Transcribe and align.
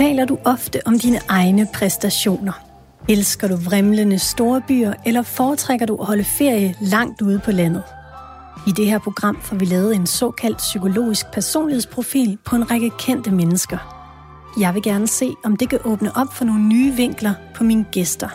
Taler 0.00 0.24
du 0.24 0.38
ofte 0.44 0.86
om 0.86 0.98
dine 0.98 1.20
egne 1.28 1.68
præstationer? 1.74 2.52
Elsker 3.08 3.48
du 3.48 3.56
vrimlende 3.56 4.18
store 4.18 4.62
byer, 4.68 4.94
eller 5.06 5.22
foretrækker 5.22 5.86
du 5.86 5.96
at 5.96 6.06
holde 6.06 6.24
ferie 6.24 6.74
langt 6.80 7.22
ude 7.22 7.38
på 7.38 7.50
landet? 7.50 7.82
I 8.66 8.70
det 8.70 8.86
her 8.86 8.98
program 8.98 9.40
får 9.40 9.56
vi 9.56 9.64
lavet 9.64 9.94
en 9.94 10.06
såkaldt 10.06 10.58
psykologisk 10.58 11.26
personlighedsprofil 11.32 12.38
på 12.44 12.56
en 12.56 12.70
række 12.70 12.90
kendte 12.98 13.30
mennesker. 13.30 13.78
Jeg 14.60 14.74
vil 14.74 14.82
gerne 14.82 15.08
se, 15.08 15.34
om 15.44 15.56
det 15.56 15.68
kan 15.68 15.78
åbne 15.84 16.16
op 16.16 16.34
for 16.34 16.44
nogle 16.44 16.62
nye 16.62 16.92
vinkler 16.92 17.34
på 17.54 17.64
mine 17.64 17.84
gæster. 17.92 18.28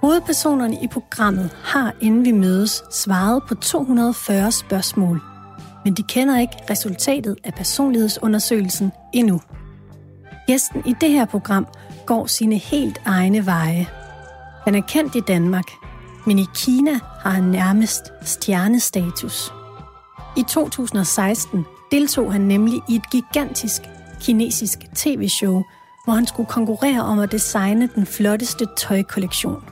Hovedpersonerne 0.00 0.76
i 0.82 0.88
programmet 0.92 1.50
har, 1.64 1.94
inden 2.00 2.24
vi 2.24 2.32
mødes, 2.32 2.82
svaret 2.90 3.42
på 3.48 3.54
240 3.54 4.52
spørgsmål. 4.52 5.20
Men 5.84 5.94
de 5.94 6.02
kender 6.02 6.40
ikke 6.40 6.56
resultatet 6.70 7.36
af 7.44 7.54
personlighedsundersøgelsen 7.54 8.92
endnu. 9.12 9.40
Gæsten 10.46 10.82
i 10.86 10.94
det 11.00 11.10
her 11.10 11.24
program 11.24 11.66
går 12.06 12.26
sine 12.26 12.56
helt 12.56 13.00
egne 13.04 13.46
veje. 13.46 13.86
Han 14.64 14.74
er 14.74 14.80
kendt 14.80 15.14
i 15.14 15.20
Danmark, 15.20 15.70
men 16.26 16.38
i 16.38 16.46
Kina 16.54 16.98
har 17.20 17.30
han 17.30 17.44
nærmest 17.44 18.12
stjernestatus. 18.22 19.52
I 20.36 20.42
2016 20.42 21.64
deltog 21.90 22.32
han 22.32 22.40
nemlig 22.40 22.80
i 22.88 22.94
et 22.94 23.10
gigantisk 23.10 23.82
kinesisk 24.20 24.78
tv-show, 24.94 25.62
hvor 26.04 26.12
han 26.12 26.26
skulle 26.26 26.48
konkurrere 26.48 27.00
om 27.00 27.18
at 27.18 27.32
designe 27.32 27.88
den 27.94 28.06
flotteste 28.06 28.66
tøjkollektion. 28.76 29.64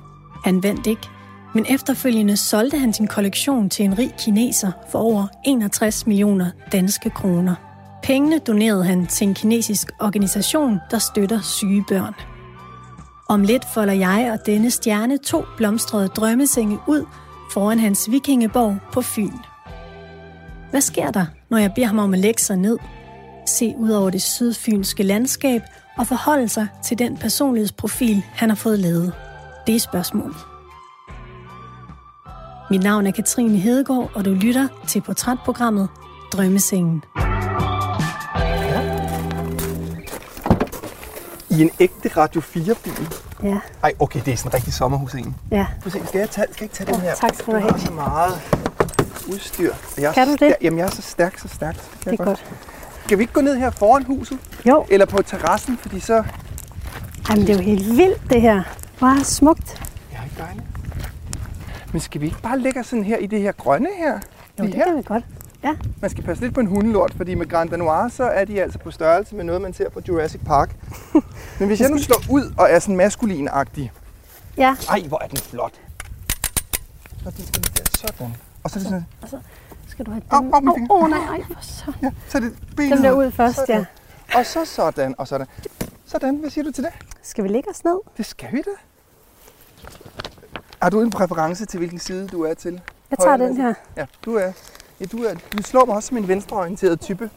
Han 0.45 0.63
vandt 0.63 0.87
ikke, 0.87 1.09
men 1.55 1.67
efterfølgende 1.69 2.37
solgte 2.37 2.79
han 2.79 2.93
sin 2.93 3.07
kollektion 3.07 3.71
til 3.71 3.85
en 3.85 3.99
rig 3.99 4.15
kineser 4.19 4.73
for 4.91 4.99
over 4.99 5.27
61 5.45 6.07
millioner 6.07 6.51
danske 6.73 7.11
kroner. 7.11 7.70
Pengene 8.03 8.39
donerede 8.39 8.85
han 8.85 9.07
til 9.07 9.29
en 9.29 9.35
kinesisk 9.35 9.93
organisation, 10.01 10.79
der 10.91 10.99
støtter 10.99 11.41
syge 11.41 11.85
børn. 11.89 12.15
Om 13.29 13.43
lidt 13.43 13.65
folder 13.75 13.93
jeg 13.93 14.31
og 14.33 14.47
denne 14.47 14.71
stjerne 14.71 15.19
to 15.19 15.45
blomstrede 15.57 16.09
drømmesenge 16.09 16.79
ud 16.87 17.05
foran 17.53 17.79
hans 17.79 18.11
vikingeborg 18.11 18.77
på 18.93 19.03
Fyn. 19.03 19.33
Hvad 20.71 20.81
sker 20.81 21.11
der, 21.11 21.27
når 21.51 21.59
jeg 21.59 21.73
beder 21.75 21.87
ham 21.87 21.99
om 21.99 22.15
at 22.15 22.21
lægge 22.21 22.41
sig 22.41 22.57
ned, 22.57 22.79
se 23.47 23.75
ud 23.79 23.91
over 23.91 24.11
det 24.11 24.23
sydfynske 24.23 25.03
landskab 25.03 25.63
og 25.99 26.07
forholde 26.07 26.49
sig 26.49 26.67
til 26.85 26.99
den 26.99 27.17
personlighedsprofil, 27.17 28.25
han 28.33 28.49
har 28.49 28.57
fået 28.57 28.79
lavet? 28.79 29.13
Det 29.67 29.75
er 29.75 29.81
spørgsmålet. 29.81 30.37
Mit 32.71 32.83
navn 32.83 33.07
er 33.07 33.11
Katrine 33.11 33.59
Hedegaard, 33.59 34.11
og 34.15 34.25
du 34.25 34.31
lytter 34.31 34.69
til 34.89 35.01
portrætprogrammet 35.01 35.89
Drømmesengen. 36.33 37.03
I 41.51 41.63
en 41.63 41.71
ægte 41.81 42.09
Radio 42.17 42.41
4-bil. 42.41 43.15
Ja, 43.43 43.59
Ej, 43.83 43.93
okay, 43.99 44.21
det 44.25 44.33
er 44.33 44.37
sådan 44.37 44.49
en 44.51 44.55
rigtig 44.55 44.73
sommerhus 44.75 45.15
en. 45.15 45.37
ja. 45.51 45.67
Prøv 45.83 45.91
se, 45.91 46.07
skal 46.07 46.19
jeg, 46.19 46.31
tage, 46.31 46.47
skal 46.53 46.55
jeg 46.61 46.63
ikke 46.63 46.75
tage 46.75 46.93
den 46.93 47.01
her? 47.01 47.15
tak 47.15 47.35
skal 47.35 47.47
du 47.47 47.53
Jeg 47.53 47.61
have. 47.63 47.73
har 47.73 47.79
så 47.79 47.93
meget 47.93 48.41
udstyr. 49.29 49.73
Jeg 49.99 50.15
Kan 50.15 50.29
du 50.29 50.37
det? 50.41 50.55
Jamen, 50.63 50.79
jeg 50.79 50.87
er 50.87 50.91
så 50.91 51.03
stærk, 51.03 51.39
så 51.39 51.49
stærk. 51.49 51.75
så 51.75 51.81
kan 52.03 52.13
Det 52.13 52.19
jeg 52.19 52.25
er 52.25 52.25
godt. 52.25 52.45
Skal 53.05 53.19
vi 53.19 53.23
ikke 53.23 53.33
gå 53.33 53.41
ned 53.41 53.57
her 53.57 53.71
foran 53.71 54.05
huset? 54.05 54.39
Jo, 54.67 54.87
Eller 54.91 55.07
på 55.07 55.23
terrassen, 55.23 55.79
fordi 55.79 56.01
så... 56.01 56.25
Jamen, 57.31 57.47
det 57.47 57.51
er 57.51 57.55
jo 57.55 57.63
helt 57.63 57.97
vildt, 57.97 58.31
det 58.31 58.41
her. 58.41 58.63
Hvor 58.99 59.23
smukt. 59.23 59.83
Ja, 60.13 60.25
ikke 60.25 60.37
dejligt. 60.39 60.65
Men 61.93 62.01
skal 62.01 62.21
vi 62.21 62.27
ikke 62.27 62.43
bare 62.43 62.59
lægge 62.59 62.85
sådan 62.85 63.05
her 63.05 63.17
i 63.17 63.27
det 63.27 63.41
her 63.41 63.53
grønne 63.53 63.89
her? 63.99 64.13
Jo, 64.59 64.65
det 64.65 64.75
her? 64.75 64.85
kan 64.85 64.97
vi 64.97 65.03
godt. 65.03 65.25
Ja, 65.65 65.77
Man 66.01 66.11
skal 66.11 66.25
passe 66.25 66.43
lidt 66.43 66.55
på 66.55 66.61
en 66.61 66.67
hundelort, 66.67 67.15
fordi 67.17 67.35
med 67.35 67.47
Grand 67.49 67.71
Danois, 67.71 68.13
så 68.13 68.25
er 68.25 68.45
de 68.45 68.63
altså 68.63 68.79
på 68.79 68.91
størrelse 68.91 69.35
med 69.35 69.45
noget, 69.45 69.61
man 69.63 69.73
ser 69.75 69.89
på 69.91 70.01
Jurassic 70.09 70.41
Park. 70.47 70.77
Men 71.59 71.69
hvis 71.69 71.81
jeg 71.81 71.91
nu 71.91 71.99
slår 71.99 72.23
ud 72.31 72.55
og 72.59 72.71
er 72.71 72.79
sådan 72.79 72.97
maskulin-agtig. 73.01 73.91
ja. 74.57 74.77
Ej, 74.91 75.01
hvor 75.09 75.19
er 75.23 75.27
den 75.29 75.39
flot. 75.39 75.81
Så 77.25 77.31
den 77.31 77.47
skal 77.47 77.63
der, 77.63 77.83
sådan. 77.95 78.37
Og 78.65 78.71
så 78.71 78.79
er 78.79 78.83
det 78.83 79.05
sådan, 79.29 79.41
Skal 79.89 80.07
du 80.07 80.11
have 80.11 80.23
den? 80.31 80.55
Åh, 80.55 80.75
finger. 80.75 80.87
oh, 80.91 81.11
nej, 81.11 81.19
ej, 81.19 81.43
for 81.47 81.59
så. 81.63 81.93
ja, 82.03 82.11
så 82.29 82.39
er 82.39 82.43
det 82.43 82.55
benet. 82.77 82.97
Den 82.97 83.05
der 83.05 83.13
ud 83.13 83.31
først, 83.31 83.57
sådan. 83.57 83.87
ja. 84.35 84.39
Og 84.39 84.47
så 84.47 84.65
sådan, 84.65 85.15
og 85.19 85.29
sådan. 85.29 85.47
Sådan, 86.07 86.37
hvad 86.37 86.51
siger 86.51 86.65
du 86.65 86.71
til 86.73 86.85
det? 86.85 86.93
Skal 87.23 87.45
vi 87.45 87.49
lægge 87.49 87.71
os 87.71 87.85
ned? 87.85 88.01
Det 88.17 88.27
skal 88.27 88.49
vi 88.53 88.59
da. 88.63 88.71
Har 90.83 90.91
du 90.91 91.01
en 91.01 91.11
præference 91.11 91.67
til, 91.67 91.79
hvilken 91.79 91.99
side 91.99 92.29
du 92.29 92.43
er 92.43 92.55
til? 92.55 92.81
Jeg 93.11 93.19
tager 93.19 93.37
den 93.37 93.57
her. 93.57 93.75
Ja, 93.97 94.07
du 94.25 94.35
er, 94.35 94.53
ja, 95.01 95.05
du 95.13 95.17
er, 95.17 95.35
du 95.59 95.63
slår 95.63 95.85
mig 95.85 95.95
også 95.97 96.09
som 96.09 96.17
en 96.17 96.29
venstreorienteret 96.29 97.01
type. 97.01 97.31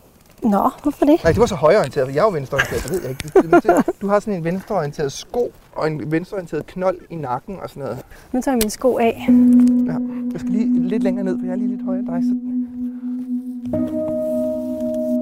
Nå, 0.43 0.69
hvorfor 0.83 1.05
det? 1.05 1.23
Nej, 1.23 1.33
du 1.33 1.41
er 1.41 1.45
så 1.45 1.55
højreorienteret, 1.55 2.07
for 2.07 2.13
jeg 2.13 2.19
er 2.19 2.23
jo 2.25 2.29
venstreorienteret, 2.29 2.83
det 2.83 2.91
ved 2.91 3.01
jeg 3.01 3.09
ikke. 3.09 3.91
Du, 4.01 4.07
har 4.07 4.19
sådan 4.19 4.33
en 4.33 4.43
venstreorienteret 4.43 5.11
sko 5.11 5.51
og 5.75 5.87
en 5.87 6.11
venstreorienteret 6.11 6.65
knold 6.67 6.97
i 7.09 7.15
nakken 7.15 7.57
og 7.63 7.69
sådan 7.69 7.83
noget. 7.83 7.97
Nu 8.31 8.41
tager 8.41 8.53
jeg 8.55 8.59
mine 8.63 8.69
sko 8.69 8.97
af. 8.97 9.25
Ja, 9.87 9.97
jeg 10.31 10.39
skal 10.39 10.51
lige 10.51 10.87
lidt 10.87 11.03
længere 11.03 11.25
ned, 11.25 11.39
for 11.39 11.45
jeg 11.45 11.51
er 11.51 11.55
lige 11.57 11.67
lidt 11.69 11.85
højere 11.85 11.99
end 11.99 12.07
dig. 12.07 12.23
Så, 12.23 12.35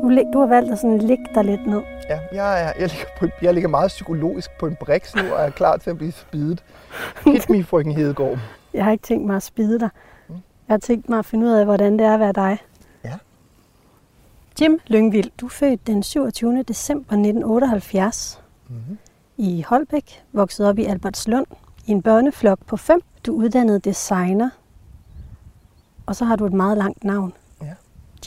Du, 0.03 0.23
du 0.33 0.39
har 0.39 0.47
valgt 0.47 0.71
at 0.71 0.79
sådan 0.79 0.97
ligge 0.97 1.25
dig 1.35 1.43
lidt 1.45 1.67
ned. 1.67 1.81
ja, 2.09 2.19
jeg, 2.33 2.63
er, 2.63 2.71
jeg, 2.79 2.87
ligger 2.89 3.05
på, 3.19 3.27
jeg 3.41 3.53
ligger 3.53 3.69
meget 3.69 3.87
psykologisk 3.87 4.49
på 4.59 4.67
en 4.67 4.75
briks 4.79 5.15
nu, 5.15 5.21
og 5.33 5.45
er 5.45 5.49
klar 5.49 5.77
til 5.77 5.89
at 5.89 5.97
blive 5.97 6.11
spidet. 6.11 6.63
Hit 7.25 7.49
me, 7.51 7.63
frøken 7.63 7.91
Hedegaard. 7.91 8.37
Jeg 8.73 8.83
har 8.83 8.91
ikke 8.91 9.03
tænkt 9.03 9.25
mig 9.27 9.35
at 9.35 9.43
spide 9.43 9.79
dig. 9.79 9.89
Jeg 10.71 10.75
har 10.75 10.79
tænkt 10.79 11.09
mig 11.09 11.19
at 11.19 11.25
finde 11.25 11.45
ud 11.45 11.51
af, 11.51 11.65
hvordan 11.65 11.93
det 11.99 12.05
er 12.05 12.13
at 12.13 12.19
være 12.19 12.31
dig. 12.33 12.57
Ja. 13.03 13.17
Jim 14.61 14.79
Lyngvild, 14.87 15.31
du 15.37 15.45
er 15.45 15.49
født 15.49 15.87
den 15.87 16.03
27. 16.03 16.63
december 16.63 17.13
1978 17.13 18.41
Mhm. 18.69 18.97
i 19.37 19.61
Holbæk, 19.67 20.23
vokset 20.33 20.67
op 20.67 20.77
i 20.79 20.85
Albertslund 20.85 21.45
i 21.87 21.91
en 21.91 22.01
børneflok 22.01 22.59
på 22.65 22.77
fem. 22.77 23.01
Du 23.25 23.31
er 23.39 23.43
uddannet 23.43 23.85
designer, 23.85 24.49
og 26.05 26.15
så 26.15 26.25
har 26.25 26.35
du 26.35 26.45
et 26.45 26.53
meget 26.53 26.77
langt 26.77 27.03
navn. 27.03 27.33
Ja. 27.61 27.73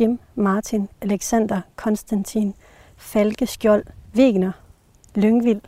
Jim 0.01 0.19
Martin 0.35 0.89
Alexander 1.01 1.61
Konstantin 1.77 2.55
Falke 2.97 3.47
Skjold 3.47 3.85
Wegner 4.17 4.53
Lyngvild. 5.15 5.61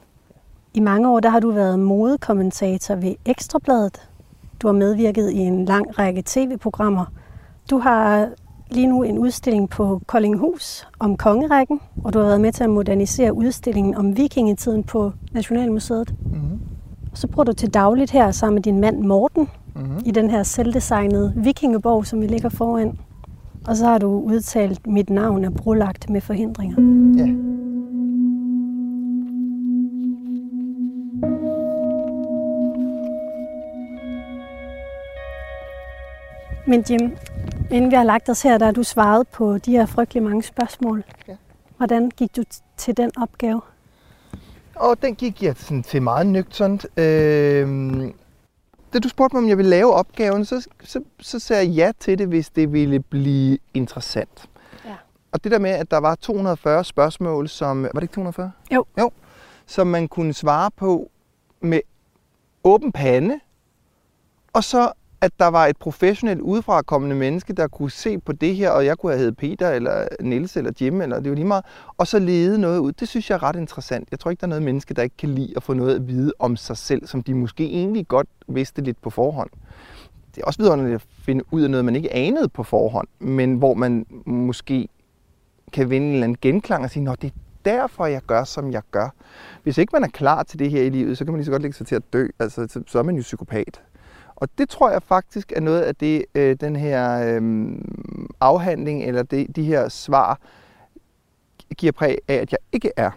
I 0.75 0.81
mange 0.81 1.09
år 1.11 1.21
der 1.21 1.29
har 1.29 1.41
du 1.41 1.51
været 1.51 1.79
modekommentator 1.79 2.95
ved 2.95 3.15
Ekstrabladet. 3.25 4.09
Du 4.63 4.67
har 4.69 4.73
medvirket 4.73 5.31
i 5.31 5.39
en 5.39 5.65
lang 5.65 5.99
række 5.99 6.23
tv-programmer. 6.27 7.05
Du 7.71 7.79
har 7.79 8.29
lige 8.71 8.87
nu 8.87 9.03
en 9.03 9.19
udstilling 9.19 9.71
på 9.71 10.01
Koldinghus 10.07 10.87
om 10.99 11.17
kongerækken, 11.17 11.81
og 12.05 12.13
du 12.13 12.19
har 12.19 12.27
været 12.27 12.41
med 12.41 12.53
til 12.53 12.65
at 12.65 12.71
modernisere 12.71 13.35
udstillingen 13.37 13.95
om 13.95 14.17
vikingetiden 14.17 14.85
på 14.85 15.13
Nationalmuseet. 15.33 16.15
Mhm. 16.33 16.61
Og 17.13 17.19
så 17.19 17.27
bruger 17.29 17.45
du 17.45 17.53
til 17.53 17.75
dagligt 17.75 18.11
her 18.11 18.31
sammen 18.31 18.55
med 18.55 18.63
din 18.63 18.81
mand 18.81 19.01
Morten 19.01 19.49
Mhm. 19.75 19.83
i 20.07 20.11
den 20.11 20.31
her 20.31 20.43
selvdesignede 20.43 21.33
vikingeborg, 21.37 22.07
som 22.07 22.21
vi 22.21 22.27
ligger 22.27 22.49
foran. 22.49 22.99
Og 23.67 23.77
så 23.77 23.87
har 23.87 23.99
du 23.99 24.21
udtalt, 24.21 24.87
mit 24.87 25.11
navn 25.11 25.45
er 25.45 25.51
brolagt 25.51 26.11
med 26.11 26.21
forhindringer. 26.21 26.77
Ja. 27.19 27.56
Men 36.69 36.85
Jim, 36.91 37.17
inden 37.71 37.91
vi 37.91 37.97
har 37.97 38.05
lagt 38.05 38.29
os 38.29 38.43
her, 38.43 38.59
der 38.59 38.65
har 38.65 38.73
du 38.73 38.83
svaret 38.83 39.29
på 39.29 39.59
de 39.59 39.71
her 39.71 39.87
frygtelig 39.87 40.23
mange 40.23 40.43
spørgsmål. 40.43 41.05
Ja. 41.29 41.37
Hvordan 41.77 42.11
gik 42.11 42.37
du 42.37 42.43
til 42.77 42.97
den 42.97 43.11
opgave? 43.17 43.61
Og 44.75 45.03
den 45.03 45.15
gik 45.15 45.43
jeg 45.43 45.55
sådan 45.57 45.83
til 45.83 46.03
meget 46.03 46.27
nøgternt. 46.27 46.87
Øh, 46.99 48.13
da 48.93 48.99
du 48.99 49.09
spurgte 49.09 49.37
mig, 49.37 49.43
om 49.43 49.49
jeg 49.49 49.57
ville 49.57 49.71
lave 49.71 49.93
opgaven, 49.93 50.45
så, 50.45 50.69
så, 50.85 51.01
så 51.21 51.39
sagde 51.39 51.67
jeg 51.67 51.75
ja 51.75 51.93
til 52.01 52.19
det, 52.19 52.29
hvis 52.29 52.51
det 52.51 52.73
ville 52.73 53.01
blive 53.01 53.59
interessant. 53.75 54.49
Ja. 54.85 54.95
Og 55.33 55.45
det 55.45 55.53
der 55.53 55.59
med, 55.59 55.71
at 55.71 55.91
der 55.91 55.99
var 55.99 56.15
240 56.15 56.85
spørgsmål, 56.85 57.49
som... 57.49 57.83
Var 57.83 57.89
det 57.89 58.03
ikke 58.03 58.15
240? 58.15 58.53
Jo. 58.75 58.85
Jo. 58.99 59.11
Som 59.67 59.87
man 59.87 60.09
kunne 60.09 60.33
svare 60.33 60.71
på 60.71 61.11
med 61.61 61.81
åben 62.65 62.93
pande, 62.93 63.41
og 64.53 64.65
så 64.65 64.93
at 65.21 65.33
der 65.39 65.47
var 65.47 65.67
et 65.67 65.77
professionelt 65.77 66.41
udefrakommende 66.41 67.17
menneske, 67.17 67.53
der 67.53 67.69
kunne 67.69 67.91
se 67.91 68.19
på 68.19 68.33
det 68.33 68.57
her, 68.57 68.71
og 68.71 68.87
jeg 68.87 68.99
kunne 68.99 69.13
have 69.13 69.19
heddet 69.19 69.37
Peter, 69.37 69.71
eller 69.71 70.09
Niels, 70.21 70.57
eller 70.57 70.73
Jim, 70.81 71.01
eller 71.01 71.21
det 71.21 71.31
var 71.31 71.35
lige 71.35 71.47
meget, 71.47 71.65
og 71.99 72.07
så 72.07 72.19
lede 72.19 72.59
noget 72.59 72.79
ud. 72.79 72.93
Det 72.93 73.09
synes 73.09 73.31
jeg 73.31 73.37
er 73.37 73.43
ret 73.43 73.57
interessant. 73.57 74.09
Jeg 74.11 74.21
tror 74.21 74.31
ikke, 74.31 74.41
der 74.41 74.47
er 74.47 74.49
noget 74.49 74.63
menneske, 74.63 74.95
der 74.95 75.03
ikke 75.03 75.17
kan 75.17 75.29
lide 75.29 75.53
at 75.57 75.63
få 75.63 75.73
noget 75.75 75.95
at 75.95 76.09
vide 76.09 76.33
om 76.39 76.57
sig 76.57 76.77
selv, 76.77 77.07
som 77.07 77.23
de 77.23 77.35
måske 77.35 77.65
egentlig 77.65 78.09
godt 78.09 78.29
vidste 78.49 78.83
lidt 78.83 79.03
på 79.03 79.11
forhånd. 79.11 79.51
Det 80.35 80.43
er 80.43 80.47
også 80.47 80.63
vidunderligt 80.63 80.95
at 80.95 81.05
finde 81.25 81.45
ud 81.51 81.63
af 81.63 81.71
noget, 81.71 81.85
man 81.85 81.97
ikke 81.97 82.13
anede 82.13 82.49
på 82.49 82.63
forhånd, 82.63 83.09
men 83.19 83.55
hvor 83.55 83.75
man 83.75 84.07
måske 84.27 84.89
kan 85.73 85.91
vinde 85.91 86.07
en 86.07 86.13
eller 86.13 86.25
anden 86.25 86.39
genklang 86.41 86.85
og 86.85 86.91
sige, 86.91 87.03
Nå, 87.05 87.15
det 87.15 87.29
er 87.29 87.35
derfor, 87.65 88.07
jeg 88.07 88.23
gør, 88.27 88.45
som 88.45 88.73
jeg 88.73 88.83
gør. 88.91 89.09
Hvis 89.63 89.79
ikke 89.79 89.91
man 89.93 90.05
er 90.05 90.09
klar 90.09 90.43
til 90.43 90.59
det 90.59 90.71
her 90.71 90.83
i 90.83 90.89
livet, 90.89 91.19
så 91.19 91.25
kan 91.25 91.33
man 91.33 91.39
lige 91.39 91.45
så 91.45 91.51
godt 91.51 91.63
lægge 91.63 91.77
sig 91.77 91.87
til 91.87 91.95
at 91.95 92.03
dø. 92.13 92.27
Altså, 92.39 92.83
så- 92.87 92.99
er 92.99 93.03
man 93.03 93.17
jo 93.17 93.23
psykopat. 93.23 93.83
Og 94.37 94.49
det 94.59 94.69
tror 94.69 94.91
jeg 94.91 95.03
faktisk 95.03 95.53
er 95.57 95.61
noget 95.61 95.81
af 95.81 95.97
det, 95.97 96.25
øh, 96.35 96.57
den 96.61 96.77
her 96.77 97.21
øh, 97.21 97.73
afhandling, 98.41 99.05
eller 99.05 99.23
det, 99.23 99.57
de 99.57 99.63
her 99.63 99.89
svar, 99.89 100.41
giver 101.77 101.93
præg 101.93 102.19
af, 102.29 102.35
at 102.35 102.53
jeg 102.53 102.59
ikke 102.73 102.91
er. 102.97 103.11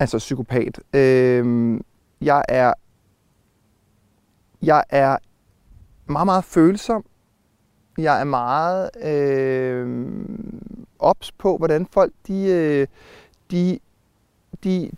Altså 0.00 0.18
psykopat. 0.18 0.80
Øh, 0.94 1.80
jeg 2.20 2.42
er 2.48 2.72
jeg 4.62 4.84
er 4.88 5.16
meget, 6.06 6.26
meget 6.26 6.44
følsom. 6.44 7.04
Jeg 7.98 8.20
er 8.20 8.24
meget 8.24 8.90
øh, 9.04 10.08
ops 10.98 11.32
på, 11.32 11.56
hvordan 11.56 11.86
folk 11.92 12.12
de, 12.26 12.46
øh, 12.46 12.86
de, 13.50 13.78
de, 14.64 14.90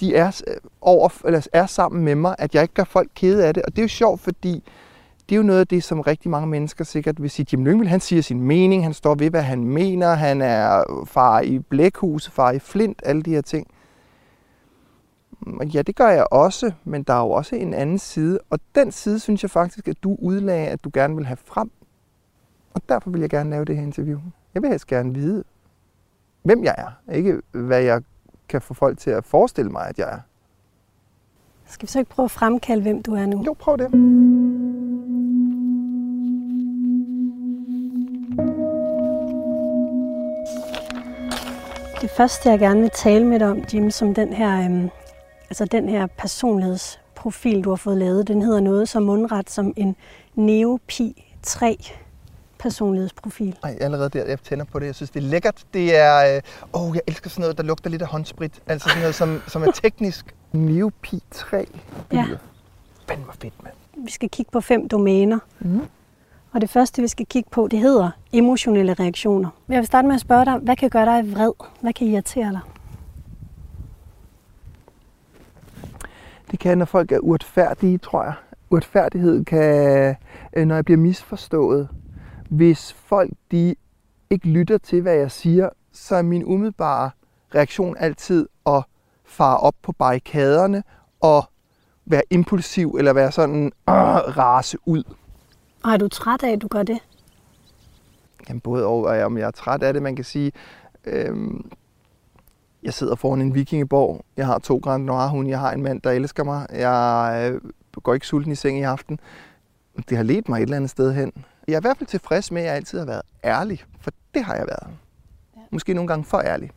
de 0.00 0.16
er, 0.16 0.42
over, 0.80 1.26
eller 1.26 1.46
er 1.52 1.66
sammen 1.66 2.04
med 2.04 2.14
mig, 2.14 2.36
at 2.38 2.54
jeg 2.54 2.62
ikke 2.62 2.74
gør 2.74 2.84
folk 2.84 3.10
kede 3.14 3.46
af 3.46 3.54
det. 3.54 3.62
Og 3.62 3.70
det 3.72 3.78
er 3.78 3.84
jo 3.84 3.88
sjovt, 3.88 4.20
fordi 4.20 4.62
det 5.28 5.34
er 5.34 5.36
jo 5.36 5.42
noget 5.42 5.60
af 5.60 5.66
det, 5.66 5.84
som 5.84 6.00
rigtig 6.00 6.30
mange 6.30 6.46
mennesker 6.46 6.84
sikkert 6.84 7.22
vil 7.22 7.30
sige. 7.30 7.46
Jim 7.52 7.64
Lyngvild, 7.64 7.88
han 7.88 8.00
siger 8.00 8.22
sin 8.22 8.40
mening, 8.40 8.82
han 8.82 8.94
står 8.94 9.14
ved, 9.14 9.30
hvad 9.30 9.42
han 9.42 9.64
mener, 9.64 10.14
han 10.14 10.42
er 10.42 10.84
far 11.06 11.40
i 11.40 11.58
blækhuset, 11.58 12.32
far 12.32 12.50
i 12.50 12.58
flint, 12.58 13.02
alle 13.04 13.22
de 13.22 13.30
her 13.30 13.40
ting. 13.40 13.66
Ja, 15.74 15.82
det 15.82 15.96
gør 15.96 16.08
jeg 16.08 16.26
også, 16.30 16.72
men 16.84 17.02
der 17.02 17.14
er 17.14 17.20
jo 17.20 17.30
også 17.30 17.56
en 17.56 17.74
anden 17.74 17.98
side, 17.98 18.38
og 18.50 18.58
den 18.74 18.92
side 18.92 19.18
synes 19.18 19.42
jeg 19.42 19.50
faktisk, 19.50 19.88
at 19.88 19.96
du 20.02 20.16
udlagde, 20.18 20.68
at 20.68 20.84
du 20.84 20.90
gerne 20.92 21.16
vil 21.16 21.26
have 21.26 21.36
frem. 21.44 21.70
Og 22.74 22.82
derfor 22.88 23.10
vil 23.10 23.20
jeg 23.20 23.30
gerne 23.30 23.50
lave 23.50 23.64
det 23.64 23.76
her 23.76 23.82
interview. 23.82 24.18
Jeg 24.54 24.62
vil 24.62 24.70
helst 24.70 24.86
gerne 24.86 25.14
vide, 25.14 25.44
hvem 26.42 26.64
jeg 26.64 26.74
er, 26.78 27.14
ikke 27.14 27.40
hvad 27.52 27.82
jeg 27.82 28.02
kan 28.48 28.60
få 28.60 28.74
folk 28.74 28.98
til 28.98 29.10
at 29.10 29.24
forestille 29.24 29.70
mig, 29.70 29.88
at 29.88 29.98
jeg 29.98 30.12
er. 30.12 30.18
Skal 31.66 31.86
vi 31.86 31.90
så 31.90 31.98
ikke 31.98 32.10
prøve 32.10 32.24
at 32.24 32.30
fremkalde, 32.30 32.82
hvem 32.82 33.02
du 33.02 33.14
er 33.14 33.26
nu? 33.26 33.42
Jo, 33.46 33.56
prøv 33.58 33.76
det. 33.78 33.90
Det 42.00 42.10
første, 42.10 42.50
jeg 42.50 42.58
gerne 42.58 42.80
vil 42.80 42.90
tale 42.90 43.24
med 43.24 43.38
dig 43.38 43.48
om, 43.48 43.64
Jim, 43.74 43.90
som 43.90 44.14
den 44.14 44.32
her 44.32 44.64
øhm, 44.64 44.90
altså 45.50 45.64
den 45.64 45.88
her 45.88 46.06
personlighedsprofil, 46.06 47.64
du 47.64 47.68
har 47.68 47.76
fået 47.76 47.96
lavet, 47.98 48.28
den 48.28 48.42
hedder 48.42 48.60
noget 48.60 48.88
som 48.88 49.02
mundret 49.02 49.50
som 49.50 49.72
en 49.76 49.96
Neopi 50.34 51.32
3 51.42 51.78
personlighedsprofil. 52.58 53.56
Ej, 53.62 53.76
allerede 53.80 54.10
der, 54.10 54.24
jeg 54.24 54.40
tænder 54.40 54.64
på 54.64 54.78
det. 54.78 54.86
Jeg 54.86 54.94
synes, 54.94 55.10
det 55.10 55.22
er 55.22 55.26
lækkert. 55.26 55.64
Det 55.74 55.96
er, 55.96 56.36
øh, 56.36 56.42
åh, 56.74 56.94
jeg 56.94 57.02
elsker 57.06 57.30
sådan 57.30 57.40
noget, 57.40 57.56
der 57.56 57.62
lugter 57.62 57.90
lidt 57.90 58.02
af 58.02 58.08
håndsprit. 58.08 58.52
Altså 58.66 58.88
sådan 58.88 59.00
noget, 59.00 59.14
som, 59.14 59.42
som 59.48 59.62
er 59.62 59.70
teknisk. 59.72 60.34
Neopi 60.52 61.22
3. 61.30 61.66
Ja. 62.12 62.26
Fandme 63.08 63.32
fedt, 63.40 63.64
mand. 63.64 63.74
Vi 63.96 64.10
skal 64.10 64.28
kigge 64.28 64.50
på 64.52 64.60
fem 64.60 64.88
domæner. 64.88 65.38
Mm. 65.60 65.80
Og 66.56 66.62
det 66.62 66.70
første, 66.70 67.02
vi 67.02 67.08
skal 67.08 67.26
kigge 67.26 67.50
på, 67.50 67.68
det 67.68 67.78
hedder 67.78 68.10
emotionelle 68.32 68.94
reaktioner. 68.94 69.48
Jeg 69.68 69.78
vil 69.78 69.86
starte 69.86 70.08
med 70.08 70.14
at 70.14 70.20
spørge 70.20 70.44
dig, 70.44 70.58
hvad 70.58 70.76
kan 70.76 70.90
gøre 70.90 71.06
dig 71.06 71.32
vred? 71.32 71.52
Hvad 71.80 71.92
kan 71.92 72.06
irritere 72.06 72.52
dig? 72.52 72.60
Det 76.50 76.58
kan, 76.58 76.78
når 76.78 76.84
folk 76.84 77.12
er 77.12 77.18
uretfærdige, 77.18 77.98
tror 77.98 78.24
jeg. 78.24 78.32
Uretfærdighed 78.70 79.44
kan, 79.44 80.16
øh, 80.56 80.66
når 80.66 80.74
jeg 80.74 80.84
bliver 80.84 80.98
misforstået. 80.98 81.88
Hvis 82.50 82.92
folk 82.92 83.30
de 83.50 83.74
ikke 84.30 84.48
lytter 84.48 84.78
til, 84.78 85.02
hvad 85.02 85.14
jeg 85.14 85.30
siger, 85.30 85.68
så 85.92 86.16
er 86.16 86.22
min 86.22 86.44
umiddelbare 86.44 87.10
reaktion 87.54 87.96
altid 87.98 88.48
at 88.66 88.84
fare 89.24 89.56
op 89.56 89.74
på 89.82 89.92
barrikaderne 89.92 90.82
og 91.20 91.44
være 92.06 92.22
impulsiv 92.30 92.96
eller 92.98 93.12
være 93.12 93.32
sådan 93.32 93.66
øh, 93.66 93.94
rase 94.38 94.78
ud. 94.86 95.04
Og 95.86 95.92
er 95.92 95.96
du 95.96 96.08
træt 96.08 96.42
af, 96.42 96.52
at 96.52 96.62
du 96.62 96.68
gør 96.68 96.82
det? 96.82 96.98
Jamen 98.48 98.60
både 98.60 98.86
og, 98.86 99.02
om 99.02 99.38
jeg 99.38 99.46
er 99.46 99.50
træt 99.50 99.82
af 99.82 99.92
det. 99.92 100.02
Man 100.02 100.16
kan 100.16 100.24
sige, 100.24 100.52
øhm, 101.04 101.70
jeg 102.82 102.94
sidder 102.94 103.14
foran 103.14 103.40
en 103.40 103.54
vikingeborg. 103.54 104.24
Jeg 104.36 104.46
har 104.46 104.58
to 104.58 104.80
Grand 104.82 105.04
Noir-hunde. 105.04 105.50
Jeg 105.50 105.60
har 105.60 105.72
en 105.72 105.82
mand, 105.82 106.00
der 106.00 106.10
elsker 106.10 106.44
mig. 106.44 106.66
Jeg 106.72 107.50
øh, 107.52 107.60
går 108.02 108.14
ikke 108.14 108.26
sulten 108.26 108.52
i 108.52 108.54
seng 108.54 108.78
i 108.78 108.82
aften. 108.82 109.20
Det 110.08 110.16
har 110.16 110.24
ledt 110.24 110.48
mig 110.48 110.56
et 110.56 110.62
eller 110.62 110.76
andet 110.76 110.90
sted 110.90 111.12
hen. 111.12 111.32
Jeg 111.68 111.74
er 111.74 111.80
i 111.80 111.80
hvert 111.80 111.96
fald 111.96 112.08
tilfreds 112.08 112.50
med, 112.50 112.62
at 112.62 112.66
jeg 112.66 112.74
altid 112.74 112.98
har 112.98 113.06
været 113.06 113.22
ærlig. 113.44 113.84
For 114.00 114.10
det 114.34 114.44
har 114.44 114.54
jeg 114.54 114.66
været. 114.66 114.88
Ja. 115.56 115.60
Måske 115.70 115.94
nogle 115.94 116.08
gange 116.08 116.24
for 116.24 116.38
ærlig. 116.38 116.70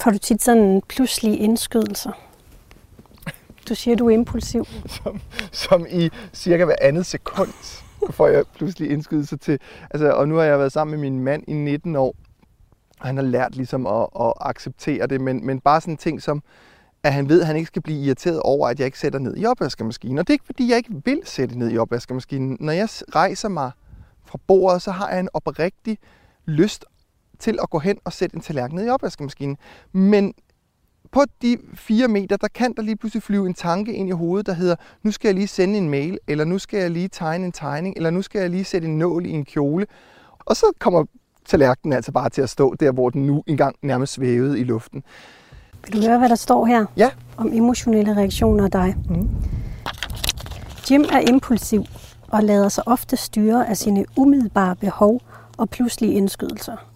Får 0.00 0.10
du 0.10 0.18
tit 0.18 0.42
sådan 0.42 0.82
pludselige 0.88 1.36
indskydelser? 1.36 2.12
Du 3.68 3.74
siger, 3.74 3.96
du 3.96 4.06
er 4.06 4.10
impulsiv. 4.10 4.66
Som, 4.86 5.20
som 5.52 5.86
i 5.90 6.10
cirka 6.32 6.64
hver 6.64 6.76
andet 6.80 7.06
sekund 7.06 7.52
får 8.10 8.28
jeg 8.28 8.44
pludselig 8.54 8.90
indskydelser 8.90 9.36
til. 9.36 9.58
Altså, 9.90 10.12
og 10.12 10.28
nu 10.28 10.34
har 10.36 10.42
jeg 10.42 10.58
været 10.58 10.72
sammen 10.72 11.00
med 11.00 11.10
min 11.10 11.20
mand 11.20 11.44
i 11.48 11.52
19 11.52 11.96
år, 11.96 12.14
og 13.00 13.06
han 13.06 13.16
har 13.16 13.24
lært 13.24 13.56
ligesom 13.56 13.86
at, 13.86 14.06
at 14.20 14.32
acceptere 14.40 15.06
det, 15.06 15.20
men, 15.20 15.46
men 15.46 15.60
bare 15.60 15.80
sådan 15.80 15.96
ting 15.96 16.22
som, 16.22 16.42
at 17.02 17.12
han 17.12 17.28
ved, 17.28 17.40
at 17.40 17.46
han 17.46 17.56
ikke 17.56 17.66
skal 17.66 17.82
blive 17.82 18.04
irriteret 18.04 18.40
over, 18.40 18.68
at 18.68 18.78
jeg 18.78 18.86
ikke 18.86 18.98
sætter 18.98 19.18
ned 19.18 19.36
i 19.36 19.44
opvaskemaskinen. 19.44 20.18
Og 20.18 20.26
det 20.26 20.30
er 20.30 20.34
ikke, 20.34 20.46
fordi 20.46 20.70
jeg 20.70 20.76
ikke 20.76 21.02
vil 21.04 21.20
sætte 21.24 21.58
ned 21.58 21.72
i 21.72 21.78
opvaskemaskinen. 21.78 22.56
Når 22.60 22.72
jeg 22.72 22.88
rejser 23.14 23.48
mig 23.48 23.70
fra 24.24 24.38
bordet, 24.46 24.82
så 24.82 24.90
har 24.90 25.10
jeg 25.10 25.20
en 25.20 25.28
oprigtig 25.32 25.98
lyst 26.44 26.84
til 27.38 27.58
at 27.62 27.70
gå 27.70 27.78
hen 27.78 27.98
og 28.04 28.12
sætte 28.12 28.36
en 28.36 28.42
tallerken 28.42 28.76
ned 28.76 28.86
i 28.86 28.88
opvaskemaskinen. 28.88 29.56
Men 29.92 30.34
på 31.12 31.22
de 31.42 31.58
fire 31.74 32.08
meter, 32.08 32.36
der 32.36 32.48
kan 32.54 32.74
der 32.76 32.82
lige 32.82 32.96
pludselig 32.96 33.22
flyve 33.22 33.46
en 33.46 33.54
tanke 33.54 33.92
ind 33.94 34.08
i 34.08 34.12
hovedet, 34.12 34.46
der 34.46 34.52
hedder, 34.52 34.76
nu 35.02 35.10
skal 35.10 35.28
jeg 35.28 35.34
lige 35.34 35.46
sende 35.46 35.78
en 35.78 35.90
mail, 35.90 36.18
eller 36.28 36.44
nu 36.44 36.58
skal 36.58 36.80
jeg 36.80 36.90
lige 36.90 37.08
tegne 37.08 37.46
en 37.46 37.52
tegning, 37.52 37.96
eller 37.96 38.10
nu 38.10 38.22
skal 38.22 38.40
jeg 38.40 38.50
lige 38.50 38.64
sætte 38.64 38.88
en 38.88 38.98
nål 38.98 39.26
i 39.26 39.30
en 39.30 39.44
kjole. 39.44 39.86
Og 40.38 40.56
så 40.56 40.66
kommer 40.78 41.04
tallerkenen 41.44 41.92
altså 41.92 42.12
bare 42.12 42.28
til 42.28 42.42
at 42.42 42.50
stå 42.50 42.74
der, 42.74 42.92
hvor 42.92 43.10
den 43.10 43.26
nu 43.26 43.42
engang 43.46 43.76
nærmest 43.82 44.12
svævede 44.12 44.60
i 44.60 44.64
luften. 44.64 45.02
Vil 45.86 46.02
du 46.02 46.06
høre, 46.08 46.18
hvad 46.18 46.28
der 46.28 46.34
står 46.34 46.66
her? 46.66 46.86
Ja. 46.96 47.10
Om 47.36 47.52
emotionelle 47.52 48.16
reaktioner 48.16 48.64
af 48.64 48.70
dig. 48.70 48.94
Mm. 49.08 49.28
Jim 50.90 51.04
er 51.12 51.20
impulsiv 51.28 51.84
og 52.28 52.42
lader 52.42 52.68
sig 52.68 52.88
ofte 52.88 53.16
styre 53.16 53.68
af 53.68 53.76
sine 53.76 54.04
umiddelbare 54.16 54.76
behov 54.76 55.20
og 55.58 55.70
pludselige 55.70 56.12
indskydelser. 56.12 56.91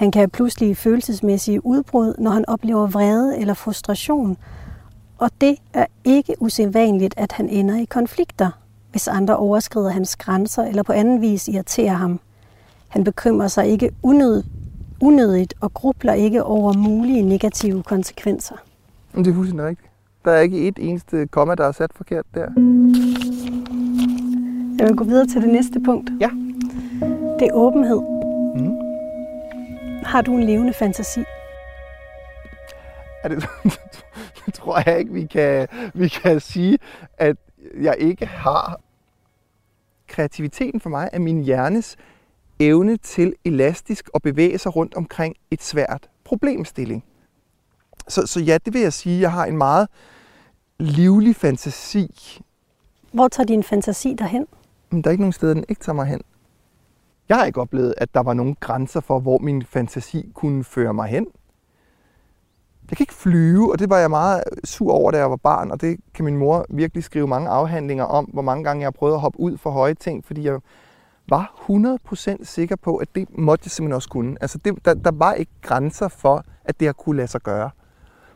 Han 0.00 0.10
kan 0.10 0.20
have 0.20 0.28
pludselige 0.28 0.74
følelsesmæssige 0.74 1.66
udbrud, 1.66 2.14
når 2.18 2.30
han 2.30 2.48
oplever 2.48 2.86
vrede 2.86 3.38
eller 3.38 3.54
frustration, 3.54 4.36
og 5.18 5.30
det 5.40 5.56
er 5.74 5.86
ikke 6.04 6.34
usædvanligt, 6.40 7.14
at 7.16 7.32
han 7.32 7.48
ender 7.48 7.76
i 7.76 7.84
konflikter, 7.84 8.50
hvis 8.90 9.08
andre 9.08 9.36
overskrider 9.36 9.90
hans 9.90 10.16
grænser 10.16 10.64
eller 10.64 10.82
på 10.82 10.92
anden 10.92 11.20
vis 11.20 11.48
irriterer 11.48 11.94
ham. 11.94 12.20
Han 12.88 13.04
bekymrer 13.04 13.48
sig 13.48 13.66
ikke 13.66 13.90
unød, 14.02 14.42
unødigt 15.00 15.54
og 15.60 15.74
grubler 15.74 16.12
ikke 16.12 16.44
over 16.44 16.72
mulige 16.72 17.22
negative 17.22 17.82
konsekvenser. 17.82 18.56
Det 19.16 19.26
er 19.26 19.34
fuldstændig 19.34 19.66
rigtigt. 19.66 19.90
Der 20.24 20.30
er 20.30 20.40
ikke 20.40 20.68
et 20.68 20.78
eneste 20.80 21.26
komma, 21.26 21.54
der 21.54 21.64
er 21.64 21.72
sat 21.72 21.90
forkert 21.96 22.24
der. 22.34 22.46
Jeg 24.78 24.88
vil 24.88 24.96
gå 24.96 25.04
videre 25.04 25.26
til 25.26 25.42
det 25.42 25.52
næste 25.52 25.80
punkt. 25.80 26.10
Ja. 26.20 26.30
Det 27.38 27.48
er 27.48 27.52
åbenhed. 27.52 28.00
Mm. 28.56 28.89
Har 30.02 30.22
du 30.22 30.36
en 30.36 30.42
levende 30.44 30.72
fantasi? 30.72 31.20
Er 33.22 33.28
det, 33.28 33.48
det 34.46 34.54
tror 34.58 34.82
jeg 34.86 34.98
ikke, 34.98 35.12
vi 35.12 35.26
kan, 35.26 35.68
vi 35.94 36.08
kan 36.08 36.40
sige, 36.40 36.78
at 37.18 37.36
jeg 37.80 37.96
ikke 37.98 38.26
har. 38.26 38.80
Kreativiteten 40.08 40.80
for 40.80 40.90
mig 40.90 41.10
er 41.12 41.18
min 41.18 41.44
hjernes 41.44 41.96
evne 42.60 42.96
til 42.96 43.34
elastisk 43.44 44.10
at 44.14 44.22
bevæge 44.22 44.58
sig 44.58 44.76
rundt 44.76 44.94
omkring 44.94 45.36
et 45.50 45.62
svært 45.62 46.08
problemstilling. 46.24 47.04
Så, 48.08 48.26
så 48.26 48.40
ja, 48.40 48.58
det 48.64 48.74
vil 48.74 48.82
jeg 48.82 48.92
sige, 48.92 49.20
jeg 49.20 49.32
har 49.32 49.46
en 49.46 49.56
meget 49.56 49.88
livlig 50.78 51.36
fantasi. 51.36 52.40
Hvor 53.12 53.28
tager 53.28 53.46
din 53.46 53.62
fantasi 53.62 54.14
derhen? 54.18 54.46
Men 54.90 55.02
der 55.04 55.08
er 55.08 55.12
ikke 55.12 55.22
nogen 55.22 55.32
steder, 55.32 55.54
den 55.54 55.64
ikke 55.68 55.82
tager 55.82 55.94
mig 55.94 56.06
hen. 56.06 56.20
Jeg 57.30 57.38
har 57.38 57.44
ikke 57.44 57.60
oplevet, 57.60 57.94
at 57.96 58.14
der 58.14 58.20
var 58.20 58.34
nogen 58.34 58.56
grænser 58.60 59.00
for, 59.00 59.20
hvor 59.20 59.38
min 59.38 59.62
fantasi 59.62 60.30
kunne 60.34 60.64
føre 60.64 60.94
mig 60.94 61.08
hen. 61.08 61.26
Jeg 62.90 62.96
kan 62.96 63.04
ikke 63.04 63.14
flyve, 63.14 63.72
og 63.72 63.78
det 63.78 63.90
var 63.90 63.98
jeg 63.98 64.10
meget 64.10 64.42
sur 64.64 64.92
over, 64.92 65.10
da 65.10 65.18
jeg 65.18 65.30
var 65.30 65.36
barn, 65.36 65.70
og 65.70 65.80
det 65.80 66.00
kan 66.14 66.24
min 66.24 66.36
mor 66.36 66.66
virkelig 66.70 67.04
skrive 67.04 67.26
mange 67.26 67.48
afhandlinger 67.48 68.04
om, 68.04 68.24
hvor 68.24 68.42
mange 68.42 68.64
gange 68.64 68.80
jeg 68.80 68.86
har 68.86 68.90
prøvet 68.90 69.14
at 69.14 69.20
hoppe 69.20 69.40
ud 69.40 69.58
for 69.58 69.70
høje 69.70 69.94
ting, 69.94 70.24
fordi 70.24 70.44
jeg 70.44 70.60
var 71.28 71.54
100% 72.40 72.44
sikker 72.44 72.76
på, 72.76 72.96
at 72.96 73.08
det 73.14 73.38
måtte 73.38 73.62
jeg 73.64 73.70
simpelthen 73.70 73.94
også 73.94 74.08
kunne. 74.08 74.36
Altså 74.40 74.58
det, 74.58 74.84
der, 74.84 74.94
der 74.94 75.12
var 75.14 75.32
ikke 75.32 75.52
grænser 75.62 76.08
for, 76.08 76.44
at 76.64 76.80
det 76.80 76.88
har 76.88 76.92
kunne 76.92 77.16
lade 77.16 77.28
sig 77.28 77.40
gøre. 77.40 77.70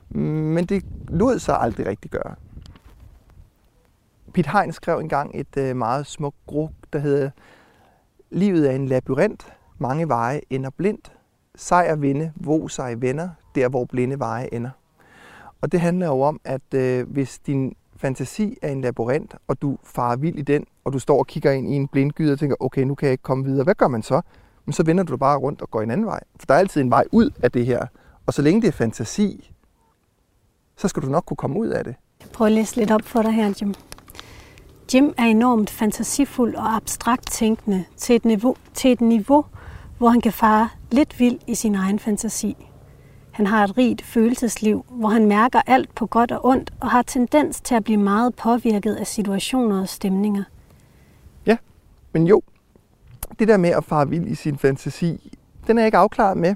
Men 0.08 0.64
det 0.64 0.84
lod 1.08 1.38
sig 1.38 1.60
aldrig 1.60 1.86
rigtig 1.86 2.10
gøre. 2.10 2.34
Piet 4.34 4.46
Hein 4.46 4.72
skrev 4.72 4.98
engang 4.98 5.30
et 5.34 5.56
øh, 5.56 5.76
meget 5.76 6.06
smukt 6.06 6.36
gruk, 6.46 6.72
der 6.92 6.98
hedder 6.98 7.30
Livet 8.34 8.70
er 8.70 8.74
en 8.74 8.88
labyrint, 8.88 9.52
mange 9.78 10.08
veje 10.08 10.40
ender 10.50 10.70
blindt. 10.70 11.12
Sejr 11.54 11.96
vinde, 11.96 12.32
hvor 12.34 12.68
sig 12.68 13.02
venner, 13.02 13.28
der 13.54 13.68
hvor 13.68 13.84
blinde 13.84 14.18
veje 14.18 14.48
ender. 14.54 14.70
Og 15.60 15.72
det 15.72 15.80
handler 15.80 16.06
jo 16.06 16.20
om, 16.20 16.40
at 16.44 16.74
øh, 16.74 17.10
hvis 17.10 17.38
din 17.38 17.76
fantasi 17.96 18.58
er 18.62 18.68
en 18.68 18.80
labyrint, 18.80 19.34
og 19.48 19.62
du 19.62 19.78
farer 19.84 20.16
vild 20.16 20.38
i 20.38 20.42
den, 20.42 20.64
og 20.84 20.92
du 20.92 20.98
står 20.98 21.18
og 21.18 21.26
kigger 21.26 21.52
ind 21.52 21.68
i 21.68 21.72
en 21.72 21.88
blindgyde 21.88 22.32
og 22.32 22.38
tænker, 22.38 22.56
okay, 22.60 22.82
nu 22.82 22.94
kan 22.94 23.06
jeg 23.06 23.12
ikke 23.12 23.22
komme 23.22 23.44
videre. 23.44 23.64
Hvad 23.64 23.74
gør 23.74 23.88
man 23.88 24.02
så? 24.02 24.20
Men 24.64 24.72
så 24.72 24.82
vender 24.82 25.04
du 25.04 25.16
bare 25.16 25.38
rundt 25.38 25.62
og 25.62 25.70
går 25.70 25.82
en 25.82 25.90
anden 25.90 26.06
vej. 26.06 26.20
For 26.40 26.46
der 26.46 26.54
er 26.54 26.58
altid 26.58 26.80
en 26.80 26.90
vej 26.90 27.04
ud 27.12 27.30
af 27.42 27.52
det 27.52 27.66
her. 27.66 27.86
Og 28.26 28.34
så 28.34 28.42
længe 28.42 28.62
det 28.62 28.68
er 28.68 28.72
fantasi, 28.72 29.52
så 30.76 30.88
skal 30.88 31.02
du 31.02 31.08
nok 31.08 31.24
kunne 31.24 31.36
komme 31.36 31.58
ud 31.58 31.68
af 31.68 31.84
det. 31.84 31.94
Jeg 32.20 32.28
prøver 32.32 32.46
at 32.46 32.52
læse 32.52 32.76
lidt 32.76 32.90
op 32.90 33.02
for 33.02 33.22
dig 33.22 33.32
her, 33.32 33.54
Jim. 33.60 33.74
Jim 34.94 35.14
er 35.18 35.24
enormt 35.24 35.70
fantasifuld 35.70 36.54
og 36.54 36.76
abstrakt 36.76 37.30
tænkende 37.30 37.84
til 37.96 38.16
et 38.16 38.24
niveau, 38.24 38.56
til 38.74 38.92
et 38.92 39.00
niveau 39.00 39.44
hvor 39.98 40.08
han 40.08 40.20
kan 40.20 40.32
fare 40.32 40.68
lidt 40.90 41.20
vild 41.20 41.38
i 41.46 41.54
sin 41.54 41.74
egen 41.74 41.98
fantasi. 41.98 42.56
Han 43.30 43.46
har 43.46 43.64
et 43.64 43.78
rigt 43.78 44.02
følelsesliv, 44.02 44.84
hvor 44.88 45.08
han 45.08 45.26
mærker 45.26 45.60
alt 45.66 45.94
på 45.94 46.06
godt 46.06 46.32
og 46.32 46.46
ondt 46.46 46.72
og 46.80 46.90
har 46.90 47.02
tendens 47.02 47.60
til 47.60 47.74
at 47.74 47.84
blive 47.84 47.98
meget 47.98 48.34
påvirket 48.34 48.94
af 48.94 49.06
situationer 49.06 49.80
og 49.80 49.88
stemninger. 49.88 50.44
Ja, 51.46 51.56
men 52.12 52.26
jo, 52.26 52.42
det 53.38 53.48
der 53.48 53.56
med 53.56 53.70
at 53.70 53.84
fare 53.84 54.08
vild 54.08 54.26
i 54.26 54.34
sin 54.34 54.58
fantasi, 54.58 55.38
den 55.66 55.78
er 55.78 55.82
jeg 55.82 55.86
ikke 55.86 55.98
afklaret 55.98 56.36
med. 56.36 56.54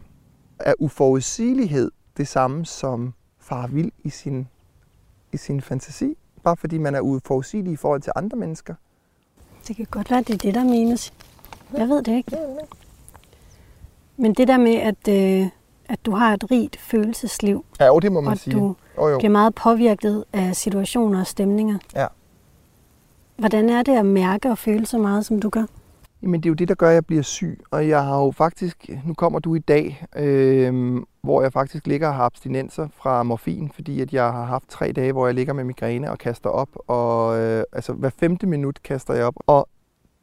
Er 0.58 0.74
uforudsigelighed 0.78 1.90
det 2.16 2.28
samme 2.28 2.66
som 2.66 3.14
fare 3.40 3.70
vild 3.70 3.92
i 4.04 4.10
sin, 4.10 4.48
i 5.32 5.36
sin 5.36 5.60
fantasi? 5.60 6.16
Bare 6.44 6.56
fordi 6.56 6.78
man 6.78 6.94
er 6.94 7.00
uforudsigelig 7.00 7.72
i 7.72 7.76
forhold 7.76 8.02
til 8.02 8.12
andre 8.16 8.36
mennesker? 8.38 8.74
Det 9.68 9.76
kan 9.76 9.86
godt 9.90 10.10
være, 10.10 10.20
det 10.22 10.30
er 10.34 10.38
det, 10.38 10.54
der 10.54 10.64
menes. 10.64 11.12
Jeg 11.76 11.88
ved 11.88 12.02
det 12.02 12.12
ikke. 12.16 12.36
Men 14.16 14.34
det 14.34 14.48
der 14.48 14.58
med, 14.58 14.74
at, 14.74 15.08
øh, 15.08 15.46
at 15.88 16.06
du 16.06 16.10
har 16.12 16.34
et 16.34 16.50
rigt 16.50 16.76
følelsesliv, 16.76 17.64
Ja, 17.80 17.86
jo, 17.86 17.98
det 17.98 18.12
må 18.12 18.20
man 18.20 18.32
og 18.32 18.38
sige. 18.38 18.54
du 18.54 18.74
Jo, 18.98 19.08
jo. 19.08 19.18
bliver 19.18 19.30
meget 19.32 19.54
påvirket 19.54 20.24
af 20.32 20.56
situationer 20.56 21.20
og 21.20 21.26
stemninger. 21.26 21.78
Ja. 21.94 22.06
Hvordan 23.36 23.70
er 23.70 23.82
det 23.82 23.96
at 23.98 24.06
mærke 24.06 24.50
og 24.50 24.58
føle 24.58 24.86
så 24.86 24.98
meget, 24.98 25.26
som 25.26 25.40
du 25.40 25.48
gør? 25.48 25.64
Jamen, 26.22 26.40
det 26.40 26.46
er 26.46 26.50
jo 26.50 26.54
det, 26.54 26.68
der 26.68 26.74
gør, 26.74 26.88
at 26.88 26.94
jeg 26.94 27.06
bliver 27.06 27.22
syg. 27.22 27.60
Og 27.70 27.88
jeg 27.88 28.04
har 28.04 28.18
jo 28.18 28.30
faktisk, 28.30 28.90
nu 29.04 29.14
kommer 29.14 29.38
du 29.38 29.54
i 29.54 29.58
dag, 29.58 30.06
øh, 30.16 30.96
hvor 31.22 31.42
jeg 31.42 31.52
faktisk 31.52 31.86
ligger 31.86 32.08
og 32.08 32.14
har 32.14 32.24
abstinenser 32.24 32.88
fra 32.96 33.22
morfin, 33.22 33.70
fordi 33.74 34.00
at 34.00 34.12
jeg 34.12 34.32
har 34.32 34.44
haft 34.44 34.64
tre 34.68 34.92
dage, 34.92 35.12
hvor 35.12 35.26
jeg 35.26 35.34
ligger 35.34 35.52
med 35.52 35.64
migræne 35.64 36.10
og 36.10 36.18
kaster 36.18 36.50
op. 36.50 36.68
Og 36.86 37.38
øh, 37.38 37.64
altså 37.72 37.92
hver 37.92 38.10
femte 38.10 38.46
minut 38.46 38.82
kaster 38.82 39.14
jeg 39.14 39.24
op. 39.24 39.34
Og 39.46 39.68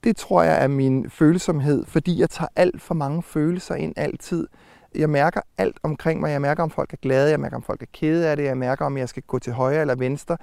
det 0.03 0.15
tror 0.15 0.43
jeg 0.43 0.63
er 0.63 0.67
min 0.67 1.09
følsomhed, 1.09 1.85
fordi 1.85 2.19
jeg 2.19 2.29
tager 2.29 2.49
alt 2.55 2.81
for 2.81 2.93
mange 2.93 3.23
følelser 3.23 3.75
ind 3.75 3.93
altid. 3.95 4.47
Jeg 4.95 5.09
mærker 5.09 5.41
alt 5.57 5.77
omkring 5.83 6.19
mig. 6.19 6.31
Jeg 6.31 6.41
mærker, 6.41 6.63
om 6.63 6.69
folk 6.69 6.93
er 6.93 6.97
glade. 6.97 7.29
Jeg 7.29 7.39
mærker, 7.39 7.55
om 7.55 7.63
folk 7.63 7.81
er 7.81 7.87
kede 7.93 8.29
af 8.29 8.37
det. 8.37 8.43
Jeg 8.43 8.57
mærker, 8.57 8.85
om 8.85 8.97
jeg 8.97 9.09
skal 9.09 9.23
gå 9.23 9.39
til 9.39 9.53
højre 9.53 9.81
eller 9.81 9.95
venstre. 9.95 10.37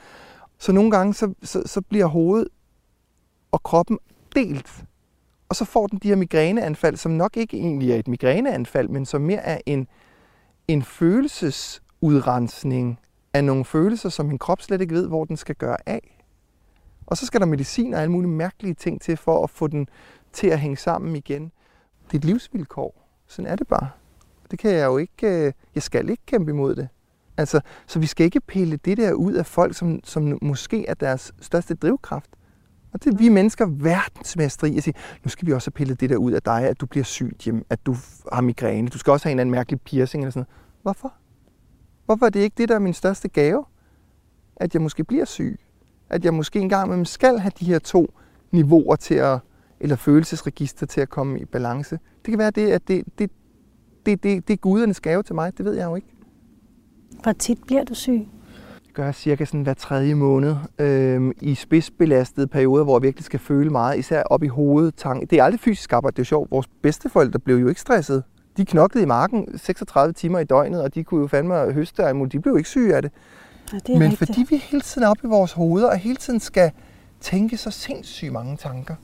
Så 0.59 0.73
nogle 0.73 0.91
gange, 0.91 1.15
så, 1.15 1.35
så, 1.43 1.63
så 1.67 1.81
bliver 1.81 2.07
hovedet 2.07 2.49
og 3.53 3.63
kroppen 3.63 3.99
delt. 4.35 4.85
Og 5.53 5.57
så 5.57 5.65
får 5.65 5.87
den 5.87 5.99
de 5.99 6.09
her 6.09 6.17
migræneanfald, 6.17 6.97
som 6.97 7.13
nok 7.13 7.37
ikke 7.37 7.57
egentlig 7.57 7.93
er 7.93 7.97
et 7.97 8.09
migræneanfald, 8.09 8.89
men 8.89 9.07
som 9.07 9.21
mere 9.21 9.41
er 9.41 9.59
en, 9.67 9.89
en 10.69 10.83
følelsesudrensning 10.83 13.01
af 13.35 13.45
nogle 13.45 13.65
følelser, 13.65 14.09
som 14.09 14.27
min 14.27 14.39
krop 14.39 14.63
slet 14.63 14.81
ikke 14.81 14.95
ved, 14.95 15.09
hvor 15.09 15.25
den 15.25 15.37
skal 15.37 15.55
gøre 15.55 15.77
af. 15.87 16.25
Og 17.07 17.17
så 17.17 17.27
skal 17.27 17.41
der 17.41 17.47
medicin 17.47 17.95
og 17.95 18.01
alle 18.01 18.13
mulige 18.13 18.31
mærkelige 18.31 18.75
ting 18.75 19.01
til, 19.01 19.17
for 19.17 19.45
at 19.45 19.51
få 19.51 19.67
den 19.67 19.89
til 20.33 20.47
at 20.47 20.59
hænge 20.59 20.77
sammen 20.77 21.17
igen. 21.17 21.53
Det 22.07 22.15
er 22.15 22.19
et 22.19 22.25
livsvilkår. 22.25 23.09
Sådan 23.27 23.51
er 23.51 23.57
det 23.57 23.69
bare. 23.69 23.89
Det 24.51 24.59
kan 24.59 24.71
jeg 24.71 24.87
jo 24.87 24.99
ikke, 24.99 25.47
øh, 25.47 25.53
jeg 25.75 25.83
skal 25.83 26.11
ikke 26.11 26.27
kæmpe 26.27 26.51
imod 26.51 26.75
det. 26.75 26.89
Altså, 27.37 27.61
så 27.87 27.99
vi 27.99 28.07
skal 28.07 28.25
ikke 28.25 28.41
pille 28.41 28.77
det 28.77 28.97
der 28.97 29.13
ud 29.13 29.33
af 29.33 29.47
folk, 29.47 29.77
som, 29.77 30.01
som 30.05 30.39
måske 30.43 30.87
er 30.87 30.95
deres 30.95 31.33
største 31.41 31.75
drivkraft. 31.75 32.31
Og 32.93 33.05
det 33.05 33.15
er 33.15 33.17
vi 33.19 33.29
mennesker 33.29 33.67
verdensmestre 33.67 34.71
i 34.71 34.77
at 34.77 34.83
sige, 34.83 34.95
nu 35.25 35.29
skal 35.29 35.47
vi 35.47 35.53
også 35.53 35.71
have 35.71 35.73
pillet 35.77 36.01
det 36.01 36.11
der 36.11 36.17
ud 36.17 36.33
af 36.33 36.43
dig, 36.43 36.63
at 36.63 36.81
du 36.81 36.87
bliver 36.87 37.05
syg 37.05 37.37
hjem, 37.45 37.67
at 37.71 37.87
du 37.87 37.97
har 38.33 38.41
migræne, 38.41 38.89
du 38.89 38.99
skal 38.99 39.11
også 39.11 39.25
have 39.25 39.31
en 39.31 39.39
eller 39.39 39.41
anden 39.41 39.51
mærkelig 39.51 39.81
piercing 39.81 40.23
eller 40.23 40.31
sådan 40.31 40.41
noget. 40.41 40.83
Hvorfor? 40.83 41.15
Hvorfor 42.07 42.27
er 42.27 42.31
det 42.31 42.41
ikke 42.41 42.55
det, 42.59 42.69
der 42.69 42.75
er 42.75 42.79
min 42.79 42.95
største 42.95 43.29
gave? 43.29 43.65
At 44.57 44.75
jeg 44.75 44.83
måske 44.83 45.05
bliver 45.05 45.25
syg. 45.25 45.61
At 46.11 46.25
jeg 46.25 46.35
måske 46.35 46.59
engang 46.59 46.99
med 46.99 47.05
skal 47.05 47.39
have 47.39 47.53
de 47.61 47.65
her 47.65 47.79
to 47.79 48.15
niveauer 48.51 48.97
til 48.97 49.15
at, 49.15 49.39
eller 49.81 49.97
følelsesregister 49.97 50.87
til 50.87 51.01
at 51.01 51.09
komme 51.09 51.41
i 51.41 51.45
balance. 51.45 51.99
Det 52.25 52.33
kan 52.33 52.39
være 52.39 52.51
det, 52.51 52.71
at 52.71 52.89
det, 52.89 53.05
det, 53.19 53.31
det, 54.07 54.23
det, 54.23 54.49
det 54.49 54.55
er 54.55 54.57
gudernes 54.57 55.01
gave 55.01 55.23
til 55.23 55.35
mig, 55.35 55.59
det 55.59 55.65
ved 55.65 55.75
jeg 55.75 55.85
jo 55.85 55.95
ikke. 55.95 56.09
Hvor 57.23 57.33
tit 57.33 57.59
bliver 57.67 57.85
du 57.85 57.95
syg? 57.95 58.29
Gør 58.95 59.05
jeg 59.05 59.15
cirka 59.15 59.45
sådan 59.45 59.63
hver 59.63 59.75
tredje 59.75 60.15
måned 60.15 60.57
øh, 60.79 61.35
i 61.41 61.55
spidsbelastede 61.55 62.47
perioder, 62.47 62.85
hvor 62.85 62.97
jeg 62.99 63.03
virkelig 63.03 63.25
skal 63.25 63.41
føle 63.41 63.71
meget, 63.71 63.99
især 63.99 64.23
op 64.23 64.43
i 64.43 64.47
hovedet. 64.47 64.95
Tang. 64.95 65.31
Det 65.31 65.39
er 65.39 65.45
aldrig 65.45 65.61
fysisk 65.61 65.93
arbejde, 65.93 66.15
det 66.15 66.19
er 66.19 66.23
jo 66.23 66.25
sjovt. 66.25 66.51
Vores 66.51 66.67
bedsteforældre 66.83 67.39
blev 67.39 67.57
jo 67.57 67.69
ikke 67.69 67.81
stresset. 67.81 68.23
De 68.57 68.65
knoklede 68.65 69.03
i 69.03 69.07
marken 69.07 69.59
36 69.59 70.13
timer 70.13 70.39
i 70.39 70.45
døgnet, 70.45 70.83
og 70.83 70.95
de 70.95 71.05
kunne 71.05 71.21
jo 71.21 71.27
fandme 71.27 71.73
høste 71.73 72.07
og 72.07 72.33
De 72.33 72.41
blev 72.41 72.57
ikke 72.57 72.69
syge 72.69 72.97
af 72.97 73.03
det. 73.03 73.11
Ja, 73.73 73.79
det 73.79 73.95
er 73.95 73.99
Men 73.99 74.11
rigtigt. 74.11 74.19
fordi 74.19 74.47
vi 74.49 74.57
hele 74.57 74.81
tiden 74.81 75.03
er 75.05 75.09
oppe 75.11 75.27
i 75.27 75.29
vores 75.29 75.53
hoveder, 75.53 75.91
og 75.91 75.97
hele 75.97 76.17
tiden 76.17 76.41
skal 76.41 76.71
tænke 77.21 77.57
så 77.57 77.71
sindssygt 77.71 78.33
mange 78.33 78.57
tanker, 78.57 78.95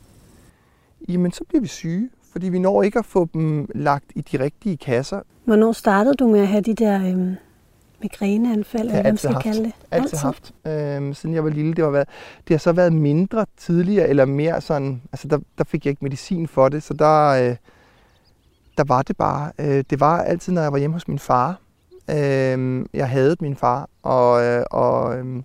jamen 1.08 1.32
så 1.32 1.44
bliver 1.48 1.60
vi 1.60 1.68
syge, 1.68 2.10
fordi 2.32 2.48
vi 2.48 2.58
når 2.58 2.82
ikke 2.82 2.98
at 2.98 3.04
få 3.04 3.28
dem 3.34 3.68
lagt 3.74 4.04
i 4.14 4.20
de 4.20 4.44
rigtige 4.44 4.76
kasser. 4.76 5.20
Hvornår 5.44 5.72
startede 5.72 6.14
du 6.14 6.28
med 6.28 6.40
at 6.40 6.48
have 6.48 6.62
de 6.62 6.74
der 6.74 7.08
øhm, 7.08 7.34
migræneanfald, 8.02 8.80
eller 8.80 8.92
hvad 8.92 9.02
man 9.02 9.06
altid 9.06 9.18
skal 9.18 9.32
haft. 9.32 9.44
kalde 9.44 9.64
det? 9.64 9.72
Altid 9.90 10.18
haft, 10.18 10.54
øh, 10.66 11.14
siden 11.14 11.34
jeg 11.34 11.44
var 11.44 11.50
lille. 11.50 11.74
Det, 11.74 11.84
var 11.84 11.90
været, 11.90 12.08
det 12.48 12.54
har 12.54 12.58
så 12.58 12.72
været 12.72 12.92
mindre 12.92 13.46
tidligere, 13.56 14.08
eller 14.08 14.24
mere 14.24 14.60
sådan, 14.60 15.02
altså 15.12 15.28
der, 15.28 15.38
der 15.58 15.64
fik 15.64 15.86
jeg 15.86 15.90
ikke 15.90 16.04
medicin 16.04 16.48
for 16.48 16.68
det, 16.68 16.82
så 16.82 16.94
der, 16.94 17.28
øh, 17.28 17.56
der 18.76 18.84
var 18.84 19.02
det 19.02 19.16
bare. 19.16 19.52
Øh, 19.58 19.84
det 19.90 20.00
var 20.00 20.22
altid, 20.22 20.52
når 20.52 20.62
jeg 20.62 20.72
var 20.72 20.78
hjemme 20.78 20.94
hos 20.94 21.08
min 21.08 21.18
far. 21.18 21.60
Øh, 22.10 22.84
jeg 22.94 23.08
havde 23.08 23.36
min 23.40 23.56
far, 23.56 23.88
og, 24.02 24.44
øh, 24.44 24.64
og 24.70 25.18
øh, 25.18 25.42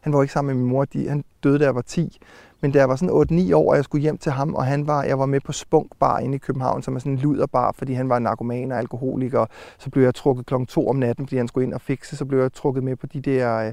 han 0.00 0.12
var 0.12 0.22
ikke 0.22 0.32
sammen 0.32 0.54
med 0.54 0.62
min 0.62 0.70
mor. 0.70 0.84
De, 0.84 1.08
han 1.08 1.24
døde, 1.42 1.58
da 1.58 1.64
jeg 1.64 1.74
var 1.74 1.82
10. 1.82 2.18
Men 2.62 2.72
da 2.72 2.78
jeg 2.78 2.88
var 2.88 2.96
sådan 2.96 3.48
8-9 3.50 3.54
år, 3.54 3.70
og 3.70 3.76
jeg 3.76 3.84
skulle 3.84 4.02
hjem 4.02 4.18
til 4.18 4.32
ham, 4.32 4.54
og 4.54 4.66
han 4.66 4.86
var, 4.86 5.02
jeg 5.02 5.18
var 5.18 5.26
med 5.26 5.40
på 5.40 5.52
Spunk 5.52 5.92
Bar 6.00 6.18
inde 6.18 6.34
i 6.34 6.38
København, 6.38 6.82
som 6.82 6.94
er 6.94 6.98
sådan 6.98 7.12
en 7.12 7.18
luderbar, 7.18 7.72
fordi 7.72 7.92
han 7.92 8.08
var 8.08 8.18
narkoman 8.18 8.72
og 8.72 8.78
alkoholiker. 8.78 9.46
Så 9.78 9.90
blev 9.90 10.04
jeg 10.04 10.14
trukket 10.14 10.46
klokken 10.46 10.66
2 10.66 10.88
om 10.88 10.96
natten, 10.96 11.26
fordi 11.26 11.36
han 11.36 11.48
skulle 11.48 11.66
ind 11.66 11.74
og 11.74 11.80
fikse. 11.80 12.16
Så 12.16 12.24
blev 12.24 12.40
jeg 12.40 12.52
trukket 12.52 12.84
med 12.84 12.96
på 12.96 13.06
de 13.06 13.20
der 13.20 13.56
øh, 13.56 13.72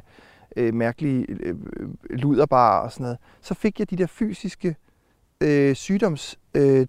øh, 0.57 0.73
mærkelige 0.73 1.25
øh, 1.29 1.55
øh 1.79 1.89
luderbar 2.09 2.79
og 2.79 2.91
sådan 2.91 3.03
noget. 3.03 3.17
Så 3.41 3.53
fik 3.53 3.79
jeg 3.79 3.89
de 3.89 3.95
der 3.95 4.07
fysiske 4.07 4.75
øh, 5.41 5.75
sygdomsanfald, 5.75 6.81
øh, 6.81 6.87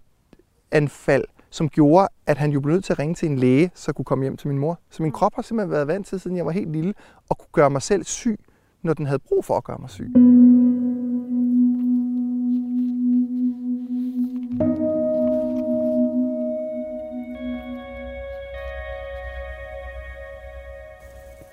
anfald, 0.71 1.23
som 1.49 1.69
gjorde, 1.69 2.07
at 2.25 2.37
han 2.37 2.51
jo 2.51 2.59
blev 2.59 2.73
nødt 2.73 2.83
til 2.83 2.93
at 2.93 2.99
ringe 2.99 3.15
til 3.15 3.29
en 3.29 3.39
læge, 3.39 3.71
så 3.75 3.93
kunne 3.93 4.05
komme 4.05 4.23
hjem 4.23 4.37
til 4.37 4.47
min 4.47 4.57
mor. 4.57 4.79
Så 4.89 5.03
min 5.03 5.11
krop 5.11 5.35
har 5.35 5.41
simpelthen 5.41 5.71
været 5.71 5.87
vant 5.87 6.07
til, 6.07 6.19
siden 6.19 6.37
jeg 6.37 6.45
var 6.45 6.51
helt 6.51 6.71
lille, 6.71 6.93
at 7.31 7.37
kunne 7.37 7.51
gøre 7.51 7.69
mig 7.69 7.81
selv 7.81 8.03
syg, 8.03 8.39
når 8.83 8.93
den 8.93 9.05
havde 9.05 9.19
brug 9.19 9.45
for 9.45 9.57
at 9.57 9.63
gøre 9.63 9.77
mig 9.79 9.89
syg. 9.89 10.11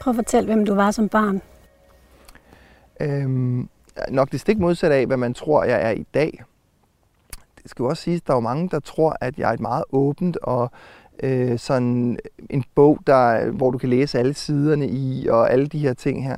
Prøv 0.08 0.12
at 0.18 0.24
fortælle, 0.24 0.46
hvem 0.46 0.66
du 0.66 0.74
var 0.74 0.90
som 0.90 1.08
barn. 1.08 1.42
Øhm, 3.00 3.68
nok 4.10 4.32
det 4.32 4.40
stik 4.40 4.58
modsatte 4.58 4.96
af, 4.96 5.06
hvad 5.06 5.16
man 5.16 5.34
tror, 5.34 5.64
jeg 5.64 5.82
er 5.82 5.90
i 5.90 6.06
dag. 6.14 6.42
Det 7.62 7.70
skal 7.70 7.82
jo 7.82 7.88
også 7.88 8.02
siges, 8.02 8.20
at 8.20 8.26
der 8.26 8.32
er 8.32 8.36
jo 8.36 8.40
mange, 8.40 8.68
der 8.68 8.80
tror, 8.80 9.16
at 9.20 9.38
jeg 9.38 9.48
er 9.48 9.52
et 9.52 9.60
meget 9.60 9.84
åbent 9.92 10.36
og 10.36 10.70
øh, 11.22 11.58
sådan 11.58 12.12
øh, 12.12 12.46
en 12.50 12.64
bog, 12.74 12.98
der, 13.06 13.50
hvor 13.50 13.70
du 13.70 13.78
kan 13.78 13.88
læse 13.88 14.18
alle 14.18 14.34
siderne 14.34 14.88
i 14.88 15.26
og 15.28 15.52
alle 15.52 15.66
de 15.66 15.78
her 15.78 15.94
ting 15.94 16.24
her. 16.24 16.36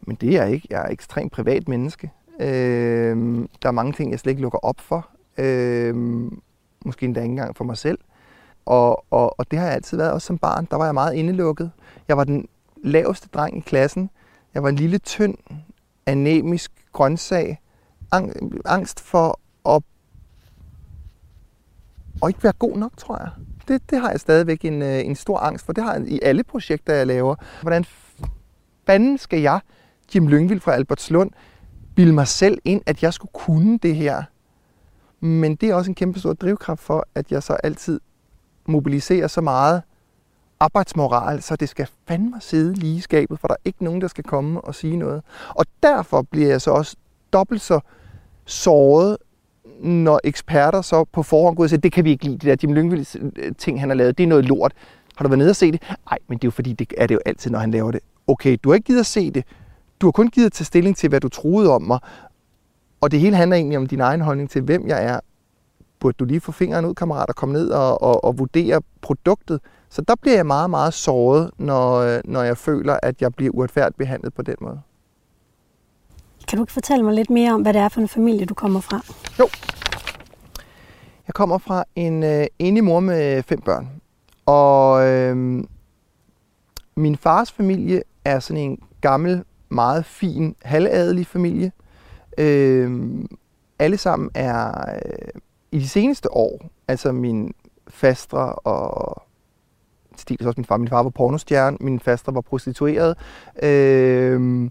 Men 0.00 0.16
det 0.16 0.28
er 0.36 0.42
jeg 0.42 0.52
ikke. 0.52 0.68
Jeg 0.70 0.80
er 0.80 0.86
et 0.86 0.92
ekstremt 0.92 1.32
privat 1.32 1.68
menneske. 1.68 2.10
Øh, 2.40 3.16
der 3.62 3.68
er 3.68 3.70
mange 3.70 3.92
ting, 3.92 4.10
jeg 4.10 4.20
slet 4.20 4.30
ikke 4.30 4.42
lukker 4.42 4.58
op 4.58 4.80
for. 4.80 5.08
Øh, 5.38 5.94
måske 6.84 7.06
endda 7.06 7.20
ikke 7.20 7.30
engang 7.30 7.56
for 7.56 7.64
mig 7.64 7.76
selv. 7.76 7.98
Og, 8.66 9.04
og, 9.10 9.38
og 9.38 9.50
det 9.50 9.58
har 9.58 9.66
jeg 9.66 9.74
altid 9.74 9.96
været, 9.96 10.12
også 10.12 10.26
som 10.26 10.38
barn. 10.38 10.68
Der 10.70 10.76
var 10.76 10.84
jeg 10.84 10.94
meget 10.94 11.14
indelukket. 11.14 11.70
Jeg 12.08 12.16
var 12.16 12.24
den 12.24 12.48
laveste 12.84 13.28
dreng 13.28 13.58
i 13.58 13.60
klassen. 13.60 14.10
Jeg 14.54 14.62
var 14.62 14.68
en 14.68 14.76
lille, 14.76 14.98
tynd, 14.98 15.34
anemisk 16.06 16.72
grøntsag. 16.92 17.60
Ang- 18.14 18.60
angst 18.64 19.00
for 19.00 19.40
at, 19.68 19.82
at 22.22 22.28
ikke 22.28 22.42
være 22.42 22.52
god 22.52 22.76
nok, 22.76 22.96
tror 22.96 23.18
jeg. 23.18 23.30
Det, 23.68 23.90
det 23.90 24.00
har 24.00 24.10
jeg 24.10 24.20
stadigvæk 24.20 24.64
en, 24.64 24.82
øh, 24.82 25.06
en 25.06 25.16
stor 25.16 25.38
angst 25.38 25.66
for. 25.66 25.72
Det 25.72 25.84
har 25.84 25.94
jeg 25.94 26.08
i 26.08 26.20
alle 26.22 26.42
projekter, 26.42 26.94
jeg 26.94 27.06
laver. 27.06 27.34
Hvordan 27.62 27.84
fanden 28.86 29.18
skal 29.18 29.40
jeg, 29.40 29.60
Jim 30.14 30.28
Lyngvild 30.28 30.60
fra 30.60 30.72
Albertslund, 30.72 31.30
bilde 31.96 32.12
mig 32.12 32.28
selv 32.28 32.58
ind, 32.64 32.82
at 32.86 33.02
jeg 33.02 33.14
skulle 33.14 33.32
kunne 33.34 33.78
det 33.78 33.96
her? 33.96 34.22
Men 35.20 35.54
det 35.56 35.68
er 35.70 35.74
også 35.74 35.90
en 35.90 35.94
kæmpe 35.94 36.18
stor 36.18 36.32
drivkraft 36.32 36.82
for, 36.82 37.06
at 37.14 37.32
jeg 37.32 37.42
så 37.42 37.52
altid 37.52 38.00
mobiliserer 38.66 39.26
så 39.26 39.40
meget 39.40 39.82
arbejdsmoral, 40.60 41.42
så 41.42 41.56
det 41.56 41.68
skal 41.68 41.88
fandme 42.08 42.36
sidde 42.40 42.74
lige 42.74 42.96
i 42.96 43.00
skabet, 43.00 43.40
for 43.40 43.48
der 43.48 43.54
er 43.54 43.62
ikke 43.64 43.84
nogen, 43.84 44.00
der 44.00 44.08
skal 44.08 44.24
komme 44.24 44.60
og 44.60 44.74
sige 44.74 44.96
noget. 44.96 45.22
Og 45.48 45.64
derfor 45.82 46.22
bliver 46.22 46.48
jeg 46.48 46.60
så 46.60 46.70
også 46.70 46.96
dobbelt 47.32 47.62
så 47.62 47.80
såret, 48.44 49.16
når 49.80 50.20
eksperter 50.24 50.82
så 50.82 51.04
på 51.04 51.22
forhånd 51.22 51.56
går 51.56 51.62
og 51.62 51.68
siger, 51.68 51.80
det 51.80 51.92
kan 51.92 52.04
vi 52.04 52.10
ikke 52.10 52.24
lide, 52.24 52.38
det 52.38 52.42
der 52.42 52.56
Jim 52.62 52.72
Lyngvild 52.72 53.32
øh, 53.36 53.52
ting, 53.58 53.80
han 53.80 53.88
har 53.88 53.96
lavet, 53.96 54.18
det 54.18 54.24
er 54.24 54.28
noget 54.28 54.44
lort. 54.44 54.72
Har 55.16 55.22
du 55.22 55.28
været 55.28 55.38
nede 55.38 55.50
og 55.50 55.56
se 55.56 55.72
det? 55.72 55.82
Nej, 56.10 56.18
men 56.28 56.38
det 56.38 56.44
er 56.44 56.48
jo 56.48 56.50
fordi, 56.50 56.72
det 56.72 56.92
er 56.96 57.06
det 57.06 57.14
jo 57.14 57.20
altid, 57.26 57.50
når 57.50 57.58
han 57.58 57.70
laver 57.70 57.90
det. 57.90 58.00
okay, 58.26 58.56
du 58.64 58.68
har 58.68 58.74
ikke 58.74 58.86
givet 58.86 59.00
at 59.00 59.06
se 59.06 59.30
det. 59.30 59.44
Du 60.00 60.06
har 60.06 60.12
kun 60.12 60.28
givet 60.28 60.46
at 60.46 60.52
tage 60.52 60.64
stilling 60.64 60.96
til, 60.96 61.08
hvad 61.08 61.20
du 61.20 61.28
troede 61.28 61.70
om 61.70 61.82
mig. 61.82 61.98
Og 63.00 63.10
det 63.10 63.20
hele 63.20 63.36
handler 63.36 63.56
egentlig 63.56 63.78
om 63.78 63.86
din 63.86 64.00
egen 64.00 64.20
holdning 64.20 64.50
til, 64.50 64.62
hvem 64.62 64.88
jeg 64.88 65.04
er. 65.04 65.20
Burde 66.00 66.16
du 66.18 66.24
lige 66.24 66.40
få 66.40 66.52
fingeren 66.52 66.84
ud, 66.84 66.94
kammerat, 66.94 67.28
og 67.28 67.36
komme 67.36 67.52
ned 67.52 67.70
og, 67.70 68.02
og, 68.02 68.24
og 68.24 68.38
vurdere 68.38 68.80
produktet? 69.00 69.60
Så 69.90 70.02
der 70.02 70.14
bliver 70.20 70.36
jeg 70.36 70.46
meget, 70.46 70.70
meget 70.70 70.94
såret, 70.94 71.50
når, 71.58 72.20
når 72.24 72.42
jeg 72.42 72.56
føler, 72.56 72.98
at 73.02 73.22
jeg 73.22 73.34
bliver 73.34 73.52
uretfærdigt 73.54 73.96
behandlet 73.96 74.34
på 74.34 74.42
den 74.42 74.56
måde. 74.60 74.80
Kan 76.48 76.58
du 76.58 76.62
ikke 76.62 76.72
fortælle 76.72 77.04
mig 77.04 77.14
lidt 77.14 77.30
mere 77.30 77.52
om, 77.54 77.62
hvad 77.62 77.72
det 77.74 77.80
er 77.80 77.88
for 77.88 78.00
en 78.00 78.08
familie, 78.08 78.46
du 78.46 78.54
kommer 78.54 78.80
fra? 78.80 79.00
Jo. 79.38 79.48
Jeg 81.26 81.34
kommer 81.34 81.58
fra 81.58 81.84
en 81.96 82.22
øh, 82.22 82.46
enig 82.58 82.84
mor 82.84 83.00
med 83.00 83.42
fem 83.42 83.60
børn. 83.60 83.88
Og 84.46 85.06
øh, 85.06 85.64
min 86.96 87.16
fars 87.16 87.52
familie 87.52 88.02
er 88.24 88.38
sådan 88.38 88.62
en 88.62 88.82
gammel, 89.00 89.44
meget 89.68 90.04
fin, 90.04 90.56
halvadelig 90.62 91.26
familie. 91.26 91.72
Øh, 92.38 93.08
alle 93.78 93.96
sammen 93.96 94.30
er 94.34 94.94
øh, 94.94 95.28
i 95.72 95.78
de 95.78 95.88
seneste 95.88 96.32
år, 96.32 96.70
altså 96.88 97.12
min 97.12 97.54
fastre 97.88 98.52
og 98.52 99.22
til 100.36 100.46
også 100.46 100.60
min 100.60 100.64
far. 100.64 100.76
Min 100.76 100.88
far 100.88 101.02
var 101.02 101.10
pornostjerne, 101.10 101.76
min 101.80 102.00
faster 102.00 102.32
var 102.32 102.40
prostitueret. 102.40 103.16
Øh, 103.62 104.70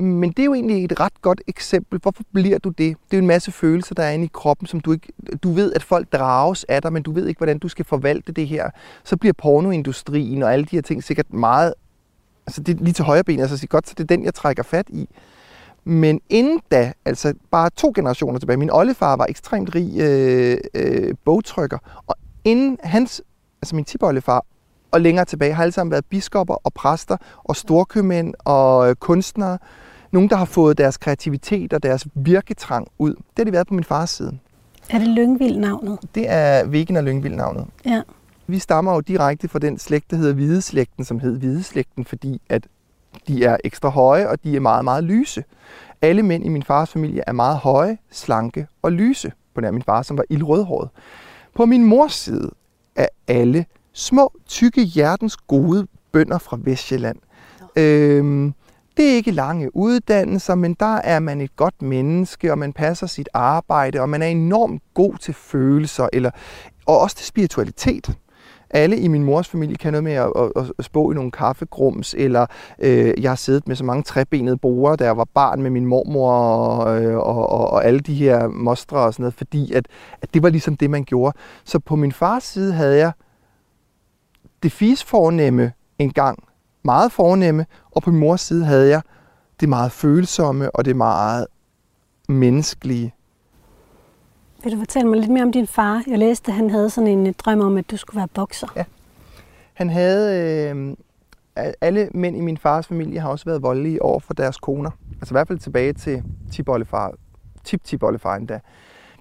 men 0.00 0.30
det 0.30 0.38
er 0.38 0.44
jo 0.44 0.54
egentlig 0.54 0.84
et 0.84 1.00
ret 1.00 1.22
godt 1.22 1.40
eksempel. 1.46 1.98
Hvorfor 2.02 2.22
bliver 2.32 2.58
du 2.58 2.68
det? 2.68 2.78
Det 2.78 2.92
er 3.12 3.16
jo 3.16 3.18
en 3.18 3.26
masse 3.26 3.52
følelser, 3.52 3.94
der 3.94 4.02
er 4.02 4.10
inde 4.10 4.24
i 4.24 4.30
kroppen, 4.32 4.66
som 4.66 4.80
du 4.80 4.92
ikke... 4.92 5.12
Du 5.42 5.52
ved, 5.52 5.72
at 5.72 5.82
folk 5.82 6.12
drages 6.12 6.64
af 6.68 6.82
dig, 6.82 6.92
men 6.92 7.02
du 7.02 7.12
ved 7.12 7.26
ikke, 7.26 7.38
hvordan 7.38 7.58
du 7.58 7.68
skal 7.68 7.84
forvalte 7.84 8.32
det 8.32 8.48
her. 8.48 8.70
Så 9.04 9.16
bliver 9.16 9.32
pornoindustrien 9.32 10.42
og 10.42 10.52
alle 10.52 10.64
de 10.64 10.76
her 10.76 10.82
ting 10.82 11.04
sikkert 11.04 11.32
meget... 11.32 11.74
Altså, 12.46 12.62
det 12.62 12.76
er 12.80 12.84
lige 12.84 12.92
til 12.92 13.04
højre 13.04 13.24
ben, 13.24 13.40
altså 13.40 13.66
godt, 13.66 13.88
så 13.88 13.94
det 13.98 14.02
er 14.02 14.16
den, 14.16 14.24
jeg 14.24 14.34
trækker 14.34 14.62
fat 14.62 14.88
i. 14.88 15.08
Men 15.84 16.20
inden 16.28 16.60
da, 16.70 16.92
altså 17.04 17.34
bare 17.50 17.70
to 17.70 17.92
generationer 17.94 18.38
tilbage, 18.38 18.56
min 18.56 18.70
oldefar 18.70 19.16
var 19.16 19.26
ekstremt 19.28 19.74
rig 19.74 20.00
øh, 20.00 20.58
øh, 20.74 21.14
bogtrykker, 21.24 21.78
og 22.06 22.16
inden 22.44 22.78
hans, 22.82 23.22
altså 23.62 23.76
min 23.76 23.84
tipoldefar 23.84 24.44
og 24.90 25.00
længere 25.00 25.24
tilbage 25.24 25.52
har 25.52 25.62
alle 25.62 25.72
sammen 25.72 25.90
været 25.90 26.04
biskopper 26.04 26.54
og 26.54 26.72
præster 26.72 27.16
og 27.44 27.56
storkøbmænd 27.56 28.34
og 28.38 28.90
øh, 28.90 28.94
kunstnere. 28.94 29.58
Nogle, 30.12 30.28
der 30.28 30.36
har 30.36 30.44
fået 30.44 30.78
deres 30.78 30.96
kreativitet 30.96 31.72
og 31.72 31.82
deres 31.82 32.06
virketrang 32.14 32.88
ud. 32.98 33.10
Det 33.10 33.38
har 33.38 33.44
de 33.44 33.52
været 33.52 33.66
på 33.66 33.74
min 33.74 33.84
fars 33.84 34.10
side. 34.10 34.38
Er 34.90 34.98
det 34.98 35.08
Lyngvild 35.08 35.56
navnet? 35.56 35.98
Det 36.14 36.24
er 36.28 36.66
Vigen 36.66 36.96
og 36.96 37.04
Lyngvild 37.04 37.34
navnet. 37.34 37.66
Ja. 37.86 38.02
Vi 38.46 38.58
stammer 38.58 38.94
jo 38.94 39.00
direkte 39.00 39.48
fra 39.48 39.58
den 39.58 39.78
slægt, 39.78 40.10
der 40.10 40.16
hedder 40.16 40.32
Hvideslægten, 40.32 41.04
som 41.04 41.20
hed 41.20 41.38
Hvideslægten, 41.38 42.04
fordi 42.04 42.40
at 42.48 42.66
de 43.28 43.44
er 43.44 43.56
ekstra 43.64 43.88
høje, 43.88 44.28
og 44.28 44.44
de 44.44 44.56
er 44.56 44.60
meget, 44.60 44.84
meget 44.84 45.04
lyse. 45.04 45.44
Alle 46.02 46.22
mænd 46.22 46.44
i 46.44 46.48
min 46.48 46.62
fars 46.62 46.90
familie 46.90 47.22
er 47.26 47.32
meget 47.32 47.56
høje, 47.56 47.98
slanke 48.10 48.66
og 48.82 48.92
lyse, 48.92 49.32
på 49.54 49.60
nær 49.60 49.70
min 49.70 49.82
far, 49.82 50.02
som 50.02 50.18
var 50.18 50.24
ildrødhåret. 50.30 50.88
På 51.54 51.66
min 51.66 51.84
mors 51.84 52.14
side 52.14 52.50
er 52.96 53.06
alle 53.28 53.64
små, 53.92 54.32
tykke 54.46 54.82
hjertens 54.82 55.36
gode 55.36 55.86
bønder 56.12 56.38
fra 56.38 56.58
Vestjylland. 56.60 57.16
Ja. 57.76 57.82
Øhm, 57.82 58.54
det 58.96 59.10
er 59.10 59.14
ikke 59.14 59.30
lange 59.30 59.76
uddannelser, 59.76 60.54
men 60.54 60.76
der 60.80 60.96
er 60.96 61.18
man 61.18 61.40
et 61.40 61.56
godt 61.56 61.82
menneske, 61.82 62.52
og 62.52 62.58
man 62.58 62.72
passer 62.72 63.06
sit 63.06 63.28
arbejde, 63.34 64.00
og 64.00 64.08
man 64.08 64.22
er 64.22 64.26
enormt 64.26 64.82
god 64.94 65.14
til 65.14 65.34
følelser, 65.34 66.08
eller, 66.12 66.30
og 66.86 66.98
også 66.98 67.16
til 67.16 67.26
spiritualitet. 67.26 68.10
Alle 68.70 68.98
i 68.98 69.08
min 69.08 69.24
mors 69.24 69.48
familie 69.48 69.76
kan 69.76 69.92
noget 69.92 70.04
med 70.04 70.12
at, 70.12 70.32
at, 70.56 70.72
at 70.78 70.84
spå 70.84 71.10
i 71.10 71.14
nogle 71.14 71.30
kaffegrums, 71.30 72.14
eller 72.18 72.46
øh, 72.78 73.22
jeg 73.22 73.30
har 73.30 73.36
siddet 73.36 73.68
med 73.68 73.76
så 73.76 73.84
mange 73.84 74.02
trebenede 74.02 74.56
borer, 74.56 74.96
da 74.96 75.04
jeg 75.04 75.16
var 75.16 75.26
barn 75.34 75.62
med 75.62 75.70
min 75.70 75.86
mormor 75.86 76.32
og, 76.32 77.02
øh, 77.02 77.16
og, 77.16 77.50
og, 77.50 77.70
og 77.70 77.84
alle 77.84 78.00
de 78.00 78.14
her 78.14 78.48
mostre 78.48 78.98
og 78.98 79.14
sådan 79.14 79.22
noget, 79.22 79.34
fordi 79.34 79.72
at, 79.72 79.88
at 80.22 80.34
det 80.34 80.42
var 80.42 80.48
ligesom 80.48 80.76
det, 80.76 80.90
man 80.90 81.04
gjorde. 81.04 81.36
Så 81.64 81.78
på 81.78 81.96
min 81.96 82.12
fars 82.12 82.44
side 82.44 82.72
havde 82.72 82.96
jeg 82.96 83.12
det 84.62 84.72
fis 84.72 85.04
fornemme 85.04 85.72
engang, 85.98 86.44
meget 86.82 87.12
fornemme, 87.12 87.66
og 87.90 88.02
på 88.02 88.10
min 88.10 88.20
mors 88.20 88.40
side 88.40 88.64
havde 88.64 88.88
jeg 88.88 89.02
det 89.60 89.68
meget 89.68 89.92
følsomme 89.92 90.70
og 90.70 90.84
det 90.84 90.96
meget 90.96 91.46
menneskelige. 92.28 93.14
Vil 94.64 94.72
du 94.72 94.78
fortælle 94.78 95.08
mig 95.08 95.18
lidt 95.18 95.30
mere 95.30 95.42
om 95.42 95.52
din 95.52 95.66
far? 95.66 96.02
Jeg 96.06 96.18
læste, 96.18 96.50
at 96.50 96.56
han 96.56 96.70
havde 96.70 96.90
sådan 96.90 97.26
en 97.26 97.32
drøm 97.32 97.60
om, 97.60 97.76
at 97.76 97.90
du 97.90 97.96
skulle 97.96 98.16
være 98.16 98.28
bokser. 98.28 98.68
Ja. 98.76 98.84
Han 99.72 99.90
havde... 99.90 100.70
Øh, 100.70 100.96
alle 101.80 102.08
mænd 102.14 102.36
i 102.36 102.40
min 102.40 102.58
fars 102.58 102.86
familie 102.86 103.20
har 103.20 103.28
også 103.28 103.44
været 103.44 103.62
voldelige 103.62 104.02
over 104.02 104.20
for 104.20 104.34
deres 104.34 104.56
koner. 104.56 104.90
Altså 105.12 105.32
i 105.32 105.34
hvert 105.34 105.48
fald 105.48 105.58
tilbage 105.58 105.92
til 105.92 106.22
tipoldefar, 106.52 107.12
tip-tipoldefar 107.64 108.36
endda. 108.36 108.60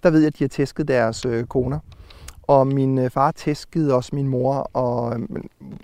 Der 0.04 0.10
ved 0.10 0.20
jeg, 0.20 0.28
at 0.28 0.40
de 0.40 0.44
har 0.44 0.50
tæsket 0.50 0.88
deres 0.88 1.26
øh, 1.26 1.46
koner. 1.46 1.80
Og 2.50 2.68
min 2.68 2.98
øh, 2.98 3.10
far 3.10 3.32
tæskede 3.32 3.94
også 3.94 4.16
min 4.16 4.28
mor, 4.28 4.70
og 4.74 5.20
øh, 5.20 5.28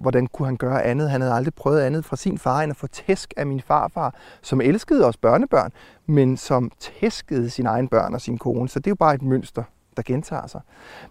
hvordan 0.01 0.27
kunne 0.27 0.45
han 0.45 0.57
gøre 0.57 0.83
andet? 0.83 1.09
Han 1.09 1.21
havde 1.21 1.33
aldrig 1.33 1.53
prøvet 1.53 1.81
andet 1.81 2.05
fra 2.05 2.15
sin 2.15 2.37
far, 2.37 2.61
end 2.61 2.69
at 2.69 2.77
få 2.77 2.87
tæsk 2.87 3.33
af 3.37 3.45
min 3.47 3.61
farfar, 3.61 4.15
som 4.41 4.61
elskede 4.61 5.05
os 5.05 5.17
børnebørn, 5.17 5.71
men 6.05 6.37
som 6.37 6.71
tæskede 6.79 7.49
sine 7.49 7.69
egne 7.69 7.87
børn 7.87 8.13
og 8.13 8.21
sin 8.21 8.37
kone. 8.37 8.69
Så 8.69 8.79
det 8.79 8.87
er 8.87 8.91
jo 8.91 8.95
bare 8.95 9.13
et 9.15 9.21
mønster, 9.21 9.63
der 9.97 10.03
gentager 10.05 10.47
sig. 10.47 10.61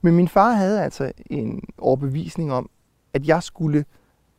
Men 0.03 0.17
min 0.17 0.29
far 0.29 0.53
havde 0.53 0.83
altså 0.83 1.13
en 1.27 1.63
overbevisning 1.79 2.53
om, 2.53 2.71
at 3.13 3.29
jeg 3.29 3.43
skulle... 3.43 3.85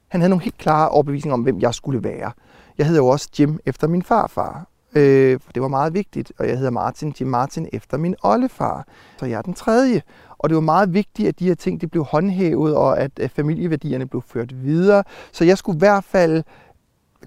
Han 0.08 0.21
havde 0.21 0.30
nogle 0.30 0.43
helt 0.43 0.58
klare 0.58 0.89
overbevisninger 0.89 1.34
om, 1.34 1.41
hvem 1.41 1.60
jeg 1.60 1.73
skulle 1.73 2.04
være. 2.04 2.32
Jeg 2.78 2.86
hedder 2.86 3.01
jo 3.01 3.08
også 3.08 3.30
Jim 3.39 3.60
efter 3.65 3.88
min 3.88 4.04
farfar, 4.04 4.67
øh, 4.95 5.39
for 5.39 5.51
det 5.51 5.62
var 5.62 5.67
meget 5.67 5.93
vigtigt, 5.93 6.32
og 6.39 6.47
jeg 6.47 6.58
hedder 6.58 6.71
Martin 6.71 7.13
Jim 7.19 7.28
Martin 7.28 7.69
efter 7.73 7.97
min 7.97 8.15
oldefar. 8.23 8.88
Så 9.17 9.25
jeg 9.25 9.38
er 9.38 9.41
den 9.41 9.54
tredje. 9.54 10.01
Og 10.37 10.49
det 10.49 10.55
var 10.55 10.61
meget 10.61 10.93
vigtigt, 10.93 11.27
at 11.27 11.39
de 11.39 11.47
her 11.47 11.55
ting 11.55 11.81
de 11.81 11.87
blev 11.87 12.03
håndhævet, 12.03 12.75
og 12.75 12.99
at, 12.99 13.31
familieværdierne 13.35 14.07
blev 14.07 14.21
ført 14.21 14.63
videre. 14.63 15.03
Så 15.31 15.45
jeg 15.45 15.57
skulle 15.57 15.77
i 15.77 15.79
hvert 15.79 16.03
fald 16.03 16.43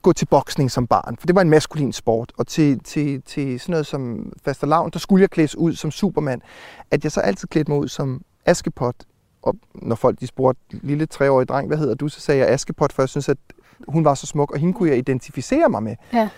gå 0.02 0.12
til 0.12 0.26
boksning 0.26 0.70
som 0.70 0.86
barn, 0.86 1.16
for 1.18 1.26
det 1.26 1.34
var 1.36 1.42
en 1.42 1.50
maskulin 1.50 1.92
sport. 1.92 2.32
Og 2.38 2.46
til, 2.46 2.80
til, 2.84 3.22
til 3.22 3.60
sådan 3.60 3.72
noget 3.72 3.86
som 3.86 4.32
fastelavn, 4.44 4.90
der 4.92 4.98
skulle 4.98 5.22
jeg 5.22 5.30
klædes 5.30 5.56
ud 5.56 5.74
som 5.74 5.90
Superman. 5.90 6.42
At 6.90 7.04
jeg 7.04 7.12
så 7.12 7.20
altid 7.20 7.48
klædte 7.48 7.70
mig 7.70 7.80
ud 7.80 7.88
som 7.88 8.22
Askepot. 8.46 8.94
Og 9.42 9.54
når 9.74 9.96
folk 9.96 10.20
de 10.20 10.26
spurgte, 10.26 10.60
lille 10.82 11.06
treårige 11.06 11.46
dreng, 11.46 11.68
hvad 11.68 11.78
hedder 11.78 11.94
du? 11.94 12.08
Så 12.08 12.20
sagde 12.20 12.40
jeg 12.40 12.48
Askepot, 12.48 12.92
for 12.92 13.02
jeg 13.02 13.08
synes, 13.08 13.28
at 13.28 13.38
hun 13.88 14.04
var 14.04 14.14
så 14.14 14.26
smuk, 14.26 14.50
og 14.50 14.58
hende 14.58 14.74
kunne 14.74 14.88
jeg 14.88 14.98
identificere 14.98 15.68
mig 15.68 15.82
med. 15.82 15.96
Ja. 16.12 16.28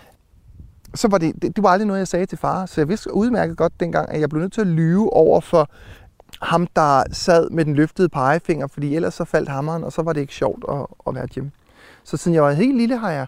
Så 0.94 1.09
var 1.09 1.18
det, 1.18 1.42
det, 1.42 1.56
det 1.56 1.64
var 1.64 1.70
aldrig 1.70 1.87
noget, 1.87 1.98
jeg 1.98 2.09
sagde 2.09 2.26
til 2.26 2.38
far. 2.38 2.66
Så 2.66 2.80
jeg 2.80 2.88
vidste 2.88 3.14
udmærket 3.14 3.56
godt 3.56 3.80
dengang, 3.80 4.11
at 4.11 4.20
jeg 4.20 4.28
blev 4.28 4.40
nødt 4.40 4.52
til 4.52 4.61
at 4.61 4.66
lyve 4.66 5.12
over 5.12 5.40
for 5.40 5.68
ham, 6.43 6.66
der 6.77 7.05
sad 7.12 7.51
med 7.51 7.64
den 7.64 7.75
løftede 7.75 8.09
pegefinger, 8.09 8.66
fordi 8.66 8.97
ellers 8.97 9.14
så 9.14 9.25
faldt 9.25 9.49
hammeren, 9.49 9.85
og 9.85 9.93
så 9.93 10.03
var 10.03 10.12
det 10.12 10.21
ikke 10.21 10.35
sjovt 10.35 10.64
at, 10.69 10.87
at 11.07 11.14
være 11.14 11.29
hjemme. 11.35 11.51
Så 12.05 12.16
siden 12.16 12.35
jeg 12.35 12.43
var 12.43 12.53
helt 12.53 12.77
lille, 12.77 12.97
har 12.97 13.11
jeg 13.11 13.27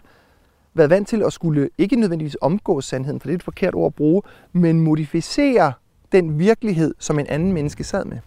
været 0.73 0.89
vant 0.89 1.07
til 1.07 1.23
at 1.23 1.33
skulle 1.33 1.69
ikke 1.77 1.95
nødvendigvis 1.95 2.37
omgå 2.41 2.81
sandheden, 2.81 3.19
for 3.19 3.27
det 3.27 3.33
er 3.33 3.37
et 3.37 3.43
forkert 3.43 3.75
ord 3.75 3.85
at 3.85 3.95
bruge, 3.95 4.21
men 4.53 4.79
modificere 4.79 5.73
den 6.11 6.39
virkelighed, 6.39 6.93
som 6.99 7.19
en 7.19 7.27
anden 7.27 7.53
menneske 7.53 7.83
sad 7.83 8.05
med. 8.05 8.17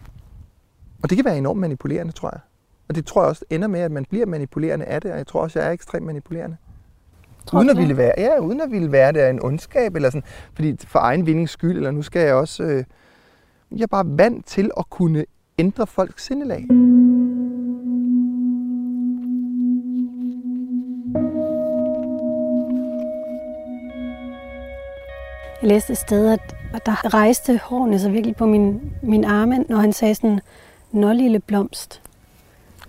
Og 1.03 1.09
det 1.09 1.15
kan 1.15 1.25
være 1.25 1.37
enormt 1.37 1.59
manipulerende, 1.59 2.11
tror 2.11 2.29
jeg. 2.33 2.39
Og 2.89 2.95
det 2.95 3.05
tror 3.05 3.21
jeg 3.21 3.29
også 3.29 3.45
ender 3.49 3.67
med, 3.67 3.79
at 3.79 3.91
man 3.91 4.05
bliver 4.05 4.25
manipulerende 4.25 4.85
af 4.85 5.01
det, 5.01 5.11
og 5.11 5.17
jeg 5.17 5.27
tror 5.27 5.41
også, 5.41 5.59
jeg 5.59 5.67
er 5.67 5.71
ekstremt 5.71 6.05
manipulerende. 6.05 6.57
Tror 7.45 7.59
uden 7.59 7.69
at 7.69 7.77
ville 7.77 7.97
være, 7.97 8.13
ja, 8.17 8.39
uden 8.39 8.61
at 8.61 8.71
ville 8.71 8.91
være 8.91 9.11
det 9.11 9.19
af 9.19 9.29
en 9.29 9.43
ondskab, 9.43 9.95
eller 9.95 10.09
sådan, 10.09 10.23
fordi 10.53 10.75
for 10.87 10.99
egen 10.99 11.25
vindings 11.25 11.51
skyld, 11.51 11.77
eller 11.77 11.91
nu 11.91 12.01
skal 12.01 12.21
jeg 12.21 12.33
også 12.33 12.63
øh, 12.63 12.83
jeg 13.71 13.81
er 13.81 13.87
bare 13.87 14.05
vant 14.07 14.45
til 14.45 14.71
at 14.77 14.89
kunne 14.89 15.25
ændre 15.57 15.87
folks 15.87 16.25
sindelag. 16.25 16.65
Jeg 25.61 25.69
læste 25.69 25.93
et 25.93 25.97
sted, 25.97 26.27
at 26.73 26.85
der 26.85 27.13
rejste 27.13 27.59
hårene 27.63 27.99
så 27.99 28.09
virkelig 28.09 28.35
på 28.35 28.45
min, 28.45 28.81
min 29.03 29.23
arme, 29.23 29.57
når 29.69 29.77
han 29.77 29.93
sagde 29.93 30.15
sådan, 30.15 30.39
nå 30.91 31.13
lille 31.13 31.39
blomst. 31.39 32.01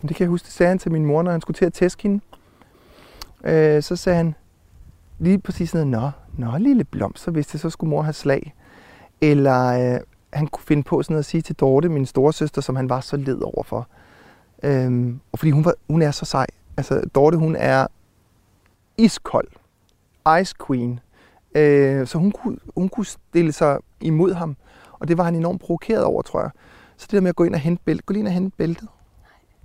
Det 0.03 0.17
kan 0.17 0.25
jeg 0.25 0.29
huske, 0.29 0.45
det 0.47 0.53
sagde 0.53 0.69
han 0.69 0.79
til 0.79 0.93
min 0.93 1.05
mor, 1.05 1.23
når 1.23 1.31
han 1.31 1.41
skulle 1.41 1.57
til 1.57 1.65
at 1.65 1.73
tæske 1.73 2.03
hende. 2.03 2.21
Øh, 3.45 3.83
så 3.83 3.97
sagde 3.97 4.17
han 4.17 4.35
lige 5.19 5.39
præcis 5.39 5.71
sådan 5.71 5.87
noget, 5.87 6.13
nå, 6.37 6.51
nå 6.51 6.59
lille 6.59 6.85
blomst, 6.85 7.23
så 7.23 7.31
hvis 7.31 7.47
det 7.47 7.61
så 7.61 7.71
skulle 7.71 7.91
mor 7.91 8.03
have 8.03 8.13
slag. 8.13 8.55
Eller 9.21 9.95
øh, 9.95 10.01
han 10.33 10.47
kunne 10.47 10.65
finde 10.65 10.83
på 10.83 11.03
sådan 11.03 11.15
noget 11.15 11.23
at 11.23 11.27
sige 11.27 11.43
til 11.43 11.55
Dorte, 11.55 11.89
min 11.89 12.07
storesøster, 12.07 12.61
som 12.61 12.77
han 12.77 12.89
var 12.89 13.01
så 13.01 13.17
led 13.17 13.41
overfor. 13.43 13.89
Øhm, 14.63 15.21
og 15.33 15.39
fordi 15.39 15.51
hun, 15.51 15.65
var, 15.65 15.75
hun 15.91 16.03
er 16.03 16.11
så 16.11 16.25
sej. 16.25 16.47
Altså, 16.77 17.01
Dorte, 17.15 17.37
hun 17.37 17.57
er 17.57 17.87
iskold. 18.99 19.49
Ice 20.41 20.55
Queen. 20.67 21.01
Øh, 21.55 22.07
så 22.07 22.19
hun 22.19 22.33
kunne, 22.33 22.57
hun 22.77 22.89
kunne 22.89 23.07
stille 23.07 23.53
sig 23.53 23.79
imod 24.01 24.35
ham. 24.35 24.57
Og 24.93 25.09
det 25.09 25.19
var 25.19 25.25
han 25.25 25.35
enormt 25.35 25.61
provokeret 25.61 26.05
over, 26.05 26.23
tror 26.23 26.41
jeg. 26.41 26.51
Så 26.97 27.07
det 27.07 27.13
der 27.13 27.21
med 27.21 27.29
at 27.29 27.37
gå 27.37 27.45
ind 27.45 27.55
og 27.55 27.61
hente 27.61 27.83
bæltet. 27.85 28.07
Gå 28.07 28.13
lige 28.13 28.21
ind 28.21 28.29
og 28.29 28.35
hente 28.35 28.57
bæltet. 28.57 28.89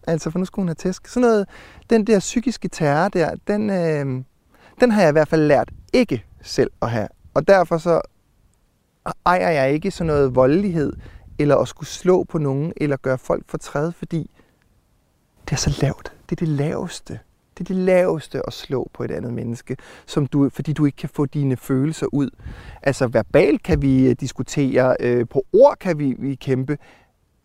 Altså, 0.08 0.30
for 0.30 0.40
nu 0.40 0.46
skulle 0.46 0.64
hun 0.64 0.68
have 0.68 0.76
tæsk. 0.76 1.08
Sådan 1.08 1.30
noget, 1.30 1.48
den 1.90 2.08
der 2.08 2.20
psykiske 2.20 2.68
terror 2.68 3.10
der, 3.10 3.36
den, 3.48 3.70
øh, 3.70 4.24
Den 4.80 4.92
har 4.92 5.02
jeg 5.02 5.10
i 5.10 5.12
hvert 5.12 5.28
fald 5.28 5.42
lært 5.42 5.70
ikke 5.94 6.26
selv 6.42 6.72
at 6.82 6.90
have. 6.90 7.08
Og 7.34 7.48
derfor 7.48 7.78
så 7.78 8.02
ejer 9.26 9.50
jeg 9.50 9.74
ikke 9.74 9.92
sådan 9.92 10.08
noget 10.08 10.36
voldelighed, 10.36 10.94
eller 11.40 11.56
at 11.56 11.68
skulle 11.68 11.90
slå 11.90 12.24
på 12.24 12.38
nogen, 12.38 12.74
eller 12.78 12.98
gøre 12.98 13.18
folk 13.18 13.44
fortræd, 13.48 13.92
fordi 13.92 14.30
det 15.46 15.52
er 15.52 15.56
så 15.56 15.78
lavt. 15.82 16.14
Det 16.30 16.42
er 16.42 16.46
det 16.46 16.48
laveste. 16.48 17.20
Det 17.58 17.60
er 17.60 17.74
det 17.74 17.76
laveste 17.76 18.48
at 18.48 18.54
slå 18.54 18.90
på 18.94 19.04
et 19.04 19.12
andet 19.12 19.34
menneske, 19.34 19.78
som 20.06 20.28
du, 20.28 20.50
fordi 20.50 20.74
du 20.74 20.86
ikke 20.86 20.96
kan 20.96 21.10
få 21.10 21.26
dine 21.26 21.58
følelser 21.58 22.08
ud. 22.14 22.30
Altså 22.84 23.08
verbalt 23.08 23.64
kan 23.64 23.82
vi 23.82 24.10
øh, 24.10 24.16
diskutere, 24.20 24.96
øh, 25.00 25.28
på 25.28 25.46
ord 25.54 25.78
kan 25.80 26.00
vi, 26.00 26.16
vi 26.20 26.36
kæmpe, 26.36 26.78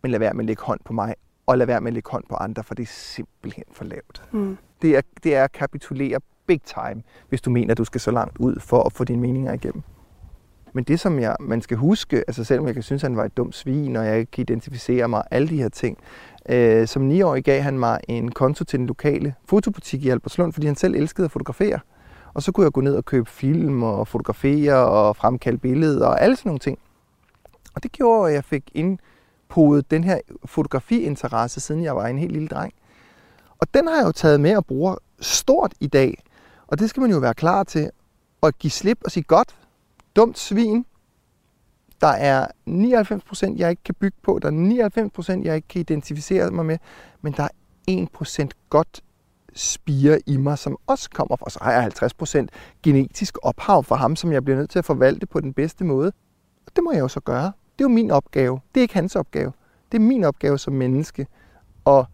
men 0.01 0.11
lad 0.11 0.19
være 0.19 0.33
med 0.33 0.39
at 0.39 0.45
lægge 0.45 0.63
hånd 0.63 0.79
på 0.85 0.93
mig, 0.93 1.15
og 1.45 1.57
lad 1.57 1.65
være 1.67 1.81
med 1.81 1.87
at 1.87 1.93
lægge 1.93 2.11
hånd 2.11 2.23
på 2.29 2.35
andre, 2.35 2.63
for 2.63 2.75
det 2.75 2.83
er 2.83 2.87
simpelthen 2.91 3.63
for 3.71 3.83
lavt. 3.85 4.23
Mm. 4.31 4.57
Det, 4.81 4.97
er, 4.97 5.01
det 5.23 5.35
er 5.35 5.43
at 5.43 5.51
kapitulere 5.51 6.19
big 6.47 6.61
time, 6.61 7.03
hvis 7.29 7.41
du 7.41 7.49
mener, 7.49 7.71
at 7.71 7.77
du 7.77 7.85
skal 7.85 8.01
så 8.01 8.11
langt 8.11 8.37
ud 8.37 8.59
for 8.59 8.83
at 8.83 8.93
få 8.93 9.03
dine 9.03 9.21
meninger 9.21 9.53
igennem. 9.53 9.83
Men 10.73 10.83
det, 10.83 10.99
som 10.99 11.19
jeg, 11.19 11.35
man 11.39 11.61
skal 11.61 11.77
huske, 11.77 12.17
altså 12.17 12.43
selvom 12.43 12.65
jeg 12.67 12.73
kan 12.73 12.83
synes, 12.83 13.03
at 13.03 13.09
han 13.09 13.17
var 13.17 13.25
et 13.25 13.37
dumt 13.37 13.55
svin, 13.55 13.95
og 13.95 14.05
jeg 14.05 14.19
ikke 14.19 14.31
kan 14.31 14.41
identificere 14.41 15.07
mig, 15.07 15.23
alle 15.31 15.47
de 15.47 15.57
her 15.57 15.69
ting, 15.69 15.97
øh, 16.49 16.87
som 16.87 17.01
niårig 17.01 17.43
gav 17.43 17.61
han 17.61 17.79
mig 17.79 17.99
en 18.07 18.31
konto 18.31 18.63
til 18.63 18.79
den 18.79 18.87
lokale 18.87 19.35
fotobutik 19.45 20.05
i 20.05 20.09
Albertslund, 20.09 20.53
fordi 20.53 20.67
han 20.67 20.75
selv 20.75 20.95
elskede 20.95 21.25
at 21.25 21.31
fotografere. 21.31 21.79
Og 22.33 22.43
så 22.43 22.51
kunne 22.51 22.63
jeg 22.63 22.71
gå 22.71 22.81
ned 22.81 22.95
og 22.95 23.05
købe 23.05 23.29
film 23.29 23.83
og 23.83 24.07
fotografere 24.07 24.75
og 24.75 25.15
fremkalde 25.15 25.57
billeder 25.57 26.07
og 26.07 26.21
alle 26.21 26.35
sådan 26.35 26.49
nogle 26.49 26.59
ting. 26.59 26.79
Og 27.75 27.83
det 27.83 27.91
gjorde, 27.91 28.29
at 28.29 28.35
jeg 28.35 28.43
fik 28.43 28.63
indpodet 28.73 29.91
den 29.91 30.03
her 30.03 30.19
fotografiinteresse, 30.45 31.59
siden 31.59 31.83
jeg 31.83 31.95
var 31.95 32.07
en 32.07 32.17
helt 32.17 32.31
lille 32.31 32.47
dreng. 32.47 32.73
Og 33.59 33.67
den 33.73 33.87
har 33.87 33.95
jeg 33.95 34.05
jo 34.05 34.11
taget 34.11 34.39
med 34.39 34.55
og 34.55 34.65
bruger 34.65 34.95
stort 35.19 35.73
i 35.79 35.87
dag. 35.87 36.23
Og 36.67 36.79
det 36.79 36.89
skal 36.89 37.01
man 37.01 37.11
jo 37.11 37.17
være 37.17 37.33
klar 37.33 37.63
til 37.63 37.91
at 38.43 38.57
give 38.59 38.71
slip 38.71 38.97
og 39.05 39.11
sige, 39.11 39.23
godt, 39.23 39.55
dumt 40.15 40.39
svin. 40.39 40.85
Der 42.01 42.07
er 42.07 42.47
99%, 42.67 43.55
jeg 43.57 43.69
ikke 43.69 43.83
kan 43.83 43.95
bygge 43.95 44.17
på. 44.21 44.39
Der 44.41 44.47
er 44.47 45.39
99%, 45.39 45.43
jeg 45.43 45.55
ikke 45.55 45.67
kan 45.67 45.79
identificere 45.79 46.51
mig 46.51 46.65
med. 46.65 46.77
Men 47.21 47.33
der 47.33 47.43
er 47.43 48.07
1% 48.43 48.49
godt 48.69 49.03
spire 49.53 50.19
i 50.25 50.37
mig, 50.37 50.57
som 50.57 50.77
også 50.87 51.09
kommer 51.09 51.35
fra, 51.35 51.49
så 51.49 51.59
har 51.61 51.71
jeg 51.71 51.91
50% 52.43 52.47
genetisk 52.83 53.37
ophav 53.41 53.83
for 53.83 53.95
ham, 53.95 54.15
som 54.15 54.31
jeg 54.31 54.43
bliver 54.43 54.57
nødt 54.57 54.69
til 54.69 54.79
at 54.79 54.85
forvalte 54.85 55.25
på 55.25 55.39
den 55.39 55.53
bedste 55.53 55.83
måde. 55.83 56.11
Og 56.65 56.75
det 56.75 56.83
må 56.83 56.91
jeg 56.91 56.99
jo 56.99 57.07
så 57.07 57.19
gøre. 57.19 57.45
Det 57.45 57.85
er 57.85 57.89
jo 57.89 57.93
min 57.93 58.11
opgave. 58.11 58.59
Det 58.73 58.79
er 58.79 58.81
ikke 58.81 58.93
hans 58.93 59.15
opgave. 59.15 59.51
Det 59.91 59.97
er 59.97 60.01
min 60.01 60.23
opgave 60.23 60.57
som 60.57 60.73
menneske 60.73 61.27
at 61.87 62.05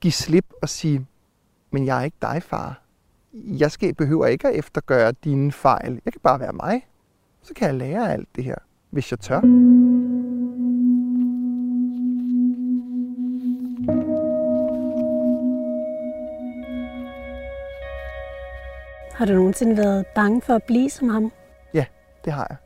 give 0.00 0.12
slip 0.12 0.46
og 0.62 0.68
sige, 0.68 1.06
men 1.70 1.86
jeg 1.86 2.00
er 2.00 2.04
ikke 2.04 2.16
dig, 2.22 2.42
far. 2.42 2.82
Jeg 3.32 3.70
skal, 3.70 3.94
behøver 3.94 4.26
ikke 4.26 4.48
at 4.48 4.54
eftergøre 4.54 5.12
dine 5.12 5.52
fejl. 5.52 6.00
Jeg 6.04 6.12
kan 6.12 6.20
bare 6.20 6.40
være 6.40 6.52
mig 6.52 6.87
så 7.48 7.54
kan 7.54 7.66
jeg 7.66 7.74
lære 7.74 8.12
alt 8.12 8.28
det 8.36 8.44
her, 8.44 8.54
hvis 8.90 9.10
jeg 9.10 9.20
tør. 9.20 9.40
Har 19.14 19.26
du 19.26 19.32
nogensinde 19.32 19.76
været 19.76 20.06
bange 20.14 20.40
for 20.42 20.54
at 20.54 20.62
blive 20.62 20.90
som 20.90 21.08
ham? 21.08 21.32
Ja, 21.74 21.84
det 22.24 22.32
har 22.32 22.46
jeg. 22.50 22.56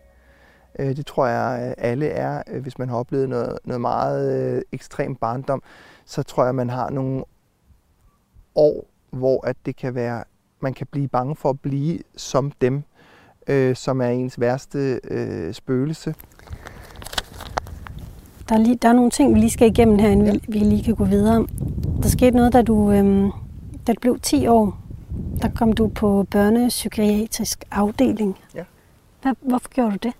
Øh, 0.78 0.96
det 0.96 1.06
tror 1.06 1.26
jeg, 1.26 1.74
alle 1.78 2.06
er. 2.06 2.42
Øh, 2.46 2.62
hvis 2.62 2.78
man 2.78 2.88
har 2.88 2.96
oplevet 2.96 3.28
noget, 3.28 3.58
noget 3.64 3.80
meget 3.80 4.54
øh, 4.56 4.62
ekstrem 4.72 5.16
barndom, 5.16 5.62
så 6.04 6.22
tror 6.22 6.44
jeg, 6.44 6.54
man 6.54 6.70
har 6.70 6.90
nogle 6.90 7.24
år, 8.54 8.86
hvor 9.10 9.46
at 9.46 9.56
det 9.66 9.76
kan 9.76 9.94
være, 9.94 10.24
man 10.60 10.74
kan 10.74 10.86
blive 10.86 11.08
bange 11.08 11.36
for 11.36 11.50
at 11.50 11.60
blive 11.60 11.98
som 12.16 12.50
dem 12.50 12.82
øh, 13.46 13.76
som 13.76 14.00
er 14.00 14.08
ens 14.08 14.40
værste 14.40 15.00
øh, 15.10 15.54
spøgelse. 15.54 16.14
Der 18.48 18.54
er, 18.54 18.58
lige, 18.58 18.78
der 18.82 18.88
er 18.88 18.92
nogle 18.92 19.10
ting, 19.10 19.34
vi 19.34 19.40
lige 19.40 19.50
skal 19.50 19.68
igennem 19.68 19.98
her, 19.98 20.08
inden 20.08 20.26
ja. 20.26 20.38
vi, 20.48 20.58
lige 20.58 20.84
kan 20.84 20.94
gå 20.94 21.04
videre. 21.04 21.46
Der 22.02 22.08
skete 22.08 22.36
noget, 22.36 22.52
da 22.52 22.62
du, 22.62 22.90
øh, 22.90 23.30
da 23.86 23.92
du 23.92 24.00
blev 24.00 24.18
10 24.20 24.46
år. 24.46 24.78
Der 25.42 25.48
kom 25.54 25.72
du 25.72 25.88
på 25.88 26.26
børnepsykiatrisk 26.30 27.64
afdeling. 27.70 28.38
Ja. 28.54 28.64
Hvad, 29.22 29.32
hvorfor 29.40 29.68
gjorde 29.68 29.90
du 29.90 29.96
det? 30.02 30.12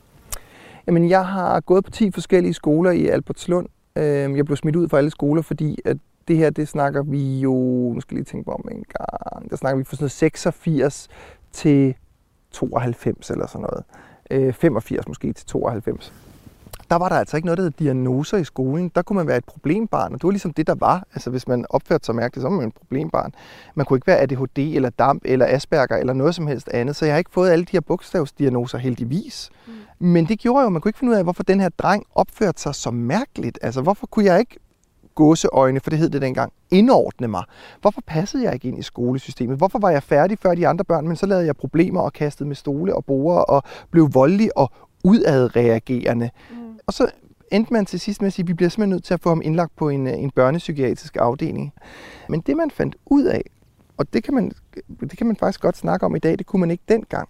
Jamen, 0.86 1.08
jeg 1.08 1.26
har 1.26 1.60
gået 1.60 1.84
på 1.84 1.90
10 1.90 2.10
forskellige 2.10 2.54
skoler 2.54 2.90
i 2.90 3.06
Albertslund. 3.06 3.66
Øh, 3.96 4.36
jeg 4.36 4.44
blev 4.44 4.56
smidt 4.56 4.76
ud 4.76 4.88
fra 4.88 4.98
alle 4.98 5.10
skoler, 5.10 5.42
fordi 5.42 5.78
at 5.84 5.96
det 6.28 6.36
her, 6.36 6.50
det 6.50 6.68
snakker 6.68 7.02
vi 7.02 7.40
jo, 7.40 7.52
nu 7.94 8.00
skal 8.00 8.14
jeg 8.14 8.18
lige 8.18 8.24
tænke 8.24 8.44
på 8.44 8.50
om 8.50 8.68
en 8.70 8.84
gang, 8.98 9.50
der 9.50 9.56
snakker 9.56 9.78
vi 9.78 9.84
fra 9.84 9.96
sådan 9.96 10.02
noget 10.02 10.10
86 10.12 11.08
til 11.52 11.94
92 12.52 13.30
eller 13.30 13.46
sådan 13.46 13.66
noget. 13.70 13.84
Øh, 14.30 14.52
85 14.52 15.08
måske 15.08 15.32
til 15.32 15.46
92 15.46 16.12
der 16.92 16.98
var 16.98 17.08
der 17.08 17.16
altså 17.16 17.36
ikke 17.36 17.46
noget, 17.46 17.58
der 17.58 17.64
hed 17.64 17.70
diagnoser 17.70 18.36
i 18.36 18.44
skolen. 18.44 18.90
Der 18.94 19.02
kunne 19.02 19.16
man 19.16 19.26
være 19.26 19.36
et 19.36 19.44
problembarn, 19.44 20.12
og 20.12 20.18
det 20.18 20.24
var 20.24 20.30
ligesom 20.30 20.52
det, 20.52 20.66
der 20.66 20.74
var. 20.74 21.06
Altså 21.14 21.30
hvis 21.30 21.48
man 21.48 21.66
opførte 21.70 22.06
sig 22.06 22.14
mærkeligt, 22.14 22.42
så 22.42 22.48
var 22.48 22.56
man 22.56 22.68
et 22.68 22.74
problembarn. 22.74 23.34
Man 23.74 23.86
kunne 23.86 23.96
ikke 23.96 24.06
være 24.06 24.18
ADHD 24.18 24.58
eller 24.58 24.90
DAMP 24.90 25.22
eller 25.24 25.46
Asperger 25.46 25.96
eller 25.96 26.12
noget 26.12 26.34
som 26.34 26.46
helst 26.46 26.68
andet. 26.68 26.96
Så 26.96 27.04
jeg 27.04 27.14
har 27.14 27.18
ikke 27.18 27.30
fået 27.30 27.50
alle 27.50 27.64
de 27.64 27.72
her 27.72 27.80
bogstavsdiagnoser 27.80 28.78
heldigvis. 28.78 29.50
Mm. 29.66 29.72
Men 30.06 30.26
det 30.26 30.38
gjorde 30.38 30.60
jo, 30.60 30.66
at 30.66 30.72
man 30.72 30.80
kunne 30.80 30.88
ikke 30.88 30.98
finde 30.98 31.12
ud 31.12 31.16
af, 31.16 31.24
hvorfor 31.24 31.42
den 31.42 31.60
her 31.60 31.68
dreng 31.68 32.06
opførte 32.14 32.62
sig 32.62 32.74
så 32.74 32.90
mærkeligt. 32.90 33.58
Altså 33.62 33.82
hvorfor 33.82 34.06
kunne 34.06 34.24
jeg 34.24 34.40
ikke 34.40 34.58
gåseøjne, 35.14 35.80
for 35.80 35.90
det 35.90 35.98
hed 35.98 36.10
det 36.10 36.22
dengang, 36.22 36.52
indordne 36.70 37.28
mig. 37.28 37.44
Hvorfor 37.80 38.00
passede 38.06 38.44
jeg 38.44 38.54
ikke 38.54 38.68
ind 38.68 38.78
i 38.78 38.82
skolesystemet? 38.82 39.56
Hvorfor 39.56 39.78
var 39.78 39.90
jeg 39.90 40.02
færdig 40.02 40.38
før 40.38 40.54
de 40.54 40.68
andre 40.68 40.84
børn, 40.84 41.08
men 41.08 41.16
så 41.16 41.26
lavede 41.26 41.46
jeg 41.46 41.56
problemer 41.56 42.00
og 42.00 42.12
kastede 42.12 42.48
med 42.48 42.56
stole 42.56 42.96
og 42.96 43.04
borer 43.04 43.40
og 43.40 43.62
blev 43.90 44.14
voldelig 44.14 44.58
og 44.58 44.70
udadreagerende. 45.04 46.30
Mm. 46.50 46.56
Og 46.86 46.92
så 46.92 47.10
endte 47.52 47.72
man 47.72 47.86
til 47.86 48.00
sidst 48.00 48.20
med 48.20 48.26
at 48.26 48.32
sige, 48.32 48.42
at 48.42 48.48
vi 48.48 48.54
bliver 48.54 48.68
simpelthen 48.68 48.90
nødt 48.90 49.04
til 49.04 49.14
at 49.14 49.20
få 49.20 49.28
ham 49.28 49.42
indlagt 49.44 49.76
på 49.76 49.88
en, 49.88 50.06
en 50.06 50.30
børnepsykiatrisk 50.30 51.16
afdeling. 51.20 51.72
Men 52.28 52.40
det 52.40 52.56
man 52.56 52.70
fandt 52.70 52.96
ud 53.06 53.24
af, 53.24 53.42
og 53.96 54.12
det 54.12 54.24
kan, 54.24 54.34
man, 54.34 54.52
det 55.00 55.18
kan 55.18 55.26
man 55.26 55.36
faktisk 55.36 55.60
godt 55.60 55.76
snakke 55.76 56.06
om 56.06 56.16
i 56.16 56.18
dag, 56.18 56.38
det 56.38 56.46
kunne 56.46 56.60
man 56.60 56.70
ikke 56.70 56.84
dengang, 56.88 57.28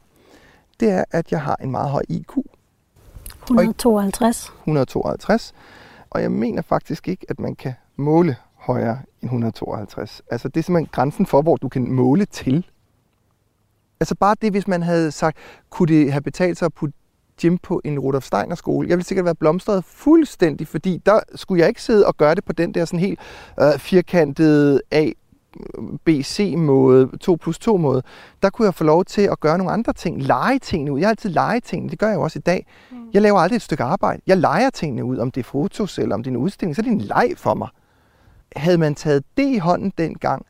det 0.80 0.90
er, 0.90 1.04
at 1.10 1.32
jeg 1.32 1.40
har 1.40 1.56
en 1.62 1.70
meget 1.70 1.90
høj 1.90 2.02
IQ. 2.08 2.36
152. 3.42 4.52
152 4.58 5.54
og 6.12 6.22
jeg 6.22 6.32
mener 6.32 6.62
faktisk 6.62 7.08
ikke, 7.08 7.26
at 7.28 7.40
man 7.40 7.54
kan 7.54 7.74
måle 7.96 8.36
højere 8.54 8.98
end 9.22 9.28
152. 9.28 10.22
Altså 10.30 10.48
det 10.48 10.56
er 10.60 10.62
simpelthen 10.62 10.90
grænsen 10.92 11.26
for, 11.26 11.42
hvor 11.42 11.56
du 11.56 11.68
kan 11.68 11.92
måle 11.92 12.24
til. 12.24 12.66
Altså 14.00 14.14
bare 14.14 14.36
det, 14.42 14.50
hvis 14.50 14.68
man 14.68 14.82
havde 14.82 15.10
sagt, 15.10 15.36
kunne 15.70 15.94
det 15.94 16.12
have 16.12 16.22
betalt 16.22 16.58
sig 16.58 16.66
at 16.66 16.74
putte 16.74 16.94
gym 17.40 17.56
på 17.56 17.80
en 17.84 17.98
Rudolf 17.98 18.24
Steiner 18.24 18.54
skole. 18.54 18.88
Jeg 18.88 18.96
ville 18.96 19.06
sikkert 19.06 19.24
være 19.24 19.34
blomstret 19.34 19.84
fuldstændig, 19.84 20.68
fordi 20.68 21.00
der 21.06 21.20
skulle 21.34 21.60
jeg 21.60 21.68
ikke 21.68 21.82
sidde 21.82 22.06
og 22.06 22.16
gøre 22.16 22.34
det 22.34 22.44
på 22.44 22.52
den 22.52 22.74
der 22.74 22.84
sådan 22.84 23.00
helt 23.00 23.20
øh, 23.60 23.78
firkantede 23.78 24.80
A, 24.90 25.10
BC-måde, 26.04 27.16
2 27.20 27.36
plus 27.36 27.58
2 27.58 27.76
måde, 27.76 28.02
der 28.42 28.50
kunne 28.50 28.66
jeg 28.66 28.74
få 28.74 28.84
lov 28.84 29.04
til 29.04 29.22
at 29.22 29.40
gøre 29.40 29.58
nogle 29.58 29.72
andre 29.72 29.92
ting, 29.92 30.22
lege 30.22 30.58
tingene 30.58 30.92
ud. 30.92 30.98
Jeg 30.98 31.06
har 31.06 31.10
altid 31.10 31.30
leget 31.30 31.64
tingene, 31.64 31.90
det 31.90 31.98
gør 31.98 32.08
jeg 32.08 32.16
jo 32.16 32.22
også 32.22 32.38
i 32.38 32.42
dag. 32.42 32.66
Mm. 32.90 32.96
Jeg 33.12 33.22
laver 33.22 33.38
aldrig 33.38 33.56
et 33.56 33.62
stykke 33.62 33.84
arbejde. 33.84 34.22
Jeg 34.26 34.36
leger 34.36 34.70
tingene 34.70 35.04
ud, 35.04 35.18
om 35.18 35.30
det 35.30 35.40
er 35.40 35.44
fotos 35.44 35.98
eller 35.98 36.14
om 36.14 36.22
det 36.22 36.30
er 36.30 36.34
en 36.34 36.42
udstilling, 36.42 36.76
så 36.76 36.82
er 36.82 36.84
det 36.84 36.92
en 36.92 37.00
leg 37.00 37.32
for 37.36 37.54
mig. 37.54 37.68
Havde 38.56 38.78
man 38.78 38.94
taget 38.94 39.24
det 39.36 39.46
i 39.46 39.58
hånden 39.58 39.92
dengang, 39.98 40.46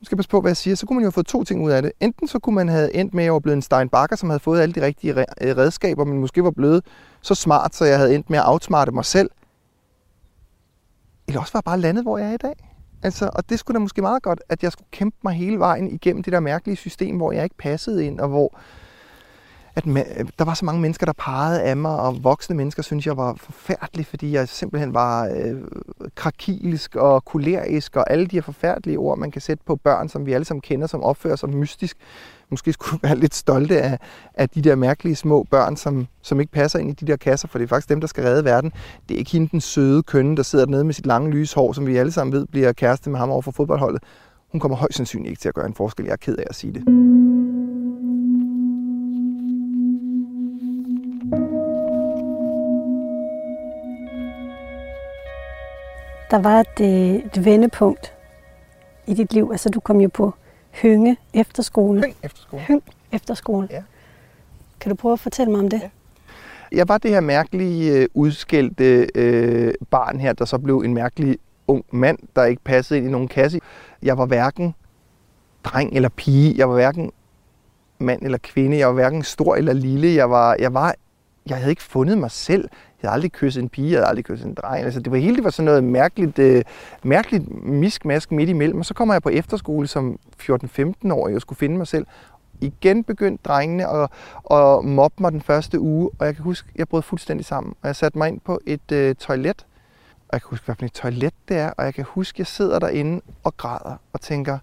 nu 0.00 0.04
skal 0.04 0.16
jeg 0.16 0.18
passe 0.18 0.30
på, 0.30 0.40
hvad 0.40 0.50
jeg 0.50 0.56
siger, 0.56 0.74
så 0.74 0.86
kunne 0.86 0.94
man 0.94 1.02
jo 1.02 1.06
have 1.06 1.12
fået 1.12 1.26
to 1.26 1.44
ting 1.44 1.64
ud 1.64 1.70
af 1.70 1.82
det. 1.82 1.92
Enten 2.00 2.28
så 2.28 2.38
kunne 2.38 2.54
man 2.54 2.68
have 2.68 2.94
endt 2.94 3.14
med 3.14 3.24
at 3.24 3.30
være 3.32 3.40
blevet 3.40 3.56
en 3.56 3.62
Steinbacher, 3.62 4.16
som 4.16 4.28
havde 4.28 4.40
fået 4.40 4.60
alle 4.60 4.72
de 4.72 4.82
rigtige 4.82 5.24
redskaber, 5.40 6.04
men 6.04 6.18
måske 6.18 6.44
var 6.44 6.50
blevet 6.50 6.84
så 7.20 7.34
smart, 7.34 7.74
så 7.74 7.84
jeg 7.84 7.98
havde 7.98 8.14
endt 8.14 8.30
med 8.30 8.38
at 8.38 8.48
outsmarte 8.48 8.92
mig 8.92 9.04
selv. 9.04 9.30
Eller 11.28 11.40
også 11.40 11.52
var 11.52 11.58
jeg 11.58 11.64
bare 11.64 11.80
landet, 11.80 12.04
hvor 12.04 12.18
jeg 12.18 12.28
er 12.28 12.34
i 12.34 12.36
dag. 12.36 12.67
Altså, 13.02 13.30
og 13.32 13.50
det 13.50 13.58
skulle 13.58 13.74
da 13.74 13.78
måske 13.78 14.02
meget 14.02 14.22
godt, 14.22 14.40
at 14.48 14.62
jeg 14.62 14.72
skulle 14.72 14.88
kæmpe 14.90 15.16
mig 15.24 15.34
hele 15.34 15.58
vejen 15.58 15.90
igennem 15.90 16.22
det 16.22 16.32
der 16.32 16.40
mærkelige 16.40 16.76
system, 16.76 17.16
hvor 17.16 17.32
jeg 17.32 17.44
ikke 17.44 17.56
passede 17.56 18.06
ind, 18.06 18.20
og 18.20 18.28
hvor 18.28 18.58
at 19.78 19.84
der 20.38 20.44
var 20.44 20.54
så 20.54 20.64
mange 20.64 20.80
mennesker, 20.80 21.06
der 21.06 21.12
pegede 21.12 21.62
af 21.62 21.76
mig, 21.76 22.00
og 22.00 22.24
voksne 22.24 22.56
mennesker 22.56 22.82
synes 22.82 23.06
jeg 23.06 23.16
var 23.16 23.34
forfærdelig, 23.34 24.06
fordi 24.06 24.32
jeg 24.32 24.48
simpelthen 24.48 24.94
var 24.94 25.26
øh, 25.26 25.60
krakilisk 26.14 26.96
og 26.96 27.24
kolerisk, 27.24 27.96
og 27.96 28.10
alle 28.10 28.26
de 28.26 28.36
her 28.36 28.42
forfærdelige 28.42 28.98
ord, 28.98 29.18
man 29.18 29.30
kan 29.30 29.40
sætte 29.40 29.64
på 29.66 29.76
børn, 29.76 30.08
som 30.08 30.26
vi 30.26 30.32
alle 30.32 30.44
sammen 30.44 30.60
kender, 30.60 30.86
som 30.86 31.02
opfører 31.02 31.36
sig 31.36 31.48
mystisk. 31.48 31.96
Måske 32.50 32.72
skulle 32.72 33.00
være 33.08 33.16
lidt 33.16 33.34
stolte 33.34 33.82
af, 33.82 33.98
af 34.34 34.48
de 34.48 34.62
der 34.62 34.74
mærkelige 34.74 35.16
små 35.16 35.46
børn, 35.50 35.76
som, 35.76 36.06
som 36.22 36.40
ikke 36.40 36.52
passer 36.52 36.78
ind 36.78 36.90
i 36.90 36.92
de 36.92 37.06
der 37.06 37.16
kasser, 37.16 37.48
for 37.48 37.58
det 37.58 37.64
er 37.64 37.68
faktisk 37.68 37.88
dem, 37.88 38.00
der 38.00 38.06
skal 38.06 38.24
redde 38.24 38.44
verden. 38.44 38.72
Det 39.08 39.14
er 39.14 39.18
ikke 39.18 39.30
hende 39.30 39.48
den 39.48 39.60
søde 39.60 40.02
kønne, 40.02 40.36
der 40.36 40.42
sidder 40.42 40.66
nede 40.66 40.84
med 40.84 40.94
sit 40.94 41.06
lange 41.06 41.30
lyse 41.30 41.54
hår, 41.54 41.72
som 41.72 41.86
vi 41.86 41.96
alle 41.96 42.12
sammen 42.12 42.32
ved 42.32 42.46
bliver 42.46 42.72
kæreste 42.72 43.10
med 43.10 43.18
ham 43.18 43.30
over 43.30 43.42
for 43.42 43.50
fodboldholdet. 43.50 44.02
Hun 44.52 44.60
kommer 44.60 44.76
højst 44.76 44.96
sandsynligt 44.96 45.30
ikke 45.30 45.40
til 45.40 45.48
at 45.48 45.54
gøre 45.54 45.66
en 45.66 45.74
forskel. 45.74 46.04
Jeg 46.04 46.12
er 46.12 46.16
ked 46.16 46.36
af 46.36 46.44
at 46.50 46.54
sige 46.54 46.72
det. 46.72 46.84
der 56.30 56.38
var 56.38 56.60
et, 56.60 56.80
øh, 56.80 57.14
et 57.14 57.44
vendepunkt 57.44 58.14
i 59.06 59.14
dit 59.14 59.32
liv. 59.32 59.48
Altså, 59.52 59.68
du 59.68 59.80
kom 59.80 60.00
jo 60.00 60.08
på 60.14 60.34
Hønge 60.70 61.16
Efterskole. 61.34 62.00
Høng 62.00 62.14
efterskole. 62.22 62.62
Høng 62.62 62.82
Efterskole. 63.12 63.68
Ja. 63.70 63.82
Kan 64.80 64.90
du 64.90 64.96
prøve 64.96 65.12
at 65.12 65.20
fortælle 65.20 65.52
mig 65.52 65.60
om 65.60 65.68
det? 65.68 65.80
Ja. 65.80 65.88
Jeg 66.72 66.88
var 66.88 66.98
det 66.98 67.10
her 67.10 67.20
mærkelige, 67.20 67.92
øh, 67.92 68.06
udskældte 68.14 69.08
øh, 69.14 69.74
barn 69.90 70.20
her, 70.20 70.32
der 70.32 70.44
så 70.44 70.58
blev 70.58 70.78
en 70.78 70.94
mærkelig 70.94 71.38
ung 71.66 71.84
mand, 71.90 72.18
der 72.36 72.44
ikke 72.44 72.62
passede 72.64 72.98
ind 72.98 73.08
i 73.08 73.10
nogen 73.10 73.28
kasse. 73.28 73.60
Jeg 74.02 74.18
var 74.18 74.26
hverken 74.26 74.74
dreng 75.64 75.92
eller 75.96 76.08
pige. 76.08 76.54
Jeg 76.56 76.68
var 76.68 76.74
hverken 76.74 77.12
mand 77.98 78.22
eller 78.22 78.38
kvinde. 78.38 78.78
Jeg 78.78 78.86
var 78.86 78.94
hverken 78.94 79.22
stor 79.22 79.54
eller 79.54 79.72
lille. 79.72 80.14
Jeg 80.14 80.30
var, 80.30 80.56
jeg 80.58 80.74
var, 80.74 80.94
jeg 81.48 81.56
havde 81.56 81.70
ikke 81.70 81.82
fundet 81.82 82.18
mig 82.18 82.30
selv. 82.30 82.68
Jeg 83.02 83.08
havde 83.08 83.14
aldrig 83.14 83.32
kysset 83.32 83.62
en 83.62 83.68
pige, 83.68 83.90
jeg 83.90 83.98
havde 83.98 84.08
aldrig 84.08 84.24
kysset 84.24 84.46
en 84.46 84.54
dreng. 84.54 84.84
Altså, 84.84 85.00
det 85.00 85.12
var 85.12 85.18
hele 85.18 85.36
det 85.36 85.44
var 85.44 85.50
sådan 85.50 85.64
noget 85.64 85.84
mærkeligt, 85.84 86.38
øh, 86.38 86.64
mærkeligt 87.02 87.64
miskmask 87.64 88.32
midt 88.32 88.48
imellem. 88.48 88.78
Og 88.78 88.84
så 88.84 88.94
kommer 88.94 89.14
jeg 89.14 89.22
på 89.22 89.28
efterskole 89.28 89.86
som 89.86 90.18
14-15 90.42 91.12
år, 91.12 91.24
og 91.24 91.32
jeg 91.32 91.40
skulle 91.40 91.58
finde 91.58 91.76
mig 91.76 91.86
selv. 91.86 92.06
Igen 92.60 93.04
begyndte 93.04 93.42
drengene 93.44 93.88
at, 93.88 94.10
at 94.50 94.84
mobbe 94.84 95.22
mig 95.22 95.32
den 95.32 95.40
første 95.40 95.80
uge, 95.80 96.10
og 96.18 96.26
jeg 96.26 96.34
kan 96.34 96.44
huske, 96.44 96.68
jeg 96.76 96.88
brød 96.88 97.02
fuldstændig 97.02 97.46
sammen. 97.46 97.74
Og 97.82 97.86
jeg 97.86 97.96
satte 97.96 98.18
mig 98.18 98.28
ind 98.28 98.40
på 98.40 98.60
et 98.66 98.92
øh, 98.92 99.14
toilet, 99.14 99.66
og 100.28 100.32
jeg 100.32 100.42
kan 100.42 100.48
huske, 100.50 100.64
hvad 100.64 100.74
for 100.74 100.84
et 100.84 100.92
toilet 100.92 101.34
det 101.48 101.56
er, 101.56 101.70
og 101.70 101.84
jeg 101.84 101.94
kan 101.94 102.04
huske, 102.08 102.40
jeg 102.40 102.46
sidder 102.46 102.78
derinde 102.78 103.20
og 103.44 103.56
græder 103.56 103.96
og 104.12 104.20
tænker, 104.20 104.58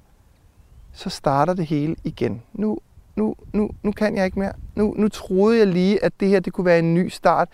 så 0.93 1.09
starter 1.09 1.53
det 1.53 1.65
hele 1.65 1.95
igen. 2.03 2.41
Nu, 2.53 2.77
nu, 3.15 3.35
nu, 3.53 3.69
nu 3.83 3.91
kan 3.91 4.17
jeg 4.17 4.25
ikke 4.25 4.39
mere. 4.39 4.53
Nu, 4.75 4.93
nu 4.97 5.07
troede 5.07 5.59
jeg 5.59 5.67
lige, 5.67 6.03
at 6.03 6.13
det 6.19 6.27
her 6.27 6.39
det 6.39 6.53
kunne 6.53 6.65
være 6.65 6.79
en 6.79 6.93
ny 6.93 7.07
start, 7.07 7.49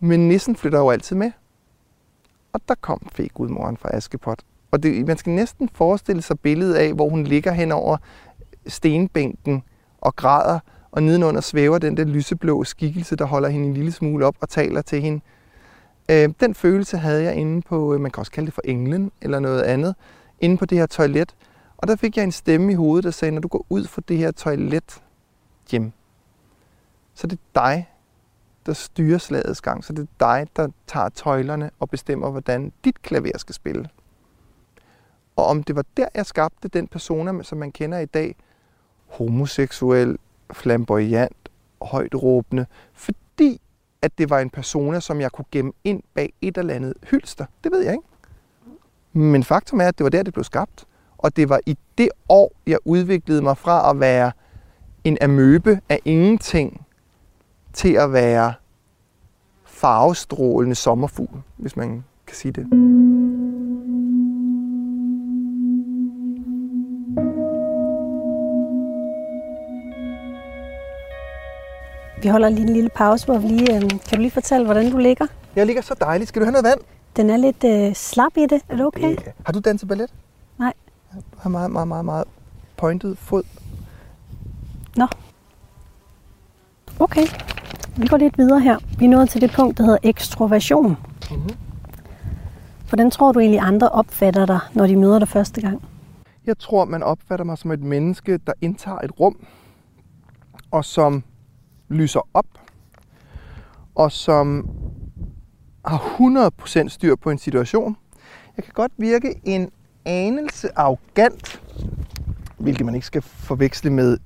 men 0.00 0.28
nissen 0.28 0.56
flytter 0.56 0.78
jo 0.78 0.90
altid 0.90 1.16
med. 1.16 1.30
Og 2.52 2.60
der 2.68 2.74
kom 2.80 3.06
fegudmoren 3.12 3.76
fra 3.76 3.88
Askepot. 3.92 4.42
Og 4.70 4.82
det, 4.82 5.06
man 5.06 5.16
skal 5.16 5.32
næsten 5.32 5.68
forestille 5.74 6.22
sig 6.22 6.40
billedet 6.40 6.74
af, 6.74 6.92
hvor 6.92 7.08
hun 7.08 7.24
ligger 7.24 7.52
hen 7.52 7.72
over 7.72 7.96
stenbænken 8.66 9.62
og 9.98 10.16
græder, 10.16 10.58
og 10.90 11.02
nedenunder 11.02 11.40
svæver 11.40 11.78
den 11.78 11.96
der 11.96 12.04
lyseblå 12.04 12.64
skikkelse, 12.64 13.16
der 13.16 13.24
holder 13.24 13.48
hende 13.48 13.66
en 13.66 13.74
lille 13.74 13.92
smule 13.92 14.26
op 14.26 14.36
og 14.40 14.48
taler 14.48 14.82
til 14.82 15.02
hende. 15.02 15.20
Øh, 16.10 16.28
den 16.40 16.54
følelse 16.54 16.98
havde 16.98 17.24
jeg 17.24 17.34
inde 17.34 17.62
på, 17.62 17.94
øh, 17.94 18.00
man 18.00 18.10
kan 18.10 18.20
også 18.20 18.32
kalde 18.32 18.46
det 18.46 18.54
for 18.54 18.62
englen 18.64 19.12
eller 19.22 19.40
noget 19.40 19.62
andet, 19.62 19.94
inde 20.40 20.56
på 20.56 20.66
det 20.66 20.78
her 20.78 20.86
toilet. 20.86 21.34
Og 21.76 21.88
der 21.88 21.96
fik 21.96 22.16
jeg 22.16 22.24
en 22.24 22.32
stemme 22.32 22.72
i 22.72 22.74
hovedet, 22.74 23.04
der 23.04 23.10
sagde, 23.10 23.32
når 23.32 23.40
du 23.40 23.48
går 23.48 23.66
ud 23.68 23.84
fra 23.84 24.02
det 24.08 24.18
her 24.18 24.30
toilet 24.30 25.02
hjem, 25.70 25.92
så 27.18 27.26
det 27.26 27.38
er 27.54 27.60
dig, 27.60 27.88
der 28.66 28.72
styrer 28.72 29.18
slagets 29.18 29.60
gang. 29.60 29.84
Så 29.84 29.92
det 29.92 30.02
er 30.02 30.06
dig, 30.20 30.48
der 30.56 30.68
tager 30.86 31.08
tøjlerne 31.08 31.70
og 31.78 31.90
bestemmer, 31.90 32.30
hvordan 32.30 32.72
dit 32.84 33.02
klaver 33.02 33.38
skal 33.38 33.54
spille. 33.54 33.88
Og 35.36 35.46
om 35.46 35.62
det 35.62 35.76
var 35.76 35.84
der, 35.96 36.08
jeg 36.14 36.26
skabte 36.26 36.68
den 36.68 36.88
persona, 36.88 37.42
som 37.42 37.58
man 37.58 37.72
kender 37.72 37.98
i 37.98 38.06
dag, 38.06 38.36
homoseksuel, 39.06 40.18
flamboyant, 40.52 41.48
højt 41.82 42.14
råbende, 42.14 42.66
fordi 42.92 43.60
at 44.02 44.18
det 44.18 44.30
var 44.30 44.38
en 44.38 44.50
persona, 44.50 45.00
som 45.00 45.20
jeg 45.20 45.32
kunne 45.32 45.44
gemme 45.50 45.72
ind 45.84 46.02
bag 46.14 46.32
et 46.40 46.58
eller 46.58 46.74
andet 46.74 46.94
hylster. 47.10 47.44
Det 47.64 47.72
ved 47.72 47.80
jeg 47.80 47.92
ikke. 47.92 48.08
Men 49.12 49.44
faktum 49.44 49.80
er, 49.80 49.88
at 49.88 49.98
det 49.98 50.04
var 50.04 50.10
der, 50.10 50.22
det 50.22 50.32
blev 50.32 50.44
skabt. 50.44 50.86
Og 51.18 51.36
det 51.36 51.48
var 51.48 51.60
i 51.66 51.78
det 51.98 52.08
år, 52.28 52.52
jeg 52.66 52.78
udviklede 52.84 53.42
mig 53.42 53.58
fra 53.58 53.90
at 53.90 54.00
være 54.00 54.32
en 55.04 55.18
amøbe 55.20 55.80
af 55.88 56.00
ingenting, 56.04 56.84
til 57.72 57.92
at 57.92 58.12
være 58.12 58.52
farvestrålende 59.64 60.74
sommerfugl, 60.74 61.38
hvis 61.56 61.76
man 61.76 62.04
kan 62.26 62.36
sige 62.36 62.52
det. 62.52 62.66
Vi 72.22 72.28
holder 72.28 72.48
lige 72.48 72.62
en 72.66 72.72
lille 72.72 72.90
pause, 72.90 73.24
hvor 73.26 73.38
vi 73.38 73.48
lige... 73.48 73.74
Øh, 73.76 73.80
kan 73.90 74.00
du 74.12 74.16
lige 74.16 74.30
fortælle, 74.30 74.64
hvordan 74.66 74.90
du 74.90 74.98
ligger? 74.98 75.26
Jeg 75.56 75.66
ligger 75.66 75.82
så 75.82 75.94
dejligt. 76.00 76.28
Skal 76.28 76.40
du 76.42 76.44
have 76.44 76.52
noget 76.52 76.64
vand? 76.64 76.80
Den 77.16 77.30
er 77.30 77.36
lidt 77.36 77.64
øh, 77.64 77.94
slap 77.94 78.36
i 78.36 78.40
det. 78.46 78.62
Er 78.68 78.76
det 78.76 78.86
okay? 78.86 79.10
Det- 79.16 79.32
Har 79.46 79.52
du 79.52 79.58
danset 79.60 79.88
ballet? 79.88 80.10
Nej. 80.58 80.72
Du 81.14 81.20
har 81.38 81.50
meget, 81.50 81.70
meget, 81.70 81.88
meget, 81.88 82.04
meget 82.04 82.24
pointet 82.76 83.18
fod. 83.18 83.42
Nå. 84.96 85.06
Okay. 87.00 87.26
Vi 87.98 88.06
går 88.06 88.16
lidt 88.16 88.38
videre 88.38 88.60
her. 88.60 88.78
Vi 88.98 89.04
er 89.04 89.08
nået 89.08 89.30
til 89.30 89.40
det 89.40 89.52
punkt, 89.52 89.78
der 89.78 89.84
hedder 89.84 89.98
ekstroversion. 90.02 90.96
Mhm. 91.30 91.50
Hvordan 92.88 93.10
tror 93.10 93.32
du 93.32 93.40
egentlig, 93.40 93.60
andre 93.60 93.88
opfatter 93.88 94.46
dig, 94.46 94.60
når 94.74 94.86
de 94.86 94.96
møder 94.96 95.18
dig 95.18 95.28
første 95.28 95.60
gang? 95.60 95.82
Jeg 96.46 96.58
tror, 96.58 96.84
man 96.84 97.02
opfatter 97.02 97.44
mig 97.44 97.58
som 97.58 97.70
et 97.70 97.80
menneske, 97.80 98.38
der 98.46 98.52
indtager 98.60 98.98
et 98.98 99.20
rum, 99.20 99.46
og 100.70 100.84
som 100.84 101.24
lyser 101.88 102.20
op, 102.34 102.46
og 103.94 104.12
som 104.12 104.70
har 105.84 105.98
100% 106.84 106.88
styr 106.88 107.16
på 107.16 107.30
en 107.30 107.38
situation. 107.38 107.96
Jeg 108.56 108.64
kan 108.64 108.72
godt 108.74 108.92
virke 108.96 109.40
en 109.44 109.70
anelse 110.04 110.68
arrogant, 110.76 111.62
hvilket 112.58 112.86
man 112.86 112.94
ikke 112.94 113.06
skal 113.06 113.22
forveksle 113.22 113.90
med 113.90 114.18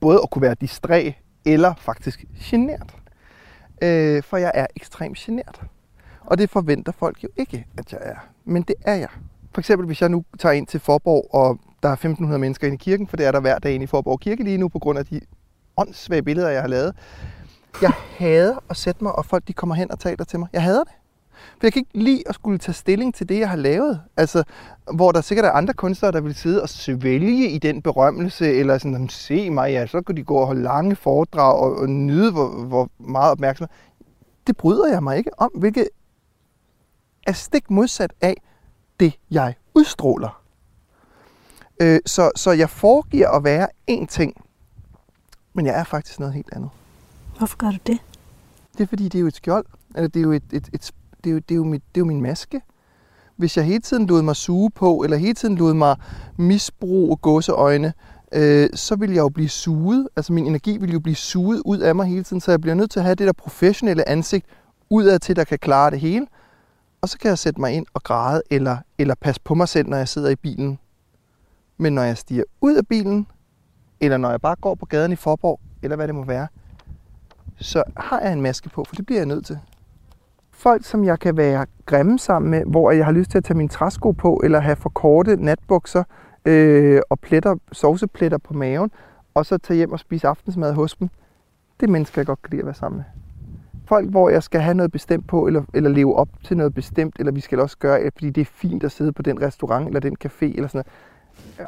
både 0.00 0.20
at 0.22 0.30
kunne 0.30 0.42
være 0.42 0.56
distræ 0.60 1.12
eller 1.44 1.74
faktisk 1.74 2.24
genert. 2.40 2.96
Øh, 3.82 4.22
for 4.22 4.36
jeg 4.36 4.52
er 4.54 4.66
ekstremt 4.76 5.18
genert. 5.18 5.62
Og 6.20 6.38
det 6.38 6.50
forventer 6.50 6.92
folk 6.92 7.24
jo 7.24 7.28
ikke, 7.36 7.66
at 7.78 7.92
jeg 7.92 8.00
er. 8.02 8.16
Men 8.44 8.62
det 8.62 8.74
er 8.80 8.94
jeg. 8.94 9.08
For 9.54 9.60
eksempel, 9.60 9.86
hvis 9.86 10.00
jeg 10.00 10.08
nu 10.08 10.24
tager 10.38 10.52
ind 10.52 10.66
til 10.66 10.80
Forborg, 10.80 11.34
og 11.34 11.58
der 11.82 11.88
er 11.88 11.92
1500 11.92 12.38
mennesker 12.38 12.66
inde 12.66 12.74
i 12.74 12.78
kirken, 12.78 13.06
for 13.06 13.16
det 13.16 13.26
er 13.26 13.32
der 13.32 13.40
hver 13.40 13.58
dag 13.58 13.74
inde 13.74 13.84
i 13.84 13.86
Forborg 13.86 14.20
Kirke 14.20 14.44
lige 14.44 14.58
nu, 14.58 14.68
på 14.68 14.78
grund 14.78 14.98
af 14.98 15.06
de 15.06 15.20
åndssvage 15.76 16.22
billeder, 16.22 16.48
jeg 16.48 16.60
har 16.60 16.68
lavet. 16.68 16.94
Jeg 17.82 17.92
hader 18.18 18.64
at 18.70 18.76
sætte 18.76 19.04
mig, 19.04 19.12
og 19.12 19.26
folk 19.26 19.48
de 19.48 19.52
kommer 19.52 19.74
hen 19.74 19.90
og 19.90 19.98
taler 19.98 20.24
til 20.24 20.38
mig. 20.38 20.48
Jeg 20.52 20.62
hader 20.62 20.84
det. 20.84 20.92
For 21.50 21.66
jeg 21.66 21.72
kan 21.72 21.80
ikke 21.80 21.98
lide 21.98 22.22
at 22.26 22.34
skulle 22.34 22.58
tage 22.58 22.74
stilling 22.74 23.14
til 23.14 23.28
det, 23.28 23.38
jeg 23.38 23.48
har 23.50 23.56
lavet. 23.56 24.00
Altså, 24.16 24.44
hvor 24.94 25.12
der 25.12 25.20
sikkert 25.20 25.44
er 25.46 25.50
andre 25.50 25.74
kunstnere, 25.74 26.12
der 26.12 26.20
vil 26.20 26.34
sidde 26.34 26.62
og 26.62 26.68
svælge 26.68 27.50
i 27.50 27.58
den 27.58 27.82
berømmelse, 27.82 28.52
eller 28.52 28.78
sådan, 28.78 28.92
"Jamen, 28.92 29.08
se 29.08 29.50
mig, 29.50 29.70
ja, 29.70 29.86
så 29.86 30.02
kan 30.02 30.16
de 30.16 30.24
gå 30.24 30.34
og 30.36 30.46
holde 30.46 30.62
lange 30.62 30.96
foredrag 30.96 31.54
og, 31.58 31.76
og 31.76 31.88
nyde, 31.88 32.32
hvor, 32.32 32.48
hvor 32.48 32.90
meget 32.98 33.30
opmærksomhed. 33.32 33.68
Det 34.46 34.56
bryder 34.56 34.88
jeg 34.88 35.02
mig 35.02 35.16
ikke 35.16 35.40
om, 35.40 35.50
hvilket 35.54 35.88
er 37.26 37.32
stik 37.32 37.70
modsat 37.70 38.12
af 38.20 38.34
det, 39.00 39.12
jeg 39.30 39.54
udstråler. 39.74 40.42
Øh, 41.82 42.00
så, 42.06 42.30
så 42.36 42.50
jeg 42.52 42.70
foregiver 42.70 43.28
at 43.28 43.44
være 43.44 43.68
én 43.90 44.06
ting, 44.06 44.44
men 45.52 45.66
jeg 45.66 45.80
er 45.80 45.84
faktisk 45.84 46.20
noget 46.20 46.34
helt 46.34 46.52
andet. 46.52 46.70
Hvorfor 47.38 47.56
gør 47.56 47.70
du 47.70 47.78
det? 47.86 47.98
Det 48.72 48.80
er 48.84 48.86
fordi, 48.86 49.04
det 49.04 49.14
er 49.14 49.20
jo 49.20 49.26
et 49.26 49.36
skjold. 49.36 49.66
Eller 49.94 50.08
det 50.08 50.20
er 50.20 50.22
jo, 50.22 50.32
et, 50.32 50.42
et, 50.52 50.68
et, 50.72 50.92
det 51.24 51.30
er 51.30 51.34
jo, 51.34 51.38
det 51.38 51.50
er 51.50 51.56
jo, 51.56 51.64
mit, 51.64 51.82
det 51.94 52.00
er 52.00 52.04
jo 52.04 52.06
min 52.06 52.22
maske. 52.22 52.60
Hvis 53.36 53.56
jeg 53.56 53.64
hele 53.64 53.80
tiden 53.80 54.06
lod 54.06 54.22
mig 54.22 54.36
suge 54.36 54.70
på, 54.70 55.02
eller 55.04 55.16
hele 55.16 55.34
tiden 55.34 55.54
lod 55.56 55.74
mig 55.74 55.96
misbruge 56.36 57.16
gåseøjne, 57.16 57.92
øh, 58.32 58.68
så 58.74 58.96
vil 58.96 59.10
jeg 59.10 59.18
jo 59.18 59.28
blive 59.28 59.48
suget. 59.48 60.08
Altså 60.16 60.32
min 60.32 60.46
energi 60.46 60.78
vil 60.78 60.92
jo 60.92 61.00
blive 61.00 61.16
suget 61.16 61.62
ud 61.64 61.78
af 61.78 61.94
mig 61.94 62.06
hele 62.06 62.24
tiden, 62.24 62.40
så 62.40 62.50
jeg 62.50 62.60
bliver 62.60 62.74
nødt 62.74 62.90
til 62.90 62.98
at 62.98 63.04
have 63.04 63.14
det 63.14 63.26
der 63.26 63.32
professionelle 63.32 64.08
ansigt 64.08 64.46
udad 64.90 65.18
til, 65.18 65.36
der 65.36 65.44
kan 65.44 65.58
klare 65.58 65.90
det 65.90 66.00
hele. 66.00 66.26
Og 67.00 67.08
så 67.08 67.18
kan 67.18 67.28
jeg 67.28 67.38
sætte 67.38 67.60
mig 67.60 67.72
ind 67.72 67.86
og 67.94 68.02
græde, 68.02 68.42
eller, 68.50 68.76
eller 68.98 69.14
passe 69.14 69.40
på 69.44 69.54
mig 69.54 69.68
selv, 69.68 69.88
når 69.88 69.96
jeg 69.96 70.08
sidder 70.08 70.28
i 70.28 70.36
bilen. 70.36 70.78
Men 71.76 71.92
når 71.92 72.02
jeg 72.02 72.18
stiger 72.18 72.44
ud 72.60 72.74
af 72.74 72.86
bilen, 72.86 73.26
eller 74.00 74.16
når 74.16 74.30
jeg 74.30 74.40
bare 74.40 74.56
går 74.56 74.74
på 74.74 74.86
gaden 74.86 75.12
i 75.12 75.16
Forborg, 75.16 75.60
eller 75.82 75.96
hvad 75.96 76.06
det 76.06 76.14
må 76.14 76.24
være, 76.24 76.48
så 77.60 77.82
har 77.96 78.20
jeg 78.20 78.32
en 78.32 78.40
maske 78.40 78.68
på, 78.68 78.84
for 78.84 78.94
det 78.94 79.06
bliver 79.06 79.18
jeg 79.18 79.26
nødt 79.26 79.46
til. 79.46 79.58
Folk, 80.58 80.84
som 80.84 81.04
jeg 81.04 81.18
kan 81.18 81.36
være 81.36 81.66
grimme 81.86 82.18
sammen 82.18 82.50
med, 82.50 82.62
hvor 82.66 82.90
jeg 82.90 83.04
har 83.04 83.12
lyst 83.12 83.30
til 83.30 83.38
at 83.38 83.44
tage 83.44 83.56
mine 83.56 83.68
træsko 83.68 84.10
på, 84.12 84.40
eller 84.44 84.60
have 84.60 84.76
for 84.76 84.88
korte 84.88 85.36
natbukser 85.36 86.04
øh, 86.44 87.00
og 87.10 87.20
pletter, 87.20 87.56
sovsepletter 87.72 88.38
på 88.38 88.54
maven, 88.54 88.90
og 89.34 89.46
så 89.46 89.58
tage 89.58 89.76
hjem 89.76 89.92
og 89.92 89.98
spise 89.98 90.28
aftensmad 90.28 90.72
hos 90.72 90.94
dem, 90.94 91.08
det 91.80 91.86
er 91.86 91.90
mennesker, 91.90 92.20
jeg 92.20 92.26
godt 92.26 92.42
kan 92.42 92.50
lide 92.50 92.60
at 92.60 92.66
være 92.66 92.74
sammen 92.74 92.96
med. 92.96 93.04
Folk, 93.86 94.10
hvor 94.10 94.30
jeg 94.30 94.42
skal 94.42 94.60
have 94.60 94.74
noget 94.74 94.92
bestemt 94.92 95.26
på, 95.28 95.46
eller, 95.46 95.62
eller 95.74 95.90
leve 95.90 96.16
op 96.16 96.28
til 96.44 96.56
noget 96.56 96.74
bestemt, 96.74 97.16
eller 97.18 97.32
vi 97.32 97.40
skal 97.40 97.60
også 97.60 97.78
gøre, 97.78 98.10
fordi 98.16 98.30
det 98.30 98.40
er 98.40 98.50
fint 98.52 98.84
at 98.84 98.92
sidde 98.92 99.12
på 99.12 99.22
den 99.22 99.42
restaurant, 99.42 99.86
eller 99.86 100.00
den 100.00 100.16
café, 100.24 100.44
eller 100.44 100.68
sådan 100.68 100.78
noget. 100.78 100.86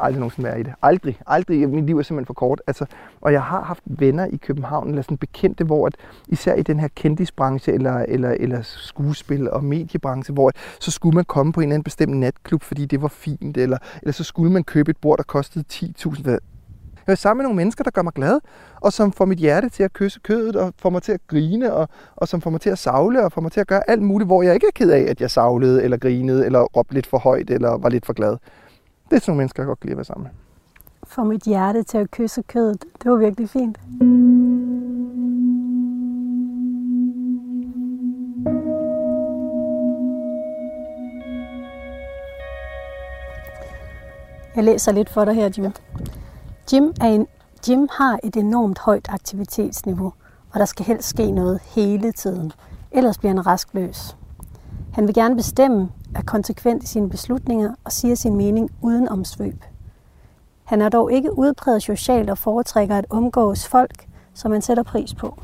Aldrig 0.00 0.18
nogensinde 0.20 0.48
være 0.48 0.61
i 0.61 0.62
det. 0.62 0.72
Aldrig. 0.83 1.18
Aldrig. 1.26 1.68
Mit 1.68 1.85
liv 1.85 1.98
er 1.98 2.02
simpelthen 2.02 2.26
for 2.26 2.35
kort. 2.35 2.62
Altså, 2.66 2.85
og 3.20 3.33
jeg 3.33 3.42
har 3.42 3.62
haft 3.62 3.83
venner 3.85 4.26
i 4.26 4.37
København, 4.37 4.88
eller 4.88 5.02
sådan 5.02 5.16
bekendte, 5.16 5.64
hvor 5.64 5.87
at, 5.87 5.94
især 6.28 6.54
i 6.54 6.62
den 6.62 6.80
her 6.80 6.88
kendisbranche, 6.94 7.72
eller, 7.72 7.98
eller, 8.09 8.30
eller 8.30 8.62
skuespil- 8.62 9.50
og 9.50 9.64
mediebranche, 9.64 10.35
hvor 10.35 10.48
at, 10.48 10.56
så 10.80 10.90
skulle 10.90 11.14
man 11.14 11.24
komme 11.24 11.52
på 11.52 11.61
en 11.61 11.64
eller 11.64 11.74
anden 11.74 11.85
bestemt 11.85 12.16
natklub, 12.16 12.62
fordi 12.62 12.87
det 12.87 13.02
var 13.02 13.09
fint, 13.09 13.56
eller, 13.56 13.78
eller 14.02 14.12
så 14.12 14.24
skulle 14.24 14.52
man 14.52 14.64
købe 14.64 14.90
et 14.90 14.96
bord, 14.96 15.16
der 15.16 15.24
kostede 15.24 15.64
10.000. 15.72 16.22
Hvad- 16.22 16.38
Jeg 17.06 17.12
er 17.12 17.16
sammen 17.16 17.38
med 17.38 17.44
nogle 17.44 17.56
mennesker, 17.56 17.85
der 17.85 17.90
gør 17.90 18.02
mig 18.02 18.12
glad, 18.12 18.40
og 18.80 18.92
som 18.92 19.12
får 19.12 19.24
mit 19.24 19.38
hjerte 19.38 19.68
til 19.68 19.83
at 19.83 19.92
kysse 19.92 20.20
kødet, 20.22 20.56
og 20.56 20.72
får 20.78 20.90
mig 20.90 21.02
til 21.02 21.12
at 21.12 21.20
grine, 21.26 21.72
og, 21.72 21.88
og 22.16 22.28
som 22.28 22.40
får 22.40 22.50
mig 22.50 22.61
til 22.61 22.70
at 22.70 22.78
savle, 22.78 23.24
og 23.24 23.33
får 23.33 23.40
mig 23.40 23.52
til 23.52 23.61
at 23.61 23.66
gøre 23.66 23.90
alt 23.90 24.02
muligt, 24.02 24.28
hvor 24.28 24.42
jeg 24.42 24.54
ikke 24.54 24.66
er 24.66 24.70
ked 24.74 24.90
af, 24.90 25.00
at 25.09 25.20
jeg 25.20 25.30
savlede, 25.30 25.83
eller 25.85 25.96
grinede, 25.96 26.46
eller 26.46 26.61
råbte 26.61 26.94
lidt 26.94 27.06
for 27.06 27.18
højt, 27.18 27.50
eller 27.50 27.78
var 27.78 27.88
lidt 27.88 28.06
for 28.06 28.12
glad. 28.12 28.37
Det 29.10 29.16
er 29.16 29.20
sådan 29.20 29.30
nogle 29.32 29.38
mennesker, 29.38 29.62
jeg 29.62 29.66
godt 29.66 29.80
kan 29.80 29.86
lide 29.86 29.92
at 29.92 29.96
være 29.96 30.04
sammen 30.04 30.22
med. 30.22 30.30
Få 31.06 31.24
mit 31.24 31.42
hjerte 31.42 31.82
til 31.82 31.98
at 31.98 32.10
kysse 32.10 32.42
kødet. 32.42 32.84
Det 33.02 33.10
var 33.10 33.16
virkelig 33.16 33.48
fint. 33.48 33.78
Jeg 44.56 44.64
læser 44.64 44.92
lidt 44.92 45.10
for 45.10 45.24
dig 45.24 45.34
her, 45.34 45.50
Jim. 45.58 45.72
Jim, 46.72 46.92
er 47.00 47.06
en, 47.06 47.26
Jim 47.68 47.88
har 47.92 48.18
et 48.24 48.36
enormt 48.36 48.78
højt 48.78 49.06
aktivitetsniveau, 49.08 50.12
og 50.52 50.60
der 50.60 50.64
skal 50.64 50.86
helst 50.86 51.08
ske 51.08 51.30
noget 51.30 51.60
hele 51.64 52.12
tiden. 52.12 52.52
Ellers 52.90 53.18
bliver 53.18 53.34
han 53.34 53.46
raskløs. 53.46 54.16
Han 54.92 55.06
vil 55.06 55.14
gerne 55.14 55.36
bestemme, 55.36 55.88
er 56.14 56.22
konsekvent 56.22 56.82
i 56.82 56.86
sine 56.86 57.10
beslutninger 57.10 57.74
og 57.84 57.92
siger 57.92 58.14
sin 58.14 58.36
mening 58.36 58.70
uden 58.82 59.08
omsvøb. 59.08 59.64
Han 60.64 60.82
er 60.82 60.88
dog 60.88 61.12
ikke 61.12 61.38
udpræget 61.38 61.82
socialt 61.82 62.30
og 62.30 62.38
foretrækker 62.38 62.96
at 62.96 63.06
omgås 63.10 63.68
folk, 63.68 64.06
som 64.34 64.52
han 64.52 64.62
sætter 64.62 64.82
pris 64.82 65.14
på. 65.14 65.38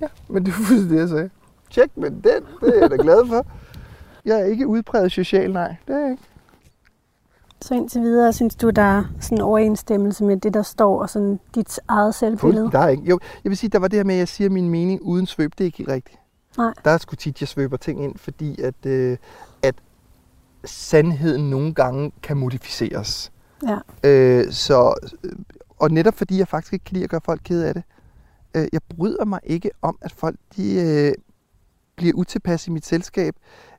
Ja, 0.00 0.06
men 0.28 0.44
det 0.44 0.50
er 0.50 0.54
fuldstændig 0.54 0.90
det, 0.90 1.00
jeg 1.00 1.08
sagde. 1.08 1.30
Tjek 1.70 1.96
med 1.96 2.10
den, 2.10 2.42
det 2.60 2.76
er 2.76 2.80
jeg 2.80 2.90
da 2.90 2.96
glad 2.96 3.26
for. 3.28 3.46
Jeg 4.24 4.40
er 4.40 4.44
ikke 4.44 4.66
udpræget 4.66 5.12
social, 5.12 5.52
nej. 5.52 5.76
Det 5.86 5.94
er 5.94 6.00
jeg 6.00 6.10
ikke. 6.10 6.22
Så 7.60 7.74
indtil 7.74 8.02
videre, 8.02 8.32
synes 8.32 8.56
du, 8.56 8.70
der 8.70 8.82
er 8.82 9.04
sådan 9.20 9.38
en 9.38 9.42
overensstemmelse 9.42 10.24
med 10.24 10.36
det, 10.36 10.54
der 10.54 10.62
står, 10.62 11.02
og 11.02 11.10
sådan 11.10 11.40
dit 11.54 11.80
eget 11.88 12.14
selvbillede? 12.14 12.70
Der 12.72 12.78
er 12.78 12.88
ikke. 12.88 13.02
Jo, 13.02 13.18
jeg 13.44 13.50
vil 13.50 13.56
sige, 13.56 13.70
der 13.70 13.78
var 13.78 13.88
det 13.88 13.98
her 13.98 14.04
med, 14.04 14.14
at 14.14 14.18
jeg 14.18 14.28
siger 14.28 14.50
min 14.50 14.68
mening 14.68 15.02
uden 15.02 15.26
svøb. 15.26 15.52
Det 15.52 15.60
er 15.60 15.64
ikke 15.64 15.78
helt 15.78 15.90
rigtigt. 15.90 16.18
Nej. 16.56 16.72
Der 16.84 16.90
er 16.90 16.98
sgu 16.98 17.16
tit, 17.16 17.40
jeg 17.40 17.48
svøber 17.48 17.76
ting 17.76 18.04
ind, 18.04 18.18
fordi 18.18 18.60
at, 18.62 18.86
øh, 18.86 19.16
at 19.62 19.74
sandheden 20.64 21.50
nogle 21.50 21.74
gange 21.74 22.12
kan 22.22 22.36
modificeres. 22.36 23.32
Ja. 23.66 23.78
Øh, 24.04 24.52
så, 24.52 25.08
og 25.78 25.90
netop 25.90 26.14
fordi 26.14 26.38
jeg 26.38 26.48
faktisk 26.48 26.72
ikke 26.72 26.84
kan 26.84 26.94
lide 26.94 27.04
at 27.04 27.10
gøre 27.10 27.20
folk 27.24 27.40
ked 27.44 27.62
af 27.62 27.74
det. 27.74 27.82
Øh, 28.54 28.68
jeg 28.72 28.80
bryder 28.96 29.24
mig 29.24 29.40
ikke 29.44 29.70
om, 29.82 29.98
at 30.00 30.12
folk 30.12 30.36
de, 30.56 30.74
øh, 30.74 31.14
bliver 31.96 32.14
utilpas 32.14 32.66
i 32.66 32.70
mit 32.70 32.86
selskab. 32.86 33.36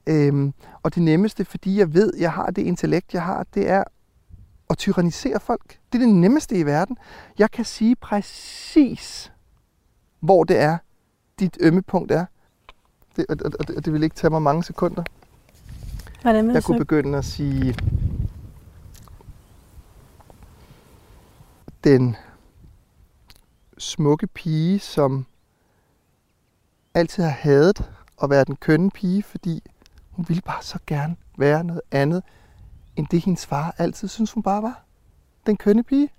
Øh, 0.08 0.51
og 0.84 0.95
det 0.95 1.03
nemmeste, 1.03 1.45
fordi 1.45 1.79
jeg 1.79 1.93
ved, 1.93 2.13
jeg 2.19 2.32
har 2.32 2.45
det 2.45 2.62
intellekt, 2.62 3.13
jeg 3.13 3.23
har, 3.23 3.45
det 3.53 3.69
er 3.69 3.84
at 4.69 4.77
tyrannisere 4.77 5.39
folk. 5.39 5.79
Det 5.91 6.01
er 6.01 6.05
det 6.05 6.15
nemmeste 6.15 6.58
i 6.58 6.65
verden. 6.65 6.97
Jeg 7.39 7.51
kan 7.51 7.65
sige 7.65 7.95
præcis, 7.95 9.32
hvor 10.19 10.43
det 10.43 10.58
er, 10.58 10.77
dit 11.39 11.58
ømme 11.62 11.82
punkt 11.82 12.12
er. 12.12 12.25
Det, 13.19 13.25
og, 13.29 13.51
og, 13.60 13.75
og 13.77 13.86
det 13.86 13.93
vil 13.93 14.03
ikke 14.03 14.15
tage 14.15 14.32
mig 14.32 14.41
mange 14.41 14.63
sekunder. 14.63 15.03
Hvordan 16.21 16.47
vil 16.47 16.53
Jeg 16.53 16.63
kunne 16.63 16.77
så? 16.77 16.79
begynde 16.79 17.17
at 17.17 17.25
sige, 17.25 17.75
den 21.84 22.15
smukke 23.77 24.27
pige, 24.27 24.79
som 24.79 25.25
altid 26.93 27.23
har 27.23 27.29
hadet 27.29 27.91
at 28.23 28.29
være 28.29 28.45
den 28.45 28.55
kønne 28.55 28.91
pige, 28.91 29.23
fordi 29.23 29.63
hun 30.12 30.25
ville 30.27 30.41
bare 30.41 30.63
så 30.63 30.79
gerne 30.88 31.15
være 31.38 31.63
noget 31.63 31.82
andet, 31.91 32.23
end 32.95 33.08
det 33.12 33.23
hendes 33.25 33.45
far 33.45 33.75
altid 33.77 34.08
synes 34.08 34.32
hun 34.32 34.43
bare 34.43 34.62
var. 34.62 34.84
Den 35.45 35.58
kønne 35.58 35.84
pige. 35.84 36.10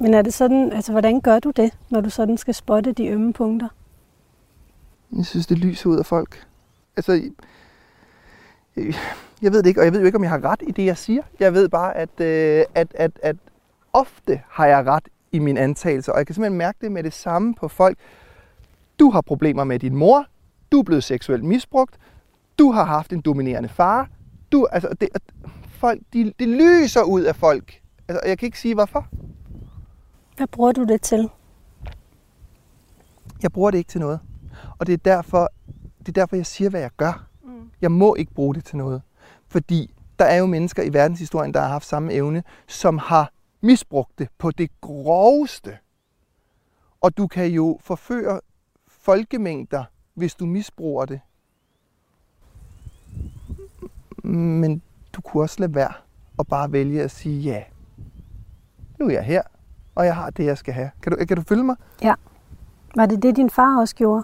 Men 0.00 0.14
er 0.14 0.22
det 0.22 0.34
sådan, 0.34 0.72
altså 0.72 0.92
hvordan 0.92 1.20
gør 1.20 1.38
du 1.38 1.50
det, 1.50 1.72
når 1.90 2.00
du 2.00 2.10
sådan 2.10 2.36
skal 2.36 2.54
spotte 2.54 2.92
de 2.92 3.06
ømme 3.06 3.32
punkter? 3.32 3.68
Jeg 5.16 5.26
synes, 5.26 5.46
det 5.46 5.58
lyser 5.58 5.90
ud 5.90 5.98
af 5.98 6.06
folk. 6.06 6.46
Altså, 6.96 7.30
jeg 9.42 9.52
ved 9.52 9.62
det 9.62 9.66
ikke, 9.66 9.80
og 9.80 9.84
jeg 9.84 9.92
ved 9.92 10.00
jo 10.00 10.06
ikke, 10.06 10.16
om 10.16 10.22
jeg 10.22 10.30
har 10.30 10.44
ret 10.44 10.62
i 10.66 10.70
det, 10.70 10.84
jeg 10.84 10.96
siger. 10.96 11.22
Jeg 11.40 11.54
ved 11.54 11.68
bare, 11.68 11.96
at, 11.96 12.20
øh, 12.20 12.64
at, 12.74 12.88
at, 12.94 13.10
at 13.22 13.36
ofte 13.92 14.42
har 14.48 14.66
jeg 14.66 14.86
ret 14.86 15.08
i 15.32 15.38
mine 15.38 15.60
antagelser, 15.60 16.12
og 16.12 16.18
jeg 16.18 16.26
kan 16.26 16.34
simpelthen 16.34 16.58
mærke 16.58 16.78
det 16.80 16.92
med 16.92 17.02
det 17.02 17.12
samme 17.12 17.54
på 17.54 17.68
folk. 17.68 17.98
Du 18.98 19.10
har 19.10 19.20
problemer 19.20 19.64
med 19.64 19.78
din 19.78 19.96
mor, 19.96 20.26
du 20.72 20.78
er 20.78 20.82
blevet 20.82 21.04
seksuelt 21.04 21.44
misbrugt, 21.44 21.98
du 22.58 22.70
har 22.72 22.84
haft 22.84 23.12
en 23.12 23.20
dominerende 23.20 23.68
far, 23.68 24.08
du, 24.52 24.66
altså, 24.72 24.88
det, 25.00 25.08
folk, 25.68 26.00
de, 26.12 26.32
det 26.38 26.48
lyser 26.48 27.02
ud 27.02 27.22
af 27.22 27.36
folk. 27.36 27.80
Altså, 28.08 28.28
jeg 28.28 28.38
kan 28.38 28.46
ikke 28.46 28.60
sige, 28.60 28.74
hvorfor. 28.74 29.06
Hvad 30.38 30.46
bruger 30.46 30.72
du 30.72 30.84
det 30.84 31.02
til? 31.02 31.30
Jeg 33.42 33.52
bruger 33.52 33.70
det 33.70 33.78
ikke 33.78 33.88
til 33.88 34.00
noget. 34.00 34.20
Og 34.78 34.86
det 34.86 34.92
er 34.92 34.96
derfor, 34.96 35.48
det 35.98 36.08
er 36.08 36.12
derfor 36.12 36.36
jeg 36.36 36.46
siger, 36.46 36.70
hvad 36.70 36.80
jeg 36.80 36.90
gør. 36.96 37.26
Mm. 37.44 37.70
Jeg 37.80 37.92
må 37.92 38.14
ikke 38.14 38.34
bruge 38.34 38.54
det 38.54 38.64
til 38.64 38.76
noget. 38.76 39.02
Fordi 39.46 39.94
der 40.18 40.24
er 40.24 40.36
jo 40.36 40.46
mennesker 40.46 40.82
i 40.82 40.92
verdenshistorien, 40.92 41.54
der 41.54 41.60
har 41.60 41.68
haft 41.68 41.86
samme 41.86 42.12
evne, 42.12 42.42
som 42.66 42.98
har 42.98 43.32
misbrugt 43.60 44.18
det 44.18 44.28
på 44.38 44.50
det 44.50 44.70
groveste. 44.80 45.78
Og 47.00 47.16
du 47.16 47.26
kan 47.26 47.46
jo 47.46 47.78
forføre 47.80 48.40
folkemængder, 48.88 49.84
hvis 50.14 50.34
du 50.34 50.46
misbruger 50.46 51.04
det. 51.04 51.20
Men 54.24 54.82
du 55.12 55.20
kunne 55.20 55.42
også 55.42 55.56
lade 55.58 55.74
være 55.74 55.92
og 56.36 56.46
bare 56.46 56.72
vælge 56.72 57.02
at 57.02 57.10
sige, 57.10 57.40
ja, 57.40 57.62
nu 58.98 59.06
er 59.06 59.10
jeg 59.10 59.24
her, 59.24 59.42
og 59.98 60.04
jeg 60.04 60.14
har 60.14 60.30
det, 60.30 60.44
jeg 60.44 60.58
skal 60.58 60.74
have. 60.74 60.90
Kan 61.02 61.12
du, 61.12 61.24
kan 61.24 61.36
du 61.36 61.42
følge 61.42 61.64
mig? 61.64 61.76
Var 62.96 63.06
det 63.06 63.22
det, 63.22 63.36
din 63.36 63.50
far 63.50 63.80
også 63.80 63.94
gjorde? 63.96 64.22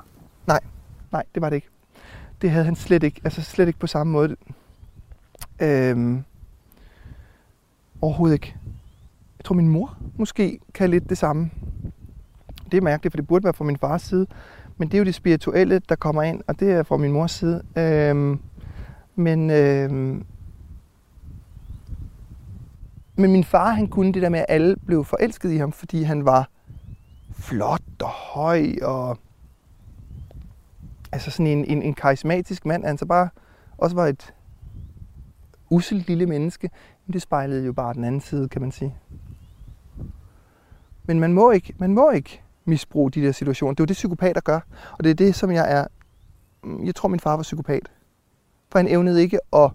Nej, 1.12 1.22
det 1.34 1.42
var 1.42 1.50
det 1.50 1.56
ikke. 1.56 1.68
Det 2.42 2.50
havde 2.50 2.64
han 2.64 2.74
slet 2.74 3.02
ikke. 3.02 3.20
Altså 3.24 3.42
slet 3.42 3.66
ikke 3.66 3.78
på 3.78 3.87
samme 3.87 4.12
måde. 4.12 4.37
Øhm, 5.62 6.24
overhovedet 8.00 8.34
ikke. 8.34 8.56
Jeg 9.38 9.44
tror, 9.44 9.54
min 9.54 9.68
mor 9.68 9.96
måske 10.16 10.58
kan 10.74 10.90
lidt 10.90 11.10
det 11.10 11.18
samme. 11.18 11.50
Det 12.70 12.76
er 12.76 12.80
mærkeligt, 12.80 13.12
for 13.12 13.16
det 13.16 13.26
burde 13.26 13.44
være 13.44 13.54
fra 13.54 13.64
min 13.64 13.76
fars 13.76 14.02
side. 14.02 14.26
Men 14.76 14.88
det 14.88 14.94
er 14.94 14.98
jo 14.98 15.04
det 15.04 15.14
spirituelle, 15.14 15.80
der 15.88 15.94
kommer 15.94 16.22
ind, 16.22 16.42
og 16.46 16.60
det 16.60 16.72
er 16.72 16.82
fra 16.82 16.96
min 16.96 17.12
mors 17.12 17.32
side. 17.32 17.62
Øhm, 17.76 18.40
men, 19.14 19.50
øhm, 19.50 20.24
men 23.16 23.33
min 23.33 23.44
far, 23.44 23.70
han 23.70 23.87
kunne 23.87 24.12
det 24.12 24.22
der 24.22 24.29
med, 24.29 24.40
at 24.40 24.46
alle 24.48 24.77
blev 24.87 25.05
forelsket 25.05 25.50
i 25.53 25.57
ham, 25.57 25.72
fordi 25.72 26.03
han 26.03 26.24
var 26.24 26.48
flot 27.33 27.83
og 28.03 28.09
høj 28.09 28.72
og 28.83 29.18
altså 31.12 31.31
sådan 31.31 31.46
en, 31.46 31.64
en, 31.64 31.83
en 31.83 31.94
karismatisk 31.94 32.66
mand, 32.66 32.85
han 32.85 32.98
så 32.98 33.07
bare 33.07 33.29
også 33.79 33.96
var 33.96 34.07
et 34.07 34.35
uselt 35.70 36.07
lille 36.07 36.27
menneske, 36.27 36.70
men 37.07 37.12
det 37.12 37.22
spejlede 37.22 37.66
jo 37.66 37.72
bare 37.72 37.94
den 37.94 38.05
anden 38.05 38.20
side, 38.20 38.48
kan 38.48 38.61
man 38.61 38.72
sige. 38.72 38.96
Men 41.05 41.20
man 41.20 41.33
må 41.33 41.50
ikke, 41.50 41.74
man 41.79 41.94
må 41.94 42.11
ikke 42.11 42.42
misbruge 42.64 43.11
de 43.11 43.22
der 43.22 43.33
situationer. 43.33 43.74
Det 43.74 43.81
er 43.81 43.85
jo 43.85 43.87
det, 43.87 43.94
psykopater 43.94 44.40
gør. 44.40 44.61
Og 44.98 45.05
det 45.05 45.11
er 45.11 45.14
det, 45.14 45.35
som 45.35 45.50
jeg 45.50 45.72
er... 45.72 45.87
Mm, 46.64 46.85
jeg 46.85 46.94
tror, 46.94 47.09
min 47.09 47.20
far 47.20 47.37
var 47.37 47.42
psykopat. 47.42 47.90
For 48.72 48.79
han 48.79 48.88
evnede 48.88 49.22
ikke 49.22 49.38
at, 49.53 49.70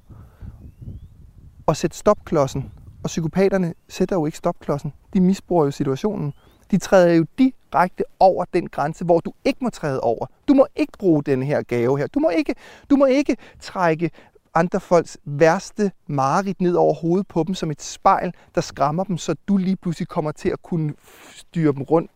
at 1.67 1.77
sætte 1.77 1.97
stopklodsen. 1.97 2.71
Og 3.03 3.07
psykopaterne 3.07 3.73
sætter 3.87 4.15
jo 4.15 4.25
ikke 4.25 4.37
stopklodsen. 4.37 4.93
De 5.13 5.21
misbruger 5.21 5.65
jo 5.65 5.71
situationen. 5.71 6.33
De 6.71 6.77
træder 6.77 7.13
jo 7.13 7.25
direkte 7.37 8.03
over 8.19 8.45
den 8.53 8.69
grænse, 8.69 9.05
hvor 9.05 9.19
du 9.19 9.33
ikke 9.45 9.59
må 9.61 9.69
træde 9.69 10.01
over. 10.01 10.25
Du 10.47 10.53
må 10.53 10.67
ikke 10.75 10.93
bruge 10.99 11.23
den 11.23 11.43
her 11.43 11.61
gave 11.61 11.97
her. 11.97 12.07
Du 12.07 12.19
må 12.19 12.29
ikke, 12.29 12.55
du 12.89 12.95
må 12.95 13.05
ikke 13.05 13.37
trække 13.59 14.11
andre 14.53 14.79
folks 14.79 15.17
værste 15.25 15.91
mareridt 16.07 16.61
ned 16.61 16.75
over 16.75 16.93
hovedet 16.93 17.27
på 17.27 17.43
dem 17.43 17.55
som 17.55 17.71
et 17.71 17.81
spejl, 17.81 18.33
der 18.55 18.61
skræmmer 18.61 19.03
dem, 19.03 19.17
så 19.17 19.35
du 19.47 19.57
lige 19.57 19.75
pludselig 19.75 20.07
kommer 20.07 20.31
til 20.31 20.49
at 20.49 20.61
kunne 20.61 20.93
styre 21.35 21.73
dem 21.73 21.81
rundt 21.81 22.11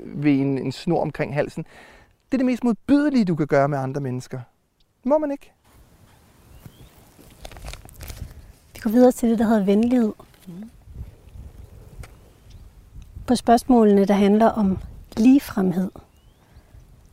ved 0.00 0.32
en, 0.32 0.58
en 0.58 0.72
snor 0.72 1.02
omkring 1.02 1.34
halsen. 1.34 1.64
Det 2.26 2.34
er 2.34 2.36
det 2.36 2.46
mest 2.46 2.64
modbydelige, 2.64 3.24
du 3.24 3.34
kan 3.34 3.46
gøre 3.46 3.68
med 3.68 3.78
andre 3.78 4.00
mennesker. 4.00 4.40
Det 5.02 5.06
må 5.06 5.18
man 5.18 5.30
ikke. 5.30 5.53
Går 8.84 8.90
videre 8.90 9.12
til 9.12 9.30
det, 9.30 9.38
der 9.38 9.44
hedder 9.44 9.64
venlighed. 9.64 10.12
På 13.26 13.34
spørgsmålene, 13.36 14.04
der 14.04 14.14
handler 14.14 14.46
om 14.46 14.78
ligefremhed, 15.16 15.90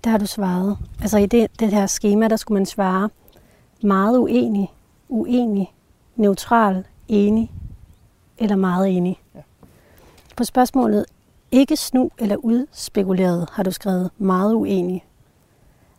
der 0.03 0.09
har 0.09 0.17
du 0.17 0.25
svaret. 0.25 0.77
Altså 1.01 1.17
i 1.17 1.25
det, 1.25 1.59
det 1.59 1.71
her 1.71 1.87
schema, 1.87 2.27
der 2.27 2.35
skulle 2.35 2.59
man 2.59 2.65
svare 2.65 3.09
meget 3.83 4.17
uenig, 4.17 4.71
uenig, 5.09 5.73
neutral, 6.15 6.85
enig 7.07 7.51
eller 8.37 8.55
meget 8.55 8.97
enig. 8.97 9.21
Ja. 9.35 9.41
På 10.37 10.43
spørgsmålet 10.43 11.05
ikke 11.51 11.75
snu 11.75 12.11
eller 12.17 12.35
udspekuleret 12.35 13.49
har 13.51 13.63
du 13.63 13.71
skrevet 13.71 14.11
meget 14.17 14.53
uenig. 14.53 15.05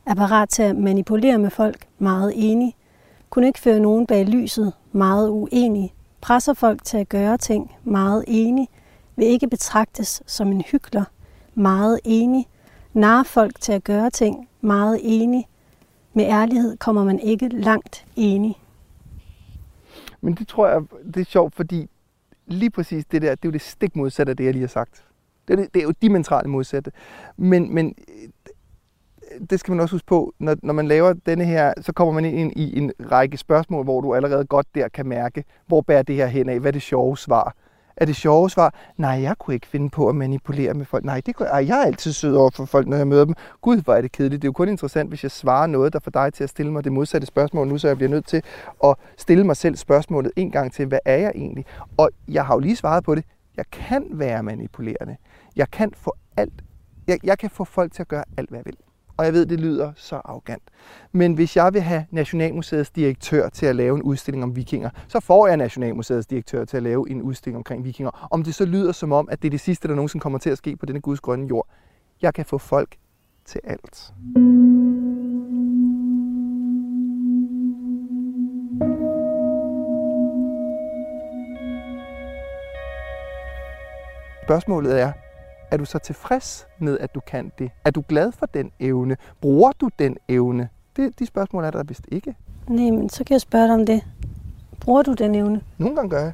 Er 0.07 0.15
parat 0.15 0.49
til 0.49 0.63
at 0.63 0.77
manipulere 0.77 1.39
med 1.39 1.51
folk, 1.51 1.87
meget 1.99 2.33
enig. 2.37 2.75
Kunne 3.33 3.47
ikke 3.47 3.59
føre 3.59 3.81
nogen 3.81 4.07
bag 4.07 4.27
lyset, 4.27 4.73
meget 4.93 5.31
uenig. 5.31 5.95
Presser 6.21 6.55
folk 6.55 6.85
til 6.85 6.97
at 6.97 7.09
gøre 7.09 7.39
ting, 7.39 7.75
meget 7.85 8.25
enig. 8.29 8.69
Vil 9.17 9.27
ikke 9.27 9.49
betragtes 9.49 10.23
som 10.27 10.53
en 10.53 10.61
hykler, 10.61 11.05
meget 11.55 12.01
enig. 12.05 12.49
Narrer 12.93 13.23
folk 13.23 13.61
til 13.61 13.73
at 13.73 13.85
gøre 13.85 14.11
ting, 14.11 14.49
meget 14.61 15.01
enig. 15.03 15.49
med 16.15 16.25
ærlighed 16.25 16.77
kommer 16.77 17.05
man 17.05 17.21
ikke 17.21 17.49
langt 17.49 18.07
enig. 18.17 18.57
Men 20.21 20.35
det 20.35 20.49
tror 20.49 20.69
jeg, 20.69 20.83
det 21.15 21.21
er 21.21 21.25
sjovt, 21.25 21.55
fordi 21.55 21.91
lige 22.47 22.71
præcis 22.71 23.05
det 23.05 23.23
der, 23.23 23.31
det 23.31 23.45
er 23.45 23.49
jo 23.49 23.53
det 23.53 23.61
stik 23.61 23.97
modsatte 23.97 24.31
af 24.31 24.37
det, 24.37 24.45
jeg 24.45 24.53
lige 24.53 24.63
har 24.63 24.69
sagt. 24.69 25.05
Det 25.49 25.53
er, 25.53 25.57
det, 25.63 25.75
det 25.75 25.81
er 25.81 25.85
jo 25.85 25.93
diametralt 26.03 26.49
modsatte. 26.49 26.93
Men, 27.37 27.75
men 27.75 27.95
det 29.51 29.61
skal 29.61 29.73
man 29.73 29.81
også 29.81 29.95
huske 29.95 30.07
på, 30.07 30.33
når, 30.39 30.57
når 30.63 30.73
man 30.73 30.89
laver 30.89 31.13
denne 31.27 31.45
her, 31.45 31.73
så 31.81 31.93
kommer 31.93 32.15
man 32.15 32.25
ind 32.25 32.53
i 32.57 32.79
en 32.79 32.93
række 33.13 33.37
spørgsmål, 33.37 33.85
hvor 33.85 34.01
du 34.01 34.15
allerede 34.15 34.45
godt 34.45 34.67
der 34.75 34.89
kan 34.89 35.07
mærke, 35.07 35.45
hvor 35.67 35.81
bærer 35.81 36.03
det 36.03 36.17
her 36.17 36.27
hen 36.27 36.49
af, 36.49 36.61
hvad 36.61 36.71
er 36.71 36.73
det 36.73 36.83
sjove 36.83 37.19
svar? 37.19 37.55
Er 37.97 38.05
det 38.05 38.17
sjove 38.17 38.51
svar? 38.51 38.75
Nej, 38.97 39.11
jeg 39.23 39.39
kunne 39.39 39.55
ikke 39.55 39.67
finde 39.67 39.91
på 39.91 40.09
at 40.09 40.15
manipulere 40.15 40.75
med 40.75 40.85
folk. 40.85 41.05
Nej, 41.05 41.21
det 41.27 41.37
kunne, 41.37 41.49
ej, 41.49 41.67
jeg 41.69 41.81
er 41.81 41.85
altid 41.85 42.13
sød 42.13 42.35
over 42.35 42.51
for 42.51 42.65
folk, 42.65 42.89
når 42.89 42.97
jeg 42.97 43.07
møder 43.07 43.25
dem. 43.25 43.35
Gud, 43.61 43.77
hvor 43.77 43.95
er 43.95 44.01
det 44.01 44.13
kedeligt. 44.13 44.43
Det 44.43 44.47
er 44.47 44.49
jo 44.49 44.53
kun 44.53 44.69
interessant, 44.69 45.09
hvis 45.09 45.23
jeg 45.23 45.31
svarer 45.31 45.67
noget, 45.67 45.93
der 45.93 45.99
får 45.99 46.11
dig 46.11 46.35
til 46.35 46.45
at 46.45 46.51
stille 46.51 46.73
mig 46.73 46.85
det 46.85 46.93
modsatte 46.93 47.27
spørgsmål 47.27 47.69
nu, 47.69 47.79
så 47.79 47.89
jeg 47.89 47.97
bliver 47.97 48.11
nødt 48.11 48.27
til 48.27 48.43
at 48.85 48.95
stille 49.19 49.45
mig 49.45 49.57
selv 49.57 49.77
spørgsmålet 49.77 50.33
en 50.37 50.51
gang 50.51 50.73
til. 50.73 50.87
Hvad 50.87 50.99
er 51.05 51.17
jeg 51.17 51.33
egentlig? 51.35 51.67
Og 51.97 52.11
jeg 52.29 52.47
har 52.47 52.55
jo 52.55 52.59
lige 52.59 52.77
svaret 52.77 53.05
på 53.05 53.15
det. 53.15 53.25
Jeg 53.57 53.65
kan 53.73 54.07
være 54.11 54.43
manipulerende. 54.43 55.17
Jeg 55.57 55.71
kan 55.71 55.93
få 55.97 56.15
alt. 56.37 56.63
Jeg, 57.07 57.19
jeg 57.25 57.39
kan 57.39 57.51
få 57.51 57.65
folk 57.65 57.93
til 57.93 58.03
at 58.03 58.09
gøre 58.09 58.25
alt, 58.37 58.49
hvad 58.49 58.59
jeg 58.59 58.67
vil. 58.67 58.77
Og 59.17 59.25
jeg 59.25 59.33
ved, 59.33 59.47
det 59.47 59.61
lyder 59.61 59.93
så 59.97 60.17
arrogant. 60.17 60.63
Men 61.13 61.35
hvis 61.35 61.57
jeg 61.57 61.75
vil 61.75 61.81
have 61.81 62.05
Nationalmuseets 62.11 62.91
direktør 62.91 63.49
til 63.49 63.67
at 63.67 63.77
lave 63.77 63.97
en 63.97 64.03
udstilling 64.03 64.45
om 64.45 64.57
vikinger, 64.57 64.91
så 65.09 65.21
får 65.21 65.47
jeg 65.47 65.57
Nationalmuseets 65.57 66.27
direktør 66.27 66.65
til 66.65 66.77
at 66.77 66.83
lave 66.83 67.11
en 67.11 67.23
udstilling 67.23 67.57
omkring 67.57 67.85
vikinger. 67.85 68.29
Om 68.31 68.43
det 68.43 68.55
så 68.55 68.65
lyder 68.65 68.93
som 68.93 69.13
om, 69.13 69.29
at 69.31 69.43
det 69.43 69.49
er 69.49 69.51
det 69.51 69.61
sidste, 69.61 69.89
der 69.89 69.95
nogensinde 69.95 70.23
kommer 70.23 70.39
til 70.39 70.51
at 70.51 70.59
ske 70.59 70.77
på 70.77 70.87
denne 70.87 71.01
Guds 71.01 71.21
grønne 71.21 71.49
jord. 71.49 71.69
Jeg 72.23 72.35
kan 72.35 72.45
få 72.45 72.59
folk 72.59 72.97
til 73.45 73.61
alt. 73.65 74.13
Spørgsmålet 84.43 85.01
er, 85.01 85.13
er 85.73 85.77
du 85.77 85.85
så 85.85 85.99
tilfreds 85.99 86.67
med, 86.79 86.99
at 86.99 87.15
du 87.15 87.21
kan 87.21 87.53
det? 87.59 87.71
Er 87.85 87.91
du 87.91 88.05
glad 88.09 88.33
for 88.33 88.47
den 88.47 88.71
evne? 88.81 89.17
Bruger 89.41 89.73
du 89.81 89.91
den 89.99 90.17
evne? 90.29 90.69
Det, 90.97 91.19
de 91.19 91.27
spørgsmål 91.27 91.65
er 91.65 91.71
der 91.71 91.83
vist 91.83 92.07
ikke. 92.13 92.35
Nej, 92.69 92.91
men 92.91 93.09
så 93.09 93.25
kan 93.25 93.35
jeg 93.35 93.41
spørge 93.41 93.65
dig 93.65 93.75
om 93.75 93.87
det. 93.87 94.03
Bruger 94.81 95.03
du 95.03 95.13
den 95.13 95.35
evne? 95.35 95.61
Nogle 95.79 95.97
gange 95.97 96.11
gør 96.11 96.21
jeg. 96.21 96.33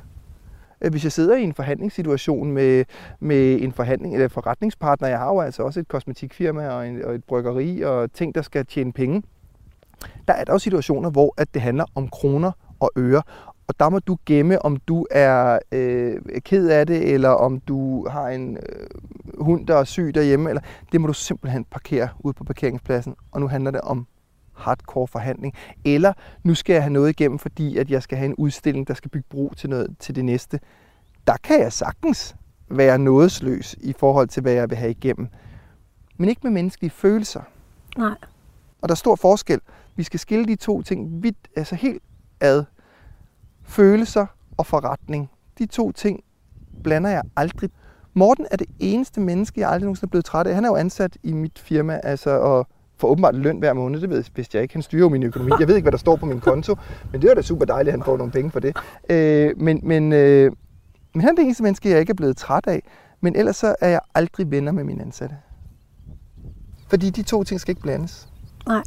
Øh, 0.80 0.90
hvis 0.90 1.04
jeg 1.04 1.12
sidder 1.12 1.36
i 1.36 1.42
en 1.42 1.54
forhandlingssituation 1.54 2.52
med, 2.52 2.84
med 3.20 3.62
en 3.62 3.72
forhandling, 3.72 4.14
eller 4.14 4.28
forretningspartner, 4.28 5.08
jeg 5.08 5.18
har 5.18 5.26
jo 5.26 5.40
altså 5.40 5.62
også 5.62 5.80
et 5.80 5.88
kosmetikfirma 5.88 6.68
og, 6.68 6.88
en, 6.88 7.04
og 7.04 7.14
et 7.14 7.24
bryggeri 7.24 7.82
og 7.82 8.12
ting, 8.12 8.34
der 8.34 8.42
skal 8.42 8.66
tjene 8.66 8.92
penge, 8.92 9.22
der 10.28 10.34
er 10.34 10.44
der 10.44 10.52
jo 10.52 10.58
situationer, 10.58 11.10
hvor 11.10 11.34
at 11.36 11.54
det 11.54 11.62
handler 11.62 11.84
om 11.94 12.08
kroner 12.08 12.52
og 12.80 12.90
øre. 12.96 13.22
Og 13.68 13.74
der 13.80 13.88
må 13.88 13.98
du 13.98 14.16
gemme, 14.26 14.64
om 14.64 14.76
du 14.76 15.06
er 15.10 15.58
øh, 15.72 16.20
ked 16.44 16.68
af 16.68 16.86
det, 16.86 17.14
eller 17.14 17.28
om 17.28 17.60
du 17.60 18.08
har 18.08 18.28
en 18.28 18.56
øh, 18.56 18.86
hund, 19.38 19.66
der 19.66 19.76
er 19.76 19.84
syg 19.84 20.14
derhjemme. 20.14 20.48
Eller, 20.48 20.62
det 20.92 21.00
må 21.00 21.06
du 21.06 21.12
simpelthen 21.12 21.64
parkere 21.64 22.08
ude 22.18 22.34
på 22.34 22.44
parkeringspladsen. 22.44 23.14
Og 23.32 23.40
nu 23.40 23.48
handler 23.48 23.70
det 23.70 23.80
om 23.80 24.06
hardcore 24.54 25.08
forhandling. 25.08 25.54
Eller 25.84 26.12
nu 26.44 26.54
skal 26.54 26.72
jeg 26.72 26.82
have 26.82 26.92
noget 26.92 27.08
igennem, 27.08 27.38
fordi 27.38 27.78
at 27.78 27.90
jeg 27.90 28.02
skal 28.02 28.18
have 28.18 28.26
en 28.26 28.34
udstilling, 28.34 28.88
der 28.88 28.94
skal 28.94 29.10
bygge 29.10 29.26
bro 29.30 29.52
til, 29.56 29.70
noget, 29.70 29.96
til 29.98 30.14
det 30.14 30.24
næste. 30.24 30.60
Der 31.26 31.36
kan 31.44 31.60
jeg 31.60 31.72
sagtens 31.72 32.36
være 32.70 32.98
nådesløs 32.98 33.76
i 33.80 33.94
forhold 33.98 34.28
til, 34.28 34.42
hvad 34.42 34.52
jeg 34.52 34.70
vil 34.70 34.78
have 34.78 34.90
igennem. 34.90 35.28
Men 36.16 36.28
ikke 36.28 36.40
med 36.44 36.50
menneskelige 36.50 36.90
følelser. 36.90 37.40
Nej. 37.98 38.14
Og 38.82 38.88
der 38.88 38.92
er 38.92 38.96
stor 38.96 39.16
forskel. 39.16 39.60
Vi 39.96 40.02
skal 40.02 40.20
skille 40.20 40.46
de 40.46 40.56
to 40.56 40.82
ting 40.82 41.22
vidt, 41.22 41.48
altså 41.56 41.74
helt 41.74 42.02
ad. 42.40 42.64
Følelser 43.68 44.26
og 44.56 44.66
forretning. 44.66 45.30
De 45.58 45.66
to 45.66 45.92
ting 45.92 46.20
blander 46.82 47.10
jeg 47.10 47.22
aldrig. 47.36 47.70
Morten 48.14 48.46
er 48.50 48.56
det 48.56 48.66
eneste 48.78 49.20
menneske, 49.20 49.60
jeg 49.60 49.68
aldrig 49.68 49.84
nogensinde 49.84 50.08
er 50.08 50.10
blevet 50.10 50.24
træt 50.24 50.46
af. 50.46 50.54
Han 50.54 50.64
er 50.64 50.68
jo 50.68 50.76
ansat 50.76 51.16
i 51.22 51.32
mit 51.32 51.58
firma, 51.58 52.00
altså, 52.02 52.30
og 52.30 52.66
får 52.96 53.08
åbenbart 53.08 53.34
løn 53.34 53.58
hver 53.58 53.72
måned. 53.72 54.00
Det 54.00 54.10
ved 54.10 54.24
jeg, 54.36 54.46
jeg 54.54 54.62
ikke. 54.62 54.74
Han 54.74 54.82
styrer 54.82 55.00
jo 55.00 55.08
min 55.08 55.22
økonomi. 55.22 55.52
Jeg 55.60 55.68
ved 55.68 55.74
ikke, 55.76 55.84
hvad 55.84 55.92
der 55.92 55.98
står 55.98 56.16
på 56.16 56.26
min 56.26 56.40
konto, 56.40 56.76
men 57.12 57.22
det 57.22 57.30
er 57.30 57.34
da 57.34 57.42
super 57.42 57.64
dejligt, 57.64 57.88
at 57.88 57.98
han 57.98 58.04
får 58.04 58.16
nogle 58.16 58.32
penge 58.32 58.50
for 58.50 58.60
det. 58.60 58.76
Øh, 59.10 59.50
men, 59.56 59.80
men, 59.82 60.12
øh, 60.12 60.52
men 61.14 61.20
han 61.20 61.30
er 61.30 61.34
det 61.34 61.44
eneste 61.44 61.62
menneske, 61.62 61.90
jeg 61.90 62.00
ikke 62.00 62.10
er 62.10 62.14
blevet 62.14 62.36
træt 62.36 62.66
af. 62.66 62.82
Men 63.20 63.36
ellers 63.36 63.56
så 63.56 63.74
er 63.80 63.88
jeg 63.88 64.00
aldrig 64.14 64.50
venner 64.50 64.72
med 64.72 64.84
mine 64.84 65.02
ansatte. 65.02 65.36
Fordi 66.88 67.10
de 67.10 67.22
to 67.22 67.44
ting 67.44 67.60
skal 67.60 67.72
ikke 67.72 67.82
blandes. 67.82 68.28
Nej. 68.66 68.82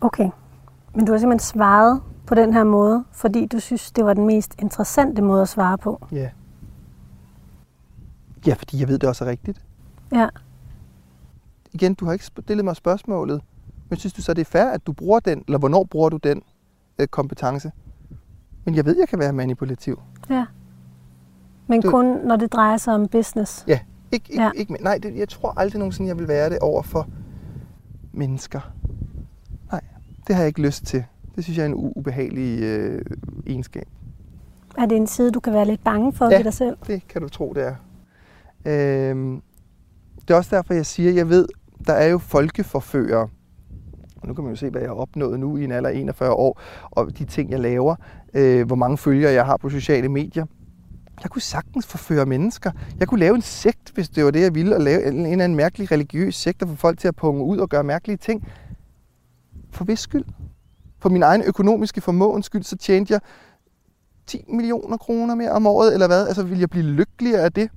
Okay. 0.00 0.30
Men 0.94 1.04
du 1.04 1.12
har 1.12 1.18
simpelthen 1.18 1.46
svaret 1.46 2.00
på 2.26 2.34
den 2.34 2.52
her 2.52 2.64
måde, 2.64 3.04
fordi 3.12 3.46
du 3.46 3.60
synes, 3.60 3.92
det 3.92 4.04
var 4.04 4.14
den 4.14 4.26
mest 4.26 4.54
interessante 4.58 5.22
måde 5.22 5.42
at 5.42 5.48
svare 5.48 5.78
på. 5.78 6.06
Ja. 6.12 6.30
Ja, 8.46 8.54
fordi 8.54 8.80
jeg 8.80 8.88
ved, 8.88 8.98
det 8.98 9.08
også 9.08 9.24
er 9.24 9.28
rigtigt. 9.28 9.62
Ja. 10.12 10.28
Igen, 11.72 11.94
du 11.94 12.04
har 12.04 12.12
ikke 12.12 12.24
stillet 12.24 12.64
mig 12.64 12.76
spørgsmålet, 12.76 13.42
men 13.88 13.98
synes 13.98 14.12
du 14.12 14.22
så, 14.22 14.34
det 14.34 14.40
er 14.40 14.44
fair, 14.44 14.64
at 14.64 14.86
du 14.86 14.92
bruger 14.92 15.20
den, 15.20 15.44
eller 15.46 15.58
hvornår 15.58 15.84
bruger 15.84 16.08
du 16.08 16.16
den 16.16 16.42
øh, 16.98 17.06
kompetence? 17.06 17.72
Men 18.64 18.74
jeg 18.74 18.84
ved, 18.84 18.96
jeg 18.98 19.08
kan 19.08 19.18
være 19.18 19.32
manipulativ. 19.32 20.00
Ja. 20.30 20.46
Men 21.66 21.82
du... 21.82 21.90
kun 21.90 22.06
når 22.06 22.36
det 22.36 22.52
drejer 22.52 22.76
sig 22.76 22.94
om 22.94 23.08
business. 23.08 23.64
Ja, 23.68 23.80
ikke, 24.12 24.32
ikke, 24.32 24.42
ja. 24.42 24.50
ikke 24.54 24.72
nej, 24.72 24.98
det, 25.02 25.16
jeg 25.16 25.28
tror 25.28 25.54
aldrig 25.56 25.78
nogensinde, 25.78 26.08
jeg 26.08 26.18
vil 26.18 26.28
være 26.28 26.50
det 26.50 26.58
over 26.58 26.82
for 26.82 27.08
mennesker. 28.12 28.60
Nej, 29.72 29.80
det 30.26 30.34
har 30.34 30.42
jeg 30.42 30.48
ikke 30.48 30.62
lyst 30.62 30.84
til. 30.84 31.04
Det 31.36 31.44
synes 31.44 31.58
jeg 31.58 31.62
er 31.62 31.68
en 31.68 31.74
ubehagelig 31.74 32.62
øh, 32.62 33.02
egenskab. 33.46 33.88
Er 34.78 34.86
det 34.86 34.96
en 34.96 35.06
side, 35.06 35.30
du 35.30 35.40
kan 35.40 35.52
være 35.52 35.66
lidt 35.66 35.84
bange 35.84 36.12
for 36.12 36.30
ja, 36.30 36.36
ved 36.36 36.44
dig 36.44 36.54
selv? 36.54 36.76
det 36.86 37.08
kan 37.08 37.22
du 37.22 37.28
tro, 37.28 37.52
det 37.56 37.62
er. 37.66 37.74
Øhm, 38.64 39.42
det 40.20 40.30
er 40.30 40.34
også 40.34 40.56
derfor, 40.56 40.74
jeg 40.74 40.86
siger, 40.86 41.12
jeg 41.12 41.28
ved, 41.28 41.48
der 41.86 41.92
er 41.92 42.06
jo 42.06 42.18
folkeforfører. 42.18 43.28
Og 44.22 44.28
nu 44.28 44.34
kan 44.34 44.44
man 44.44 44.52
jo 44.52 44.56
se, 44.56 44.70
hvad 44.70 44.80
jeg 44.80 44.90
har 44.90 44.94
opnået 44.94 45.40
nu 45.40 45.56
i 45.56 45.64
en 45.64 45.72
alder 45.72 45.90
af 45.90 45.94
41 45.94 46.32
år, 46.32 46.60
og 46.90 47.18
de 47.18 47.24
ting, 47.24 47.50
jeg 47.50 47.60
laver, 47.60 47.96
øh, 48.34 48.66
hvor 48.66 48.76
mange 48.76 48.98
følgere 48.98 49.32
jeg 49.32 49.44
har 49.46 49.56
på 49.56 49.68
sociale 49.68 50.08
medier. 50.08 50.46
Jeg 51.22 51.30
kunne 51.30 51.42
sagtens 51.42 51.86
forføre 51.86 52.26
mennesker. 52.26 52.70
Jeg 53.00 53.08
kunne 53.08 53.20
lave 53.20 53.34
en 53.34 53.42
sekt, 53.42 53.90
hvis 53.94 54.08
det 54.08 54.24
var 54.24 54.30
det, 54.30 54.40
jeg 54.40 54.54
ville, 54.54 54.74
at 54.74 54.82
lave 54.82 55.06
en, 55.08 55.14
en 55.14 55.26
eller 55.26 55.44
anden 55.44 55.56
mærkelig 55.56 55.92
religiøs 55.92 56.34
sekt, 56.34 56.60
der 56.60 56.66
får 56.66 56.74
folk 56.74 56.98
til 56.98 57.08
at 57.08 57.16
punge 57.16 57.44
ud 57.44 57.58
og 57.58 57.68
gøre 57.68 57.84
mærkelige 57.84 58.16
ting. 58.16 58.48
For 59.70 59.84
hvis 59.84 59.98
skyld? 59.98 60.24
For 61.06 61.10
min 61.10 61.22
egen 61.22 61.42
økonomiske 61.42 62.00
formåens 62.00 62.46
skyld, 62.46 62.62
så 62.62 62.76
tjente 62.76 63.12
jeg 63.12 63.20
10 64.26 64.44
millioner 64.48 64.96
kroner 64.96 65.34
mere 65.34 65.50
om 65.50 65.66
året, 65.66 65.92
eller 65.92 66.06
hvad? 66.06 66.26
Altså, 66.26 66.42
vil 66.42 66.58
jeg 66.58 66.70
blive 66.70 66.84
lykkeligere 66.84 67.40
af 67.40 67.52
det? 67.52 67.70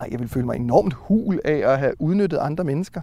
Ej, 0.00 0.08
jeg 0.10 0.20
vil 0.20 0.28
føle 0.28 0.46
mig 0.46 0.56
enormt 0.56 0.94
hul 0.94 1.40
af 1.44 1.72
at 1.72 1.78
have 1.78 1.92
udnyttet 1.98 2.38
andre 2.38 2.64
mennesker. 2.64 3.00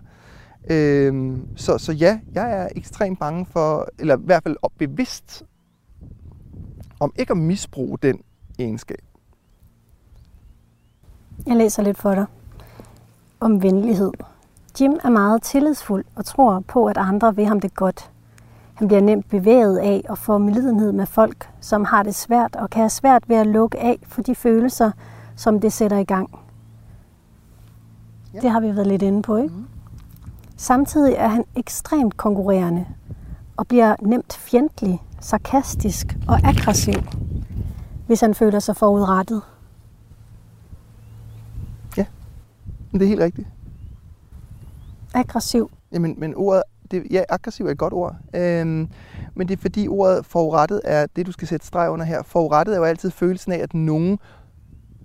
Øhm, 0.70 1.48
så, 1.56 1.78
så 1.78 1.92
ja, 1.92 2.20
jeg 2.34 2.52
er 2.52 2.68
ekstremt 2.76 3.20
bange 3.20 3.46
for, 3.46 3.88
eller 4.00 4.18
i 4.18 4.22
hvert 4.24 4.44
fald 4.44 4.58
bevidst 4.78 5.44
om 7.00 7.14
ikke 7.16 7.32
at 7.32 7.38
misbruge 7.38 7.98
den 8.02 8.22
egenskab. 8.60 9.02
Jeg 11.48 11.56
læser 11.56 11.84
lidt 11.84 11.98
for 11.98 12.16
dig 12.16 12.26
om 13.40 13.64
venlighed. 13.64 14.12
Jim 14.82 15.00
er 15.04 15.10
meget 15.10 15.44
tillidsfuld 15.44 16.06
og 16.16 16.26
tror 16.26 16.60
på, 16.68 16.86
at 16.86 16.98
andre 16.98 17.36
vil 17.36 17.46
ham 17.46 17.60
det 17.60 17.74
godt. 17.74 18.13
Han 18.74 18.88
bliver 18.88 19.02
nemt 19.02 19.30
bevæget 19.30 19.78
af 19.78 20.02
og 20.10 20.18
får 20.18 20.38
medlidenhed 20.38 20.92
med 20.92 21.06
folk, 21.06 21.50
som 21.62 21.86
har 21.86 22.04
det 22.04 22.16
svært 22.16 22.56
og 22.56 22.70
kan 22.70 22.80
have 22.80 22.90
svært 22.90 23.30
ved 23.30 23.36
at 23.36 23.48
lukke 23.48 23.80
af 23.80 24.00
for 24.08 24.22
de 24.22 24.36
følelser, 24.36 24.92
som 25.36 25.60
det 25.60 25.74
sætter 25.74 25.98
i 25.98 26.04
gang. 26.04 26.40
Ja. 28.34 28.40
Det 28.40 28.50
har 28.50 28.60
vi 28.60 28.76
været 28.76 28.88
lidt 28.88 29.02
inde 29.02 29.22
på, 29.22 29.38
ikke? 29.38 29.56
Mm. 29.56 29.66
Samtidig 30.58 31.14
er 31.14 31.28
han 31.28 31.46
ekstremt 31.56 32.18
konkurrerende 32.18 32.86
og 33.58 33.68
bliver 33.68 33.96
nemt 34.02 34.34
fjendtlig, 34.34 35.02
sarkastisk 35.20 36.18
og 36.28 36.40
aggressiv, 36.44 37.00
hvis 38.08 38.22
han 38.22 38.34
føler 38.34 38.60
sig 38.60 38.76
forudrettet. 38.76 39.42
Ja, 41.98 42.06
det 42.92 43.02
er 43.02 43.08
helt 43.08 43.22
rigtigt. 43.22 43.48
Aggressiv. 45.14 45.72
Jamen, 45.92 46.16
men 46.18 46.36
ordet, 46.36 46.64
det, 46.94 47.08
ja, 47.12 47.24
aggressiv 47.30 47.66
er 47.66 47.72
et 47.72 47.78
godt 47.78 47.94
ord. 47.94 48.16
Øhm, 48.36 48.90
men 49.36 49.48
det 49.48 49.58
er 49.58 49.62
fordi 49.62 49.88
ordet 49.88 50.26
forurettet 50.26 50.82
er 50.84 51.06
det, 51.16 51.26
du 51.26 51.32
skal 51.32 51.48
sætte 51.48 51.66
streg 51.66 51.90
under 51.90 52.06
her. 52.06 52.24
Forurettet 52.24 52.74
er 52.74 52.78
jo 52.78 52.84
altid 52.84 53.12
følelsen 53.12 53.52
af, 53.52 53.58
at 53.58 53.74
nogen 53.74 54.20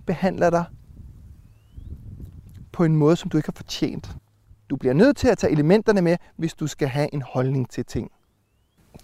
behandler 0.07 0.51
dig 0.51 0.65
på 2.73 2.85
en 2.85 2.97
måde, 2.97 3.17
som 3.17 3.31
du 3.31 3.37
ikke 3.37 3.49
har 3.49 3.57
fortjent. 3.57 4.17
Du 4.71 4.77
bliver 4.77 4.95
nødt 4.95 5.17
til 5.17 5.29
at 5.29 5.39
tage 5.39 5.53
elementerne 5.53 6.03
med, 6.03 6.17
hvis 6.37 6.55
du 6.55 6.67
skal 6.67 6.89
have 6.89 7.15
en 7.15 7.23
holdning 7.23 7.71
til 7.71 7.85
ting. 7.85 8.11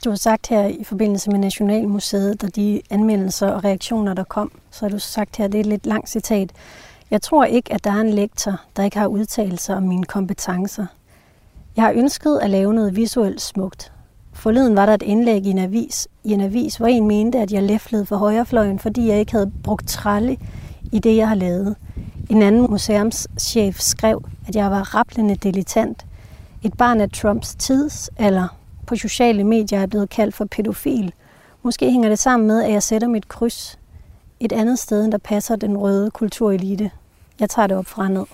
Du 0.05 0.11
har 0.11 0.17
sagt 0.17 0.49
her 0.49 0.67
i 0.67 0.85
forbindelse 0.85 1.31
med 1.31 1.39
Nationalmuseet, 1.39 2.45
og 2.45 2.57
de 2.57 2.83
anmeldelser 2.91 3.51
og 3.51 3.65
reaktioner, 3.65 4.15
der 4.15 4.25
kom, 4.25 4.53
så 4.71 4.85
har 4.85 4.91
du 4.91 4.99
sagt 4.99 5.37
her, 5.37 5.47
det 5.47 5.55
er 5.55 5.61
et 5.61 5.67
lidt 5.67 5.87
langt 5.87 6.09
citat. 6.09 6.53
Jeg 7.11 7.23
tror 7.23 7.45
ikke, 7.45 7.73
at 7.73 7.85
der 7.85 7.91
er 7.91 8.01
en 8.01 8.11
lektor, 8.11 8.61
der 8.77 8.83
ikke 8.83 8.99
har 8.99 9.07
udtalelser 9.07 9.77
om 9.77 9.83
mine 9.83 10.05
kompetencer. 10.05 10.87
Jeg 11.77 11.85
har 11.85 11.93
ønsket 11.93 12.39
at 12.43 12.51
lave 12.51 12.75
noget 12.75 12.97
visuelt 12.97 13.41
smukt. 13.41 13.93
Forleden 14.33 14.77
var 14.77 14.87
der 14.87 14.95
et 14.95 15.03
indlæg 15.03 15.47
i 15.47 15.51
en 15.51 15.59
avis, 15.59 16.09
i 16.25 16.33
en 16.33 16.41
avis 16.41 16.77
hvor 16.77 16.87
en 16.87 17.09
mente, 17.09 17.39
at 17.39 17.53
jeg 17.53 17.63
læflede 17.63 18.07
for 18.07 18.17
højrefløjen, 18.17 18.79
fordi 18.79 19.09
jeg 19.09 19.19
ikke 19.19 19.33
havde 19.33 19.53
brugt 19.63 19.89
tralle 19.89 20.37
i 20.93 20.99
det, 20.99 21.17
jeg 21.17 21.29
har 21.29 21.35
lavet. 21.35 21.77
En 22.31 22.43
anden 22.43 22.71
museumschef 22.71 23.81
skrev, 23.81 24.25
at 24.49 24.57
jeg 24.57 24.71
var 24.71 24.95
rapplende 24.95 25.37
dilettant. 25.37 26.07
Et 26.63 26.75
barn 26.75 27.01
af 27.01 27.11
Trumps 27.11 27.55
tids, 27.55 28.11
eller 28.19 28.49
på 28.87 28.97
sociale 28.97 29.45
medier 29.45 29.81
er 29.81 29.87
blevet 29.87 30.11
kaldt 30.11 30.35
for 30.35 30.45
pædofil. 30.45 31.13
Måske 31.63 31.91
hænger 31.91 32.09
det 32.09 32.19
sammen 32.19 32.47
med, 32.47 32.63
at 32.63 32.73
jeg 32.73 32.83
sætter 32.83 33.09
mit 33.09 33.29
kryds 33.29 33.79
et 34.41 34.53
andet 34.53 34.79
sted, 34.79 35.05
end 35.05 35.13
der 35.13 35.19
passer 35.19 35.57
den 35.57 35.79
røde 35.79 36.11
kulturelite. 36.11 36.91
Jeg 37.41 37.51
tager 37.51 37.67
det 37.67 37.77
op 37.77 37.87
fra 37.87 38.09
ned. 38.09 38.25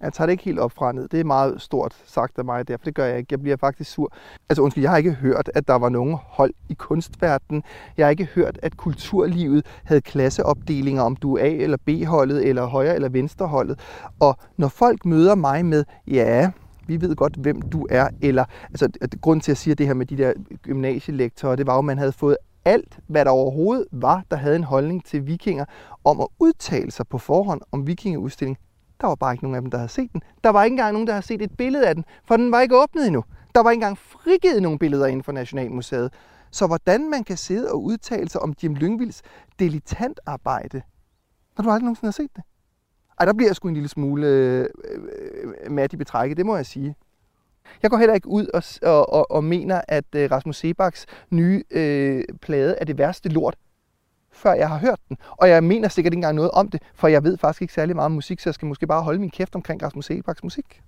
Jeg 0.00 0.12
tager 0.12 0.26
det 0.26 0.32
ikke 0.32 0.44
helt 0.44 0.58
op 0.58 0.72
fra 0.72 0.92
ned. 0.92 1.08
Det 1.08 1.20
er 1.20 1.24
meget 1.24 1.62
stort 1.62 1.94
sagt 2.06 2.38
af 2.38 2.44
mig 2.44 2.68
derfor 2.68 2.84
det 2.84 2.94
gør 2.94 3.04
jeg 3.04 3.18
ikke. 3.18 3.26
Jeg 3.30 3.40
bliver 3.40 3.56
faktisk 3.56 3.90
sur. 3.90 4.12
Altså 4.48 4.62
undskyld, 4.62 4.82
jeg 4.84 4.90
har 4.90 4.96
ikke 4.98 5.12
hørt, 5.12 5.50
at 5.54 5.68
der 5.68 5.74
var 5.74 5.88
nogen 5.88 6.16
hold 6.20 6.54
i 6.68 6.74
kunstverdenen. 6.74 7.62
Jeg 7.96 8.06
har 8.06 8.10
ikke 8.10 8.24
hørt, 8.24 8.58
at 8.62 8.76
kulturlivet 8.76 9.66
havde 9.84 10.00
klasseopdelinger, 10.00 11.02
om 11.02 11.16
du 11.16 11.36
er 11.36 11.44
A- 11.44 11.48
eller 11.48 11.76
B-holdet, 11.86 12.48
eller 12.48 12.66
højre- 12.66 12.94
eller 12.94 13.08
venstreholdet. 13.08 13.78
Og 14.20 14.36
når 14.56 14.68
folk 14.68 15.04
møder 15.04 15.34
mig 15.34 15.64
med, 15.64 15.84
ja, 16.06 16.50
vi 16.86 17.00
ved 17.00 17.16
godt, 17.16 17.36
hvem 17.36 17.62
du 17.62 17.86
er, 17.90 18.08
eller, 18.22 18.44
altså, 18.70 18.88
grund 19.20 19.40
til 19.40 19.50
at 19.50 19.58
sige 19.58 19.74
det 19.74 19.86
her 19.86 19.94
med 19.94 20.06
de 20.06 20.16
der 20.16 20.32
gymnasielektorer, 20.62 21.56
det 21.56 21.66
var 21.66 21.72
jo, 21.72 21.78
at 21.78 21.84
man 21.84 21.98
havde 21.98 22.12
fået 22.12 22.36
alt, 22.64 22.98
hvad 23.06 23.24
der 23.24 23.30
overhovedet 23.30 23.86
var, 23.92 24.22
der 24.30 24.36
havde 24.36 24.56
en 24.56 24.64
holdning 24.64 25.04
til 25.04 25.26
vikinger, 25.26 25.64
om 26.04 26.20
at 26.20 26.26
udtale 26.38 26.90
sig 26.90 27.06
på 27.08 27.18
forhånd 27.18 27.60
om 27.72 27.86
vikingeudstillingen, 27.86 28.62
der 29.00 29.06
var 29.06 29.14
bare 29.14 29.32
ikke 29.32 29.44
nogen 29.44 29.54
af 29.54 29.60
dem, 29.60 29.70
der 29.70 29.78
havde 29.78 29.88
set 29.88 30.12
den. 30.12 30.22
Der 30.44 30.50
var 30.50 30.64
ikke 30.64 30.72
engang 30.72 30.92
nogen, 30.92 31.06
der 31.06 31.12
havde 31.12 31.26
set 31.26 31.42
et 31.42 31.56
billede 31.56 31.88
af 31.88 31.94
den, 31.94 32.04
for 32.24 32.36
den 32.36 32.52
var 32.52 32.60
ikke 32.60 32.82
åbnet 32.82 33.06
endnu. 33.06 33.24
Der 33.54 33.62
var 33.62 33.70
ikke 33.70 33.78
engang 33.78 33.98
frigivet 33.98 34.62
nogle 34.62 34.78
billeder 34.78 35.06
inden 35.06 35.22
for 35.22 35.32
Nationalmuseet. 35.32 36.12
Så 36.50 36.66
hvordan 36.66 37.10
man 37.10 37.24
kan 37.24 37.36
sidde 37.36 37.72
og 37.72 37.82
udtale 37.82 38.28
sig 38.28 38.42
om 38.42 38.54
Jim 38.62 38.74
Lyngvilds 38.74 39.22
dilettantarbejde, 39.58 40.82
når 41.56 41.62
du 41.62 41.70
aldrig 41.70 41.82
nogensinde 41.84 42.06
har 42.06 42.12
set 42.12 42.36
det? 42.36 42.44
Ej, 43.20 43.26
der 43.26 43.32
bliver 43.32 43.48
jeg 43.48 43.56
sgu 43.56 43.68
en 43.68 43.74
lille 43.74 43.88
smule 43.88 44.26
øh, 44.26 44.66
øh, 45.64 45.72
mat 45.72 45.92
i 45.92 45.96
betrækket, 45.96 46.36
det 46.36 46.46
må 46.46 46.56
jeg 46.56 46.66
sige. 46.66 46.94
Jeg 47.82 47.90
går 47.90 47.96
heller 47.96 48.14
ikke 48.14 48.28
ud 48.28 48.46
og, 48.54 48.62
og, 48.82 49.12
og, 49.12 49.30
og 49.30 49.44
mener, 49.44 49.80
at 49.88 50.14
øh, 50.16 50.30
Rasmus 50.30 50.56
Sebaks 50.56 51.06
nye 51.30 51.62
øh, 51.70 52.24
plade 52.42 52.76
er 52.80 52.84
det 52.84 52.98
værste 52.98 53.28
lort, 53.28 53.56
før 54.38 54.52
jeg 54.52 54.68
har 54.68 54.78
hørt 54.78 55.00
den. 55.08 55.16
Og 55.30 55.48
jeg 55.48 55.64
mener 55.64 55.88
sikkert 55.88 56.12
ikke 56.12 56.18
engang 56.18 56.36
noget 56.36 56.50
om 56.50 56.70
det, 56.70 56.82
for 56.94 57.08
jeg 57.08 57.24
ved 57.24 57.38
faktisk 57.38 57.62
ikke 57.62 57.74
særlig 57.74 57.96
meget 57.96 58.06
om 58.06 58.12
musik, 58.12 58.40
så 58.40 58.48
jeg 58.48 58.54
skal 58.54 58.66
måske 58.66 58.86
bare 58.86 59.02
holde 59.02 59.18
min 59.18 59.30
kæft 59.30 59.54
omkring 59.54 59.82
Rasmus 59.82 60.04
Sebaks 60.04 60.42
musik. 60.42 60.82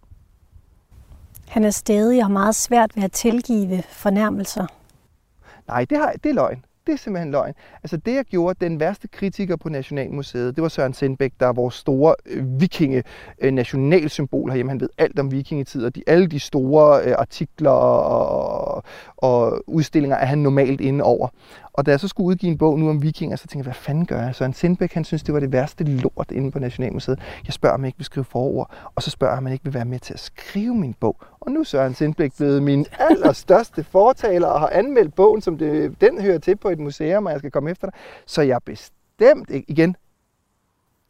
Han 1.48 1.64
er 1.64 1.70
stadig 1.70 2.24
og 2.24 2.30
meget 2.30 2.54
svært 2.54 2.96
ved 2.96 3.02
at 3.02 3.12
tilgive 3.12 3.82
fornærmelser. 3.82 4.66
Nej, 5.68 5.84
det, 5.84 5.98
har, 5.98 6.12
det 6.12 6.30
er 6.30 6.34
løgn. 6.34 6.64
Det 6.86 6.92
er 6.92 6.96
simpelthen 6.96 7.30
løgn. 7.30 7.54
Altså 7.82 7.96
det, 7.96 8.14
jeg 8.14 8.24
gjorde, 8.24 8.64
den 8.64 8.80
værste 8.80 9.08
kritiker 9.08 9.56
på 9.56 9.68
Nationalmuseet, 9.68 10.56
det 10.56 10.62
var 10.62 10.68
Søren 10.68 10.94
Sindbæk, 10.94 11.32
der 11.40 11.46
er 11.46 11.52
vores 11.52 11.74
store 11.74 12.14
øh, 12.26 12.60
vikinge 12.60 13.02
øh, 13.40 13.52
nationalsymbol 13.52 14.50
herhjemme. 14.50 14.70
Han 14.70 14.80
ved 14.80 14.88
alt 14.98 15.18
om 15.18 15.32
vikingetid, 15.32 15.84
og 15.84 15.94
de, 15.94 16.02
alle 16.06 16.26
de 16.26 16.40
store 16.40 17.02
øh, 17.04 17.14
artikler 17.18 17.70
og, 17.70 18.82
og 19.16 19.62
udstillinger 19.66 20.16
er 20.16 20.26
han 20.26 20.38
normalt 20.38 20.80
inde 20.80 21.04
over. 21.04 21.28
Og 21.72 21.86
da 21.86 21.90
jeg 21.90 22.00
så 22.00 22.08
skulle 22.08 22.26
udgive 22.26 22.52
en 22.52 22.58
bog 22.58 22.78
nu 22.78 22.90
om 22.90 23.02
vikinger, 23.02 23.36
så 23.36 23.42
tænkte 23.42 23.58
jeg, 23.58 23.64
hvad 23.64 23.74
fanden 23.74 24.06
gør 24.06 24.22
jeg? 24.22 24.34
Søren 24.34 24.52
Sindbæk, 24.52 24.92
han 24.92 25.04
synes, 25.04 25.22
det 25.22 25.34
var 25.34 25.40
det 25.40 25.52
værste 25.52 25.84
lort 25.84 26.30
inde 26.30 26.50
på 26.50 26.58
Nationalmuseet. 26.58 27.18
Jeg 27.46 27.52
spørger, 27.52 27.74
om 27.74 27.80
jeg 27.80 27.88
ikke 27.88 27.98
vil 27.98 28.04
skrive 28.04 28.24
forord, 28.24 28.70
og 28.94 29.02
så 29.02 29.10
spørger 29.10 29.32
jeg, 29.32 29.38
om 29.38 29.46
han 29.46 29.52
ikke 29.52 29.64
vil 29.64 29.74
være 29.74 29.84
med 29.84 29.98
til 29.98 30.14
at 30.14 30.20
skrive 30.20 30.74
min 30.74 30.94
bog. 31.00 31.16
Og 31.40 31.52
nu 31.52 31.60
er 31.60 31.64
Søren 31.64 31.94
Sindbæk 31.94 32.36
blevet 32.36 32.62
min 32.62 32.86
allerstørste 32.98 33.84
fortaler 33.84 34.46
og 34.46 34.60
har 34.60 34.68
anmeldt 34.68 35.14
bogen, 35.14 35.40
som 35.40 35.58
det, 35.58 36.00
den 36.00 36.20
hører 36.20 36.38
til 36.38 36.56
på 36.56 36.68
et 36.68 36.78
museum, 36.78 37.26
og 37.26 37.32
jeg 37.32 37.38
skal 37.38 37.50
komme 37.50 37.70
efter 37.70 37.86
dig. 37.86 37.98
Så 38.26 38.42
jeg 38.42 38.58
bestemt 38.64 39.50
ikke, 39.50 39.70
igen, 39.70 39.96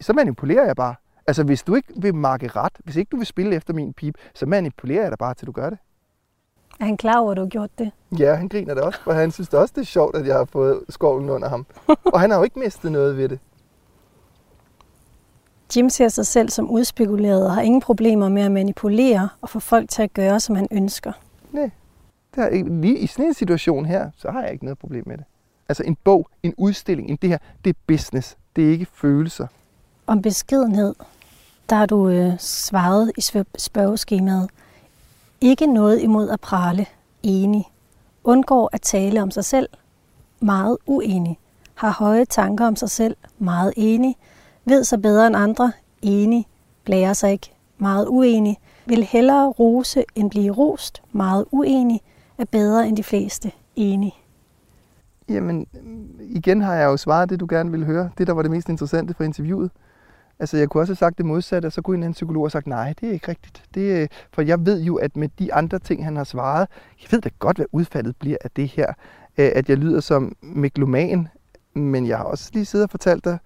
så 0.00 0.12
manipulerer 0.12 0.66
jeg 0.66 0.76
bare. 0.76 0.94
Altså, 1.26 1.44
hvis 1.44 1.62
du 1.62 1.74
ikke 1.74 1.92
vil 1.96 2.14
marke 2.14 2.48
ret, 2.48 2.72
hvis 2.84 2.96
ikke 2.96 3.08
du 3.10 3.16
vil 3.16 3.26
spille 3.26 3.56
efter 3.56 3.74
min 3.74 3.92
pip, 3.92 4.14
så 4.34 4.46
manipulerer 4.46 5.02
jeg 5.02 5.10
dig 5.10 5.18
bare, 5.18 5.34
til 5.34 5.46
du 5.46 5.52
gør 5.52 5.70
det. 5.70 5.78
Er 6.80 6.84
han 6.84 6.96
klar 6.96 7.18
over, 7.18 7.30
at 7.30 7.36
du 7.36 7.42
har 7.42 7.48
gjort 7.48 7.70
det? 7.78 7.90
Ja, 8.18 8.34
han 8.34 8.48
griner 8.48 8.74
det 8.74 8.82
også, 8.82 9.00
for 9.00 9.12
han 9.12 9.30
synes 9.30 9.48
det 9.48 9.58
også, 9.58 9.72
det 9.76 9.80
er 9.80 9.86
sjovt, 9.86 10.16
at 10.16 10.26
jeg 10.26 10.36
har 10.36 10.44
fået 10.44 10.82
skovlen 10.88 11.30
under 11.30 11.48
ham. 11.48 11.66
og 12.04 12.20
han 12.20 12.30
har 12.30 12.38
jo 12.38 12.44
ikke 12.44 12.58
mistet 12.58 12.92
noget 12.92 13.16
ved 13.16 13.28
det. 13.28 13.38
Jim 15.76 15.90
ser 15.90 16.08
sig 16.08 16.26
selv 16.26 16.48
som 16.48 16.70
udspekuleret 16.70 17.46
og 17.46 17.54
har 17.54 17.62
ingen 17.62 17.80
problemer 17.80 18.28
med 18.28 18.42
at 18.42 18.52
manipulere 18.52 19.28
og 19.40 19.48
få 19.48 19.60
folk 19.60 19.90
til 19.90 20.02
at 20.02 20.12
gøre, 20.12 20.40
som 20.40 20.56
han 20.56 20.68
ønsker. 20.70 21.12
Nej, 21.52 21.70
det 22.34 22.44
er 22.44 22.64
lige 22.80 22.98
i 22.98 23.06
sådan 23.06 23.24
en 23.24 23.34
situation 23.34 23.84
her, 23.84 24.10
så 24.16 24.30
har 24.30 24.42
jeg 24.42 24.52
ikke 24.52 24.64
noget 24.64 24.78
problem 24.78 25.04
med 25.06 25.16
det. 25.16 25.24
Altså 25.68 25.82
en 25.82 25.96
bog, 26.04 26.28
en 26.42 26.54
udstilling, 26.56 27.10
en 27.10 27.16
det 27.16 27.30
her, 27.30 27.38
det 27.64 27.70
er 27.70 27.78
business. 27.86 28.36
Det 28.56 28.66
er 28.66 28.70
ikke 28.70 28.86
følelser. 28.94 29.46
Om 30.06 30.22
beskedenhed, 30.22 30.94
der 31.70 31.76
har 31.76 31.86
du 31.86 32.08
øh, 32.08 32.38
svaret 32.38 33.12
i 33.16 33.20
spørgeskemaet. 33.58 34.50
Ikke 35.40 35.66
noget 35.66 36.00
imod 36.02 36.28
at 36.30 36.40
prale. 36.40 36.86
Enig. 37.22 37.64
Undgår 38.24 38.70
at 38.72 38.80
tale 38.80 39.22
om 39.22 39.30
sig 39.30 39.44
selv. 39.44 39.68
Meget 40.40 40.76
uenig. 40.86 41.38
Har 41.74 41.90
høje 41.90 42.24
tanker 42.24 42.66
om 42.66 42.76
sig 42.76 42.90
selv. 42.90 43.16
Meget 43.38 43.72
enig. 43.76 44.16
Ved 44.64 44.84
sig 44.84 45.02
bedre 45.02 45.26
end 45.26 45.36
andre. 45.36 45.72
Enig. 46.02 46.46
Blærer 46.84 47.12
sig 47.12 47.32
ikke. 47.32 47.52
Meget 47.78 48.06
uenig. 48.08 48.58
Vil 48.86 49.04
hellere 49.04 49.46
rose 49.48 50.04
end 50.14 50.30
blive 50.30 50.52
rost. 50.52 51.02
Meget 51.12 51.44
uenig. 51.50 52.00
Er 52.38 52.44
bedre 52.44 52.88
end 52.88 52.96
de 52.96 53.02
fleste. 53.02 53.52
Enig. 53.76 54.12
Jamen, 55.28 55.66
igen 56.20 56.60
har 56.60 56.74
jeg 56.74 56.86
jo 56.86 56.96
svaret 56.96 57.30
det, 57.30 57.40
du 57.40 57.46
gerne 57.50 57.70
ville 57.70 57.86
høre. 57.86 58.10
Det, 58.18 58.26
der 58.26 58.32
var 58.32 58.42
det 58.42 58.50
mest 58.50 58.68
interessante 58.68 59.14
for 59.14 59.24
interviewet. 59.24 59.70
Altså, 60.38 60.56
jeg 60.56 60.68
kunne 60.68 60.82
også 60.82 60.90
have 60.90 60.96
sagt 60.96 61.18
det 61.18 61.26
modsatte, 61.26 61.66
og 61.66 61.72
så 61.72 61.82
kunne 61.82 61.96
en 61.96 62.02
anden 62.02 62.12
psykolog 62.12 62.44
have 62.44 62.50
sagt, 62.50 62.66
nej, 62.66 62.94
det 63.00 63.08
er 63.08 63.12
ikke 63.12 63.28
rigtigt. 63.28 63.64
Det, 63.74 64.02
øh, 64.02 64.08
for 64.32 64.42
jeg 64.42 64.66
ved 64.66 64.80
jo, 64.82 64.96
at 64.96 65.16
med 65.16 65.28
de 65.38 65.54
andre 65.54 65.78
ting, 65.78 66.04
han 66.04 66.16
har 66.16 66.24
svaret, 66.24 66.68
jeg 67.02 67.08
ved 67.10 67.20
da 67.20 67.28
godt, 67.38 67.56
hvad 67.56 67.66
udfaldet 67.72 68.16
bliver 68.16 68.36
af 68.44 68.50
det 68.50 68.68
her. 68.68 68.92
At 69.36 69.68
jeg 69.68 69.76
lyder 69.76 70.00
som 70.00 70.36
megloman, 70.42 71.28
men 71.74 72.06
jeg 72.06 72.16
har 72.16 72.24
også 72.24 72.50
lige 72.52 72.64
siddet 72.64 72.84
og 72.84 72.90
fortalt 72.90 73.24
dig, 73.24 73.38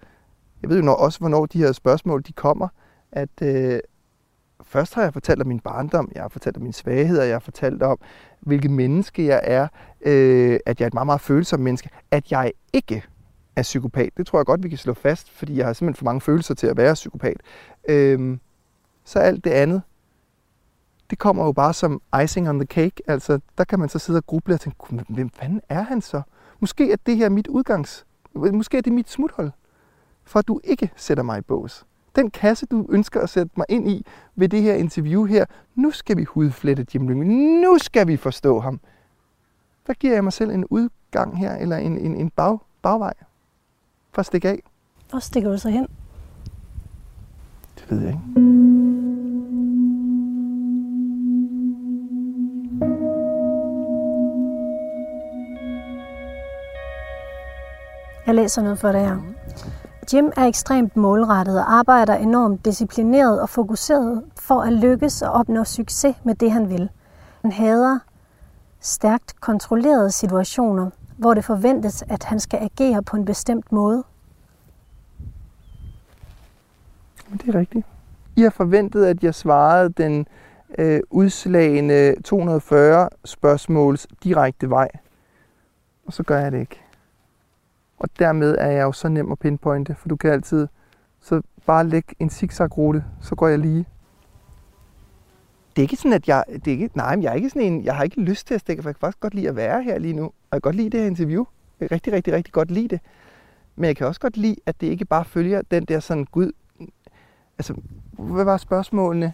jeg 0.65 0.69
ved 0.69 0.83
jo 0.83 0.95
også, 0.95 1.19
hvornår 1.19 1.45
de 1.45 1.57
her 1.57 1.71
spørgsmål 1.71 2.23
de 2.27 2.33
kommer, 2.33 2.67
at 3.11 3.41
øh, 3.41 3.79
først 4.63 4.93
har 4.93 5.03
jeg 5.03 5.13
fortalt 5.13 5.41
om 5.41 5.47
min 5.47 5.59
barndom, 5.59 6.11
jeg 6.15 6.21
har 6.23 6.29
fortalt 6.29 6.57
om 6.57 6.61
mine 6.61 6.73
svagheder, 6.73 7.23
jeg 7.23 7.33
har 7.33 7.39
fortalt 7.39 7.83
om, 7.83 7.97
hvilket 8.39 8.71
menneske 8.71 9.25
jeg 9.25 9.41
er, 9.43 9.67
øh, 10.01 10.59
at 10.65 10.79
jeg 10.79 10.85
er 10.85 10.87
et 10.87 10.93
meget, 10.93 11.05
meget 11.05 11.21
følsomt 11.21 11.63
menneske, 11.63 11.89
at 12.11 12.31
jeg 12.31 12.51
ikke 12.73 13.03
er 13.55 13.61
psykopat. 13.61 14.09
Det 14.17 14.27
tror 14.27 14.39
jeg 14.39 14.45
godt, 14.45 14.63
vi 14.63 14.69
kan 14.69 14.77
slå 14.77 14.93
fast, 14.93 15.31
fordi 15.31 15.57
jeg 15.57 15.65
har 15.65 15.73
simpelthen 15.73 15.99
for 15.99 16.05
mange 16.05 16.21
følelser 16.21 16.53
til 16.53 16.67
at 16.67 16.77
være 16.77 16.93
psykopat. 16.93 17.37
Øh, 17.89 18.37
så 19.03 19.19
alt 19.19 19.43
det 19.43 19.51
andet, 19.51 19.81
det 21.09 21.19
kommer 21.19 21.45
jo 21.45 21.51
bare 21.51 21.73
som 21.73 22.01
icing 22.23 22.49
on 22.49 22.59
the 22.59 22.67
cake. 22.67 23.01
Altså, 23.07 23.39
der 23.57 23.63
kan 23.63 23.79
man 23.79 23.89
så 23.89 23.99
sidde 23.99 24.17
og 24.17 24.25
gruble 24.25 24.53
og 24.53 24.59
tænke, 24.59 25.03
hvem 25.09 25.29
fanden 25.29 25.61
er 25.69 25.81
han 25.81 26.01
så? 26.01 26.21
Måske 26.59 26.91
er 26.91 26.97
det 27.05 27.17
her 27.17 27.29
mit 27.29 27.47
udgangs... 27.47 28.05
Måske 28.33 28.77
er 28.77 28.81
det 28.81 28.93
mit 28.93 29.09
smuthul, 29.09 29.51
for 30.25 30.39
at 30.39 30.47
du 30.47 30.59
ikke 30.63 30.91
sætter 30.95 31.23
mig 31.23 31.37
i 31.37 31.41
bås. 31.41 31.85
Den 32.15 32.31
kasse, 32.31 32.65
du 32.65 32.85
ønsker 32.89 33.21
at 33.21 33.29
sætte 33.29 33.51
mig 33.57 33.65
ind 33.69 33.89
i 33.89 34.05
ved 34.35 34.49
det 34.49 34.61
her 34.61 34.73
interview 34.73 35.25
her, 35.25 35.45
nu 35.75 35.91
skal 35.91 36.17
vi 36.17 36.23
hudflette 36.23 36.85
Jim 36.93 37.07
Lyngvild. 37.09 37.61
Nu 37.61 37.77
skal 37.77 38.07
vi 38.07 38.17
forstå 38.17 38.59
ham. 38.59 38.79
Hvad 39.85 39.95
giver 39.95 40.13
jeg 40.13 40.23
mig 40.23 40.33
selv 40.33 40.51
en 40.51 40.65
udgang 40.65 41.37
her, 41.37 41.55
eller 41.55 41.77
en, 41.77 41.97
en, 41.97 42.15
en 42.15 42.29
bag, 42.29 42.57
bagvej? 42.81 43.13
for 44.15 44.19
at 44.19 44.25
stikke 44.25 44.49
af? 44.49 44.59
Hvor 45.09 45.19
stikker 45.19 45.51
du 45.51 45.57
så 45.57 45.69
hen? 45.69 45.87
Det 47.79 47.91
ved 47.91 47.99
jeg 47.99 48.09
ikke. 48.09 48.19
Jeg 58.27 58.35
læser 58.35 58.61
noget 58.61 58.79
for 58.79 58.91
dig 58.91 59.01
her. 59.01 59.34
Jim 60.13 60.31
er 60.37 60.45
ekstremt 60.45 60.97
målrettet 60.97 61.59
og 61.59 61.73
arbejder 61.73 62.15
enormt 62.15 62.65
disciplineret 62.65 63.41
og 63.41 63.49
fokuseret 63.49 64.23
for 64.39 64.61
at 64.61 64.73
lykkes 64.73 65.21
og 65.21 65.31
opnå 65.31 65.63
succes 65.63 66.15
med 66.23 66.35
det, 66.35 66.51
han 66.51 66.69
vil. 66.69 66.89
Han 67.41 67.51
hader 67.51 67.99
stærkt 68.79 69.41
kontrollerede 69.41 70.11
situationer, 70.11 70.89
hvor 71.17 71.33
det 71.33 71.45
forventes, 71.45 72.03
at 72.09 72.23
han 72.23 72.39
skal 72.39 72.59
agere 72.59 73.03
på 73.03 73.17
en 73.17 73.25
bestemt 73.25 73.71
måde. 73.71 74.03
Det 77.31 77.55
er 77.55 77.59
rigtigt. 77.59 77.85
I 78.35 78.41
har 78.41 78.49
forventet, 78.49 79.05
at 79.05 79.23
jeg 79.23 79.35
svarede 79.35 79.89
den 79.89 80.27
øh, 80.77 80.99
udslagende 81.09 82.21
240 82.21 83.09
spørgsmåls 83.25 84.07
direkte 84.23 84.69
vej. 84.69 84.89
Og 86.05 86.13
så 86.13 86.23
gør 86.23 86.39
jeg 86.39 86.51
det 86.51 86.59
ikke. 86.59 86.84
Og 87.97 88.09
dermed 88.19 88.55
er 88.59 88.71
jeg 88.71 88.83
jo 88.83 88.91
så 88.91 89.07
nem 89.07 89.31
at 89.31 89.39
pinpointe, 89.39 89.95
for 89.95 90.07
du 90.07 90.15
kan 90.15 90.31
altid 90.31 90.67
så 91.21 91.41
bare 91.65 91.87
lægge 91.87 92.15
en 92.19 92.29
zigzag-rute, 92.29 93.03
så 93.21 93.35
går 93.35 93.47
jeg 93.47 93.59
lige. 93.59 93.85
det 95.75 95.81
er 95.81 95.83
ikke 95.83 95.95
sådan, 95.95 96.13
at 96.13 96.27
jeg... 96.27 96.43
Det 96.47 96.67
er 96.67 96.71
ikke, 96.71 96.89
nej, 96.93 97.15
men 97.15 97.23
jeg 97.23 97.29
er 97.29 97.33
ikke 97.35 97.49
sådan 97.49 97.73
en... 97.73 97.83
Jeg 97.85 97.95
har 97.95 98.03
ikke 98.03 98.21
lyst 98.21 98.47
til 98.47 98.53
at 98.53 98.61
stikke, 98.61 98.83
for 98.83 98.89
jeg 98.89 98.95
kan 98.95 98.99
faktisk 98.99 99.19
godt 99.19 99.33
lide 99.33 99.49
at 99.49 99.55
være 99.55 99.83
her 99.83 99.99
lige 99.99 100.13
nu. 100.13 100.23
Og 100.23 100.33
jeg 100.51 100.61
kan 100.61 100.61
godt 100.61 100.75
lide 100.75 100.89
det 100.89 100.99
her 100.99 101.07
interview. 101.07 101.45
Jeg 101.79 101.89
kan 101.89 101.95
rigtig, 101.95 102.13
rigtig, 102.13 102.33
rigtig 102.33 102.53
godt 102.53 102.71
lide 102.71 102.87
det. 102.87 102.99
Men 103.75 103.85
jeg 103.85 103.95
kan 103.95 104.07
også 104.07 104.19
godt 104.21 104.37
lide, 104.37 104.55
at 104.65 104.81
det 104.81 104.87
ikke 104.87 105.05
bare 105.05 105.25
følger 105.25 105.61
den 105.71 105.85
der 105.85 105.99
sådan, 105.99 106.25
gud... 106.25 106.51
Altså, 107.57 107.75
hvad 108.11 108.43
var 108.43 108.57
spørgsmålene? 108.57 109.33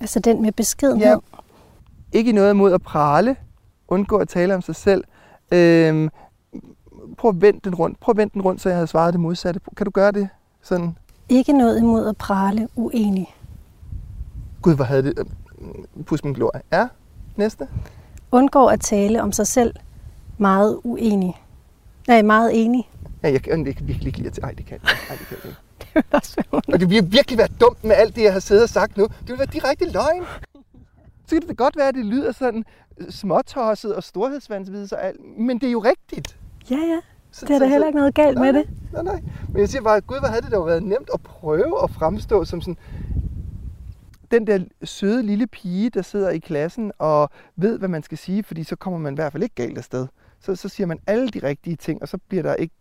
Altså 0.00 0.20
den 0.20 0.42
med 0.42 0.52
beskedenhed. 0.52 1.06
Ja. 1.06 1.16
Ikke 2.12 2.32
noget 2.32 2.50
imod 2.50 2.72
at 2.72 2.82
prale. 2.82 3.36
Undgå 3.88 4.16
at 4.16 4.28
tale 4.28 4.54
om 4.54 4.62
sig 4.62 4.76
selv. 4.76 5.04
Øhm, 5.52 6.08
prøv 7.18 7.28
at 7.28 7.40
vende 7.40 7.60
den 7.64 7.74
rundt. 7.74 8.00
Prøv 8.00 8.12
at 8.12 8.16
vende 8.16 8.34
den 8.34 8.42
rundt, 8.42 8.60
så 8.60 8.68
jeg 8.68 8.76
havde 8.76 8.86
svaret 8.86 9.12
det 9.12 9.20
modsatte. 9.20 9.60
Kan 9.76 9.84
du 9.84 9.90
gøre 9.90 10.12
det 10.12 10.28
sådan? 10.62 10.96
Ikke 11.28 11.52
noget 11.52 11.78
imod 11.78 12.08
at 12.08 12.16
prale 12.16 12.68
uenig. 12.76 13.34
Gud, 14.62 14.74
hvor 14.74 14.84
havde 14.84 15.02
det... 15.02 15.28
Pus 16.06 16.24
min 16.24 16.32
glorie. 16.32 16.62
Ja, 16.72 16.88
næste. 17.36 17.68
Undgår 18.32 18.70
at 18.70 18.80
tale 18.80 19.22
om 19.22 19.32
sig 19.32 19.46
selv 19.46 19.74
meget 20.38 20.80
uenig. 20.84 21.42
Nej, 22.08 22.22
meget 22.22 22.64
enig. 22.64 22.90
Ja, 23.22 23.32
jeg 23.32 23.42
kan 23.42 23.66
ikke 23.66 23.84
virkelig 23.84 24.16
lide 24.16 24.28
at... 24.28 24.38
Ej, 24.42 24.50
det 24.50 24.66
kan 24.66 24.78
jeg 24.82 24.90
ikke. 24.92 25.10
Ej, 25.10 25.16
det 25.16 25.26
kan 25.26 25.36
jeg 25.44 25.46
ikke. 25.46 25.58
Det 25.80 25.94
vil 25.94 26.04
også 26.12 26.36
være 26.36 26.62
Og 26.74 26.80
det 26.80 26.90
vil 26.90 27.12
virkelig 27.12 27.38
være 27.38 27.48
dumt 27.60 27.84
med 27.84 27.96
alt 27.96 28.16
det, 28.16 28.22
jeg 28.22 28.32
har 28.32 28.40
siddet 28.40 28.62
og 28.62 28.68
sagt 28.68 28.96
nu. 28.96 29.04
Det 29.04 29.28
vil 29.28 29.38
være 29.38 29.48
direkte 29.52 29.84
løgn. 29.92 30.24
Så 31.26 31.36
kan 31.36 31.48
det 31.48 31.56
godt 31.56 31.76
være, 31.76 31.88
at 31.88 31.94
det 31.94 32.04
lyder 32.04 32.32
sådan 32.32 32.64
småtosset 33.10 33.94
og 33.94 34.02
storhedsvandsvidelse 34.02 34.96
og 34.96 35.04
alt, 35.04 35.20
men 35.38 35.60
det 35.60 35.66
er 35.66 35.70
jo 35.72 35.78
rigtigt. 35.78 36.36
Ja, 36.70 36.76
ja. 36.76 37.00
Så, 37.32 37.46
Det 37.46 37.54
er 37.54 37.58
der 37.58 37.66
heller 37.66 37.86
ikke 37.86 37.98
noget 37.98 38.14
galt 38.14 38.38
nej, 38.38 38.52
med 38.52 38.60
det. 38.60 38.70
Nej, 38.92 39.02
nej. 39.02 39.22
Men 39.48 39.60
jeg 39.60 39.68
siger 39.68 39.82
bare, 39.82 40.00
gud, 40.00 40.18
hvor 40.18 40.28
havde 40.28 40.42
det 40.42 40.52
dog 40.52 40.66
været 40.66 40.82
nemt 40.82 41.10
at 41.14 41.20
prøve 41.20 41.82
at 41.82 41.90
fremstå 41.90 42.44
som 42.44 42.60
sådan 42.60 42.76
den 44.30 44.46
der 44.46 44.58
søde 44.82 45.22
lille 45.22 45.46
pige, 45.46 45.90
der 45.90 46.02
sidder 46.02 46.30
i 46.30 46.38
klassen 46.38 46.92
og 46.98 47.30
ved, 47.56 47.78
hvad 47.78 47.88
man 47.88 48.02
skal 48.02 48.18
sige, 48.18 48.42
fordi 48.42 48.64
så 48.64 48.76
kommer 48.76 48.98
man 48.98 49.14
i 49.14 49.16
hvert 49.16 49.32
fald 49.32 49.42
ikke 49.42 49.54
galt 49.54 49.78
afsted. 49.78 50.06
Så, 50.40 50.56
så 50.56 50.68
siger 50.68 50.86
man 50.86 50.98
alle 51.06 51.28
de 51.28 51.38
rigtige 51.42 51.76
ting, 51.76 52.02
og 52.02 52.08
så 52.08 52.18
bliver 52.28 52.42
der 52.42 52.54
ikke 52.54 52.74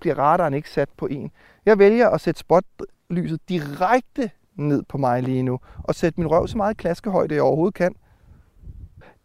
bliver 0.00 0.18
radaren 0.18 0.54
ikke 0.54 0.70
sat 0.70 0.88
på 0.96 1.06
en. 1.06 1.30
Jeg 1.66 1.78
vælger 1.78 2.08
at 2.08 2.20
sætte 2.20 2.40
spotlyset 2.40 3.48
direkte 3.48 4.30
ned 4.54 4.82
på 4.82 4.98
mig 4.98 5.22
lige 5.22 5.42
nu, 5.42 5.60
og 5.84 5.94
sætte 5.94 6.20
min 6.20 6.30
røv 6.30 6.48
så 6.48 6.56
meget 6.56 6.76
klaskehøjde, 6.76 7.34
jeg 7.34 7.42
overhovedet 7.42 7.74
kan. 7.74 7.94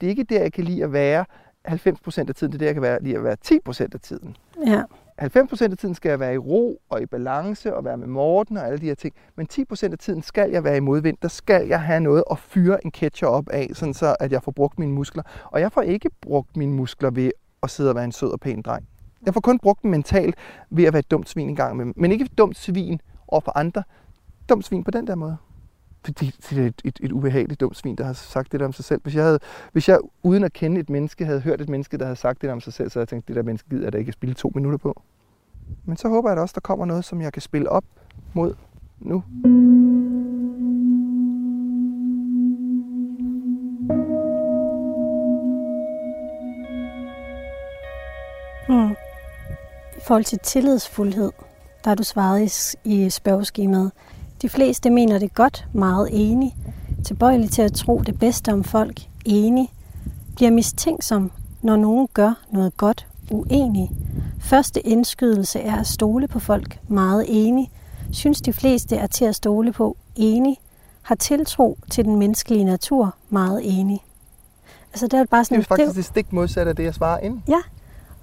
Det 0.02 0.08
er 0.08 0.10
ikke 0.10 0.24
der, 0.24 0.42
jeg 0.42 0.54
kan 0.54 0.64
lide 0.64 0.84
at 0.84 0.94
være 0.94 1.26
90% 1.68 2.30
af 2.30 2.36
tiden, 2.36 2.52
det 2.52 2.54
er 2.54 2.58
der, 2.58 2.66
jeg 2.66 2.76
kan 2.76 2.82
være, 2.82 3.04
lide 3.04 3.18
at 3.18 3.24
være 3.24 3.38
10% 3.46 3.88
af 3.94 4.00
tiden. 4.00 4.38
Ja. 4.68 4.84
90% 5.22 5.72
af 5.72 5.78
tiden 5.78 5.96
skal 5.96 6.10
jeg 6.10 6.20
være 6.20 6.34
i 6.34 6.38
ro 6.38 6.82
og 6.90 7.02
i 7.02 7.06
balance 7.06 7.76
og 7.76 7.86
være 7.86 7.98
med 7.98 8.08
Morten 8.08 8.58
og 8.58 8.68
alle 8.68 8.78
de 8.78 8.86
her 8.86 8.96
ting. 8.96 9.14
Men 9.36 9.48
10% 9.54 9.92
af 9.92 9.98
tiden 9.98 10.22
skal 10.22 10.52
jeg 10.52 10.64
være 10.64 10.78
i 10.78 10.80
modvind. 10.80 11.18
Der 11.22 11.28
skal 11.28 11.68
jeg 11.68 11.82
have 11.82 12.00
noget 12.00 12.24
at 12.32 12.40
fyre 12.40 12.86
en 12.86 12.92
catcher 12.92 13.28
op 13.28 13.50
af, 13.50 13.70
sådan 13.74 13.94
så 13.94 14.16
at 14.20 14.32
jeg 14.32 14.44
får 14.44 14.52
brugt 14.52 14.80
mine 14.80 14.92
muskler. 14.92 15.24
Og 15.46 15.60
jeg 15.60 15.72
får 15.72 15.82
ikke 15.82 16.10
brugt 16.22 16.58
mine 16.58 16.74
muskler 16.74 17.12
ved 17.12 17.32
at 17.64 17.70
sidde 17.70 17.90
og 17.90 17.96
være 17.96 18.06
en 18.06 18.12
sød 18.12 18.32
og 18.32 18.40
pæn 18.40 18.62
dreng. 18.62 18.88
Jeg 19.26 19.34
får 19.34 19.42
kun 19.42 19.60
brugt 19.60 19.84
dem 19.84 19.92
mentalt 19.92 20.36
ved 20.70 20.84
at 20.86 20.94
være 20.94 21.00
et 21.00 21.12
dumt 21.12 21.30
svin 21.30 21.50
en 21.50 21.56
gang 21.56 21.78
med 21.78 21.86
Men 21.96 22.12
ikke 22.12 22.26
et 22.26 22.38
dumt 22.38 22.58
svin 22.58 23.02
over 23.28 23.42
for 23.42 23.58
andre. 23.58 23.84
Dumt 24.50 24.66
svin 24.66 24.84
på 24.84 24.92
den 24.92 25.08
der 25.08 25.16
måde. 25.16 25.38
Fordi 26.06 26.36
det 26.50 26.58
er 26.58 26.68
et, 26.68 26.82
et, 26.84 27.00
et 27.04 27.12
ubehageligt 27.12 27.60
dumt 27.60 27.78
svin, 27.78 27.96
der 27.96 28.04
har 28.04 28.14
sagt 28.14 28.52
det 28.52 28.60
der 28.60 28.66
om 28.66 28.74
sig 28.74 28.86
selv. 28.86 29.02
Hvis 29.04 29.16
jeg, 29.16 29.24
havde, 29.24 29.40
hvis 29.72 29.90
jeg 29.90 30.00
uden 30.24 30.44
at 30.44 30.54
kende 30.54 30.80
et 30.80 30.90
menneske 30.90 31.26
havde 31.26 31.40
hørt 31.40 31.62
et 31.62 31.70
menneske, 31.70 31.98
der 31.98 32.06
havde 32.06 32.16
sagt 32.16 32.42
det 32.42 32.48
der 32.48 32.54
om 32.54 32.62
sig 32.62 32.74
selv, 32.74 32.90
så 32.90 33.00
havde 33.00 33.04
jeg 33.04 33.08
tænkt, 33.08 33.28
det 33.28 33.36
der 33.36 33.44
menneske 33.44 33.70
gider 33.70 33.84
jeg 33.84 33.94
da 33.94 33.98
ikke 33.98 34.10
at 34.10 34.14
spille 34.14 34.36
to 34.36 34.52
minutter 34.56 34.78
på. 34.78 35.02
Men 35.86 35.98
så 35.98 36.10
håber 36.10 36.30
jeg 36.30 36.38
da 36.38 36.42
også, 36.42 36.54
der 36.54 36.62
kommer 36.62 36.86
noget, 36.86 37.06
som 37.06 37.22
jeg 37.22 37.34
kan 37.34 37.42
spille 37.42 37.70
op 37.70 37.84
mod 38.34 38.54
nu. 39.00 39.24
Mm. 48.70 48.92
I 49.98 50.02
forhold 50.08 50.24
til 50.24 50.40
tillidsfuldhed, 50.40 51.32
der 51.84 51.90
har 51.90 51.96
du 51.96 52.04
svaret 52.04 52.76
i, 52.84 53.06
i 53.06 53.10
spørgeskemaet. 53.10 53.92
De 54.42 54.50
fleste 54.50 54.90
mener 54.90 55.20
det 55.20 55.34
godt, 55.34 55.68
meget 55.74 56.10
enig. 56.12 56.56
Tilbøjelig 57.06 57.52
til 57.52 57.62
at 57.62 57.74
tro 57.74 58.02
det 58.06 58.20
bedste 58.20 58.54
om 58.54 58.64
folk, 58.64 59.02
enig. 59.26 59.74
Bliver 60.36 60.52
mistænksom, 60.52 61.32
når 61.62 61.76
nogen 61.76 62.08
gør 62.14 62.34
noget 62.52 62.78
godt, 62.78 63.08
uenig. 63.32 63.92
Første 64.40 64.88
indskydelse 64.88 65.60
er 65.60 65.76
at 65.76 65.88
stole 65.88 66.28
på 66.28 66.40
folk, 66.40 66.80
meget 66.88 67.26
enig. 67.28 67.72
Synes 68.12 68.42
de 68.42 68.54
fleste 68.54 68.96
er 68.96 69.08
til 69.08 69.26
at 69.26 69.36
stole 69.36 69.72
på, 69.72 69.98
enig. 70.16 70.58
Har 71.02 71.16
tiltro 71.16 71.78
til 71.92 72.06
den 72.06 72.16
menneskelige 72.16 72.64
natur, 72.64 73.16
meget 73.30 73.62
enig. 73.80 74.06
Altså 74.94 75.08
det 75.08 75.20
er 75.20 75.26
bare 75.26 75.40
Det 75.40 75.48
sådan, 75.48 75.60
er 75.62 75.64
faktisk 75.64 75.96
det 75.96 76.06
stik 76.06 76.34
modsatte 76.34 76.70
af 76.70 76.76
det, 76.76 76.84
jeg 76.84 76.94
svarer 76.94 77.20
ind. 77.20 77.42
ja, 77.48 77.62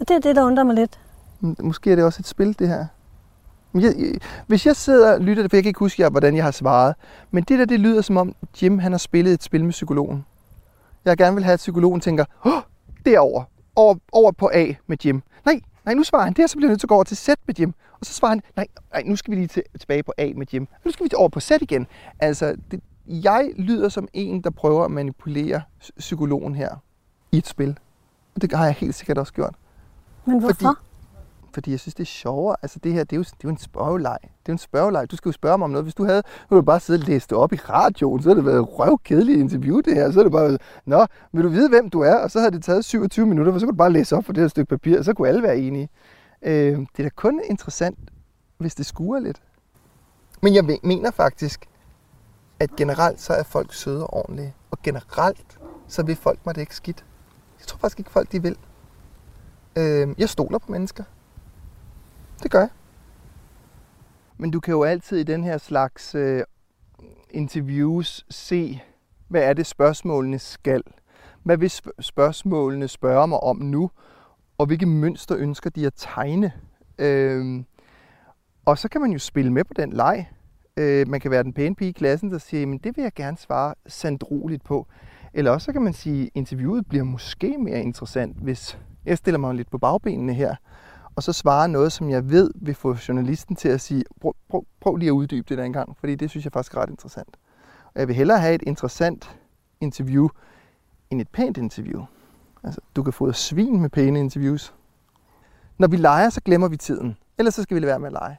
og 0.00 0.08
det 0.08 0.16
er 0.16 0.20
det, 0.20 0.36
der 0.36 0.42
undrer 0.42 0.64
mig 0.64 0.74
lidt. 0.74 0.98
Måske 1.40 1.92
er 1.92 1.96
det 1.96 2.04
også 2.04 2.20
et 2.20 2.26
spil, 2.26 2.58
det 2.58 2.68
her. 2.68 2.86
Jeg, 3.74 3.94
hvis 4.46 4.66
jeg 4.66 4.76
sidder 4.76 5.12
og 5.14 5.20
lytter, 5.20 5.48
for 5.48 5.56
jeg 5.56 5.62
kan 5.62 5.68
ikke 5.70 5.78
huske, 5.78 6.08
hvordan 6.08 6.36
jeg 6.36 6.44
har 6.44 6.50
svaret, 6.50 6.94
men 7.30 7.44
det 7.44 7.58
der, 7.58 7.64
det 7.64 7.80
lyder 7.80 8.02
som 8.02 8.16
om 8.16 8.34
Jim, 8.62 8.78
han 8.78 8.92
har 8.92 8.98
spillet 8.98 9.32
et 9.34 9.42
spil 9.42 9.64
med 9.64 9.70
psykologen. 9.72 10.24
Jeg 11.04 11.16
gerne 11.16 11.34
vil 11.34 11.44
have, 11.44 11.52
at 11.54 11.58
psykologen 11.58 12.00
tænker, 12.00 12.24
Åh, 12.44 12.52
derover, 13.06 13.44
over, 13.76 13.94
over 14.12 14.32
på 14.32 14.50
A 14.54 14.72
med 14.86 14.96
Jim. 15.04 15.22
Nej, 15.44 15.60
nej, 15.84 15.94
nu 15.94 16.02
svarer 16.02 16.24
han 16.24 16.32
det, 16.32 16.44
og 16.44 16.50
så 16.50 16.56
bliver 16.56 16.68
jeg 16.68 16.72
nødt 16.72 16.80
til 16.80 16.86
at 16.86 16.88
gå 16.88 16.94
over 16.94 17.04
til 17.04 17.16
Z 17.16 17.28
med 17.46 17.54
Jim. 17.58 17.74
Og 18.00 18.06
så 18.06 18.12
svarer 18.14 18.30
han, 18.30 18.42
nej, 18.56 18.66
nej 18.92 19.02
nu 19.06 19.16
skal 19.16 19.30
vi 19.30 19.36
lige 19.36 19.46
til, 19.48 19.62
tilbage 19.80 20.02
på 20.02 20.12
A 20.18 20.30
med 20.36 20.46
Jim. 20.52 20.68
Nu 20.84 20.90
skal 20.90 21.04
vi 21.04 21.10
over 21.16 21.28
på 21.28 21.40
Z 21.40 21.50
igen. 21.60 21.86
Altså, 22.20 22.56
det, 22.70 22.80
jeg 23.06 23.50
lyder 23.56 23.88
som 23.88 24.08
en, 24.12 24.40
der 24.40 24.50
prøver 24.50 24.84
at 24.84 24.90
manipulere 24.90 25.62
psy- 25.80 25.98
psykologen 25.98 26.54
her 26.54 26.70
i 27.32 27.36
et 27.38 27.46
spil. 27.46 27.78
Og 28.34 28.42
det 28.42 28.52
har 28.52 28.64
jeg 28.64 28.74
helt 28.74 28.94
sikkert 28.94 29.18
også 29.18 29.32
gjort. 29.32 29.54
Men 30.24 30.38
hvorfor? 30.40 30.54
Fordi- 30.54 30.78
fordi 31.54 31.70
jeg 31.70 31.80
synes, 31.80 31.94
det 31.94 32.02
er 32.02 32.06
sjovere. 32.06 32.56
Altså 32.62 32.78
det 32.78 32.92
her, 32.92 33.04
det 33.04 33.12
er 33.12 33.16
jo, 33.16 33.22
det 33.22 33.32
er 33.32 33.38
jo 33.44 33.50
en 33.50 33.58
spørgeleg. 33.58 34.18
Det 34.22 34.28
er 34.30 34.32
jo 34.48 34.52
en 34.52 34.58
spørgeleg. 34.58 35.10
Du 35.10 35.16
skal 35.16 35.28
jo 35.28 35.32
spørge 35.32 35.58
mig 35.58 35.64
om 35.64 35.70
noget. 35.70 35.84
Hvis 35.84 35.94
du 35.94 36.04
havde, 36.04 36.22
nu 36.50 36.56
du 36.56 36.62
bare 36.62 36.80
sidde 36.80 37.00
og 37.00 37.08
læst 37.08 37.30
det 37.30 37.38
op 37.38 37.52
i 37.52 37.56
radioen, 37.56 38.22
så 38.22 38.28
havde 38.28 38.36
det 38.36 38.46
været 38.46 38.78
røvkedeligt 38.78 39.38
interview 39.38 39.80
det 39.80 39.94
her. 39.94 40.10
Så 40.10 40.18
er 40.20 40.24
det 40.24 40.32
bare, 40.32 40.58
nå, 40.86 41.06
vil 41.32 41.44
du 41.44 41.48
vide, 41.48 41.68
hvem 41.68 41.90
du 41.90 42.00
er? 42.00 42.14
Og 42.14 42.30
så 42.30 42.38
havde 42.38 42.52
det 42.52 42.64
taget 42.64 42.84
27 42.84 43.26
minutter, 43.26 43.52
for 43.52 43.58
så 43.58 43.66
kunne 43.66 43.72
du 43.72 43.78
bare 43.78 43.92
læse 43.92 44.16
op 44.16 44.24
på 44.24 44.32
det 44.32 44.40
her 44.40 44.48
stykke 44.48 44.68
papir, 44.68 44.98
og 44.98 45.04
så 45.04 45.14
kunne 45.14 45.28
alle 45.28 45.42
være 45.42 45.58
enige. 45.58 45.88
Øh, 46.42 46.78
det 46.78 46.98
er 46.98 47.02
da 47.02 47.08
kun 47.08 47.40
interessant, 47.50 47.98
hvis 48.58 48.74
det 48.74 48.86
skuer 48.86 49.20
lidt. 49.20 49.42
Men 50.42 50.54
jeg 50.54 50.78
mener 50.82 51.10
faktisk, 51.10 51.68
at 52.60 52.76
generelt 52.76 53.20
så 53.20 53.32
er 53.32 53.42
folk 53.42 53.74
søde 53.74 54.06
og 54.06 54.14
ordentlige. 54.14 54.54
Og 54.70 54.78
generelt, 54.82 55.58
så 55.88 56.02
vil 56.02 56.16
folk 56.16 56.46
mig 56.46 56.54
det 56.54 56.60
ikke 56.60 56.76
skidt. 56.76 57.04
Jeg 57.60 57.66
tror 57.66 57.78
faktisk 57.78 57.98
ikke, 57.98 58.10
folk 58.10 58.32
de 58.32 58.42
vil. 58.42 58.56
Øh, 59.76 60.08
jeg 60.18 60.28
stoler 60.28 60.58
på 60.58 60.72
mennesker. 60.72 61.04
Det 62.42 62.50
gør 62.50 62.58
jeg. 62.58 62.68
Men 64.38 64.50
du 64.50 64.60
kan 64.60 64.72
jo 64.72 64.82
altid 64.82 65.18
i 65.18 65.22
den 65.22 65.44
her 65.44 65.58
slags 65.58 66.14
øh, 66.14 66.42
interviews 67.30 68.26
se, 68.30 68.82
hvad 69.28 69.42
er 69.42 69.52
det 69.52 69.66
spørgsmålene 69.66 70.38
skal. 70.38 70.82
Hvad 71.42 71.56
vil 71.56 71.70
spørgsmålene 72.00 72.88
spørge 72.88 73.28
mig 73.28 73.40
om 73.40 73.56
nu? 73.56 73.90
Og 74.58 74.66
hvilke 74.66 74.86
mønster 74.86 75.36
ønsker 75.38 75.70
de 75.70 75.86
at 75.86 75.92
tegne? 75.96 76.52
Øh, 76.98 77.64
og 78.64 78.78
så 78.78 78.88
kan 78.88 79.00
man 79.00 79.10
jo 79.10 79.18
spille 79.18 79.52
med 79.52 79.64
på 79.64 79.74
den 79.76 79.92
leg. 79.92 80.28
Øh, 80.76 81.08
man 81.08 81.20
kan 81.20 81.30
være 81.30 81.42
den 81.42 81.52
pæne 81.52 81.74
pige 81.74 81.88
i 81.88 81.92
klassen, 81.92 82.30
der 82.30 82.38
siger, 82.38 82.66
men 82.66 82.78
det 82.78 82.96
vil 82.96 83.02
jeg 83.02 83.12
gerne 83.12 83.36
svare 83.36 83.74
sandroligt 83.86 84.64
på. 84.64 84.86
Eller 85.34 85.50
også 85.50 85.64
så 85.64 85.72
kan 85.72 85.82
man 85.82 85.92
sige, 85.92 86.22
at 86.22 86.30
interviewet 86.34 86.86
bliver 86.86 87.04
måske 87.04 87.58
mere 87.58 87.80
interessant, 87.80 88.36
hvis 88.36 88.78
jeg 89.04 89.18
stiller 89.18 89.38
mig 89.38 89.54
lidt 89.54 89.70
på 89.70 89.78
bagbenene 89.78 90.34
her, 90.34 90.56
og 91.16 91.22
så 91.22 91.32
svare 91.32 91.68
noget, 91.68 91.92
som 91.92 92.10
jeg 92.10 92.30
ved 92.30 92.50
vil 92.54 92.74
få 92.74 92.96
journalisten 93.08 93.56
til 93.56 93.68
at 93.68 93.80
sige, 93.80 94.04
prøv, 94.20 94.34
prøv, 94.48 94.64
prøv 94.80 94.96
lige 94.96 95.08
at 95.08 95.12
uddybe 95.12 95.46
det 95.48 95.58
der 95.58 95.64
engang, 95.64 95.96
fordi 95.98 96.14
det 96.14 96.30
synes 96.30 96.44
jeg 96.44 96.52
faktisk 96.52 96.74
er 96.74 96.78
ret 96.78 96.90
interessant. 96.90 97.36
Og 97.94 98.00
jeg 98.00 98.08
vil 98.08 98.16
hellere 98.16 98.40
have 98.40 98.54
et 98.54 98.62
interessant 98.62 99.36
interview, 99.80 100.28
end 101.10 101.20
et 101.20 101.28
pænt 101.28 101.56
interview. 101.56 102.04
Altså, 102.62 102.80
du 102.96 103.02
kan 103.02 103.12
få 103.12 103.32
svin 103.32 103.80
med 103.80 103.90
pæne 103.90 104.18
interviews. 104.18 104.74
Når 105.78 105.88
vi 105.88 105.96
leger, 105.96 106.30
så 106.30 106.40
glemmer 106.40 106.68
vi 106.68 106.76
tiden. 106.76 107.16
Ellers 107.38 107.54
så 107.54 107.62
skal 107.62 107.74
vi 107.74 107.80
lade 107.80 107.88
være 107.88 107.98
med 107.98 108.06
at 108.06 108.12
lege. 108.12 108.38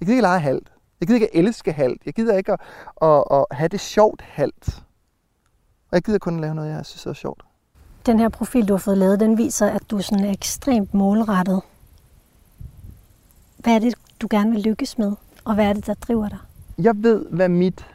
Jeg 0.00 0.06
gider 0.06 0.12
ikke 0.12 0.22
lege 0.22 0.40
halvt. 0.40 0.72
Jeg 1.00 1.08
gider 1.08 1.16
ikke 1.16 1.36
at 1.36 1.44
elske 1.44 1.72
halvt. 1.72 2.02
Jeg 2.06 2.14
gider 2.14 2.36
ikke 2.36 2.52
at, 2.52 2.60
at, 3.02 3.24
at 3.30 3.44
have 3.50 3.68
det 3.68 3.80
sjovt 3.80 4.22
halvt. 4.22 4.82
Og 5.90 5.92
jeg 5.92 6.02
gider 6.02 6.18
kun 6.18 6.34
at 6.34 6.40
lave 6.40 6.54
noget, 6.54 6.70
jeg 6.70 6.86
synes 6.86 7.06
er 7.06 7.12
sjovt. 7.12 7.42
Den 8.06 8.18
her 8.18 8.28
profil, 8.28 8.68
du 8.68 8.72
har 8.72 8.78
fået 8.78 8.98
lavet, 8.98 9.20
den 9.20 9.38
viser, 9.38 9.66
at 9.66 9.90
du 9.90 10.00
sådan 10.00 10.24
er 10.24 10.32
ekstremt 10.32 10.94
målrettet. 10.94 11.62
Hvad 13.66 13.74
er 13.74 13.78
det, 13.78 13.94
du 14.20 14.26
gerne 14.30 14.50
vil 14.50 14.60
lykkes 14.60 14.98
med? 14.98 15.12
Og 15.44 15.54
hvad 15.54 15.64
er 15.64 15.72
det, 15.72 15.86
der 15.86 15.94
driver 15.94 16.28
dig? 16.28 16.38
Jeg 16.78 16.94
ved, 16.96 17.26
hvad 17.30 17.48
mit... 17.48 17.86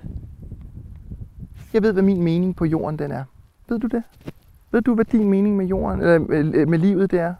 Jeg 1.73 1.83
ved, 1.83 1.93
hvad 1.93 2.03
min 2.03 2.21
mening 2.21 2.55
på 2.55 2.65
jorden 2.65 2.99
den 2.99 3.11
er. 3.11 3.23
Ved 3.69 3.79
du 3.79 3.87
det? 3.87 4.03
Ved 4.71 4.81
du, 4.81 4.95
hvad 4.95 5.05
din 5.05 5.29
mening 5.29 5.57
med 5.57 5.65
jorden, 5.65 5.99
eller 5.99 6.19
med, 6.19 6.65
med 6.65 6.79
livet 6.79 7.11
det 7.11 7.19
er? 7.19 7.33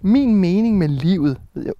Min 0.00 0.36
mening 0.36 0.78
med 0.78 0.88
livet, 0.88 1.40
ved 1.54 1.64
jeg 1.64 1.72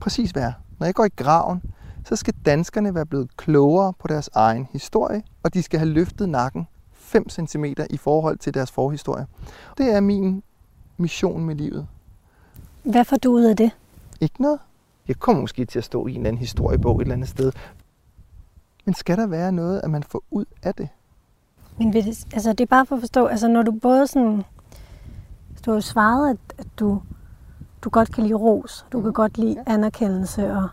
præcis 0.00 0.30
hvad 0.30 0.42
er. 0.42 0.52
Når 0.78 0.86
jeg 0.86 0.94
går 0.94 1.04
i 1.04 1.10
graven, 1.16 1.62
så 2.04 2.16
skal 2.16 2.34
danskerne 2.46 2.94
være 2.94 3.06
blevet 3.06 3.36
klogere 3.36 3.92
på 3.98 4.08
deres 4.08 4.30
egen 4.34 4.68
historie, 4.72 5.22
og 5.42 5.54
de 5.54 5.62
skal 5.62 5.78
have 5.78 5.90
løftet 5.90 6.28
nakken 6.28 6.66
5 6.92 7.28
cm 7.28 7.64
i 7.90 7.96
forhold 7.96 8.38
til 8.38 8.54
deres 8.54 8.70
forhistorie. 8.70 9.26
Det 9.78 9.94
er 9.94 10.00
min 10.00 10.42
mission 10.96 11.44
med 11.44 11.54
livet. 11.54 11.86
Hvad 12.82 13.04
får 13.04 13.16
du 13.16 13.30
ud 13.32 13.42
af 13.42 13.56
det? 13.56 13.70
Ikke 14.20 14.42
noget. 14.42 14.58
Jeg 15.08 15.18
kommer 15.18 15.40
måske 15.40 15.64
til 15.64 15.78
at 15.78 15.84
stå 15.84 16.06
i 16.06 16.10
en 16.10 16.16
eller 16.16 16.28
anden 16.28 16.40
historiebog 16.40 16.96
et 16.96 17.02
eller 17.02 17.14
andet 17.14 17.28
sted. 17.28 17.52
Men 18.84 18.94
skal 18.94 19.16
der 19.16 19.26
være 19.26 19.52
noget, 19.52 19.80
at 19.84 19.90
man 19.90 20.02
får 20.02 20.22
ud 20.30 20.44
af 20.62 20.74
det? 20.74 20.88
Men 21.78 21.92
det, 21.92 22.06
altså, 22.32 22.50
det 22.52 22.60
er 22.60 22.66
bare 22.66 22.86
for 22.86 22.96
at 22.96 23.02
forstå, 23.02 23.26
altså 23.26 23.48
når 23.48 23.62
du 23.62 23.72
både 23.72 24.06
sådan, 24.06 24.42
du 25.64 25.70
har 25.70 25.74
jo 25.74 25.80
svaret, 25.80 26.30
at, 26.30 26.54
at 26.58 26.66
du, 26.78 27.02
du 27.82 27.90
godt 27.90 28.12
kan 28.12 28.22
lide 28.22 28.34
ros, 28.34 28.86
du 28.92 29.02
kan 29.02 29.12
godt 29.12 29.38
lide 29.38 29.62
anerkendelse 29.66 30.52
og 30.52 30.68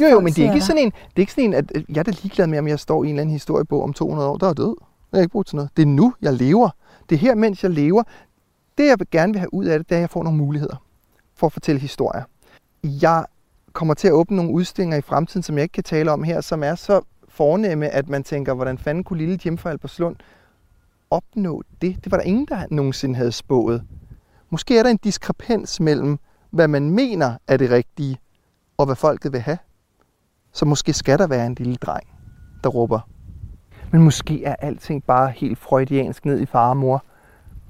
jo, 0.00 0.06
jo, 0.06 0.20
men 0.20 0.32
det 0.32 0.46
er 0.46 0.52
ikke 0.52 0.66
sådan 0.66 0.82
en, 0.82 0.90
det 0.90 1.16
er 1.16 1.20
ikke 1.20 1.32
sådan 1.32 1.44
en, 1.44 1.54
at 1.54 1.72
jeg 1.88 1.96
er 1.96 2.02
da 2.02 2.10
ligeglad 2.10 2.46
med, 2.46 2.58
om 2.58 2.68
jeg 2.68 2.80
står 2.80 3.04
i 3.04 3.06
en 3.06 3.12
eller 3.12 3.20
anden 3.20 3.32
historiebog 3.32 3.82
om 3.82 3.92
200 3.92 4.28
år, 4.28 4.36
der 4.36 4.48
er 4.48 4.52
død. 4.52 4.76
Jeg 5.12 5.18
har 5.18 5.22
ikke 5.22 5.32
brugt 5.32 5.48
til 5.48 5.56
noget. 5.56 5.70
Det 5.76 5.82
er 5.82 5.86
nu, 5.86 6.14
jeg 6.22 6.32
lever. 6.32 6.70
Det 7.08 7.14
er 7.14 7.18
her, 7.18 7.34
mens 7.34 7.62
jeg 7.62 7.70
lever. 7.70 8.02
Det, 8.78 8.86
jeg 8.86 8.98
gerne 9.10 9.32
vil 9.32 9.38
have 9.38 9.54
ud 9.54 9.64
af 9.64 9.78
det, 9.78 9.88
det 9.88 9.94
er, 9.94 9.98
at 9.98 10.00
jeg 10.00 10.10
får 10.10 10.22
nogle 10.22 10.38
muligheder 10.38 10.76
for 11.34 11.46
at 11.46 11.52
fortælle 11.52 11.80
historier. 11.80 12.22
Jeg 13.02 13.24
kommer 13.72 13.94
til 13.94 14.08
at 14.08 14.12
åbne 14.12 14.36
nogle 14.36 14.52
udstillinger 14.52 14.96
i 14.96 15.00
fremtiden, 15.00 15.42
som 15.42 15.56
jeg 15.56 15.62
ikke 15.62 15.72
kan 15.72 15.84
tale 15.84 16.12
om 16.12 16.22
her, 16.22 16.40
som 16.40 16.62
er 16.62 16.74
så 16.74 17.00
fornemme, 17.28 17.88
at 17.88 18.08
man 18.08 18.24
tænker, 18.24 18.54
hvordan 18.54 18.78
fanden 18.78 19.04
kunne 19.04 19.18
lille 19.18 19.38
Jim 19.44 19.58
fra 19.58 19.70
Alberslund 19.70 20.16
opnå 21.10 21.62
det? 21.82 22.04
Det 22.04 22.12
var 22.12 22.18
der 22.18 22.24
ingen, 22.24 22.46
der 22.46 22.66
nogensinde 22.70 23.14
havde 23.16 23.32
spået. 23.32 23.82
Måske 24.50 24.78
er 24.78 24.82
der 24.82 24.90
en 24.90 24.96
diskrepans 24.96 25.80
mellem, 25.80 26.18
hvad 26.50 26.68
man 26.68 26.90
mener 26.90 27.36
er 27.48 27.56
det 27.56 27.70
rigtige, 27.70 28.18
og 28.76 28.86
hvad 28.86 28.96
folket 28.96 29.32
vil 29.32 29.40
have. 29.40 29.58
Så 30.52 30.64
måske 30.64 30.92
skal 30.92 31.18
der 31.18 31.26
være 31.26 31.46
en 31.46 31.54
lille 31.54 31.76
dreng, 31.76 32.06
der 32.64 32.70
råber. 32.70 33.00
Men 33.92 34.02
måske 34.02 34.44
er 34.44 34.56
alting 34.58 35.04
bare 35.04 35.30
helt 35.30 35.58
freudiansk 35.58 36.24
ned 36.24 36.40
i 36.40 36.46
far 36.46 36.68
og 36.68 36.76
mor. 36.76 37.04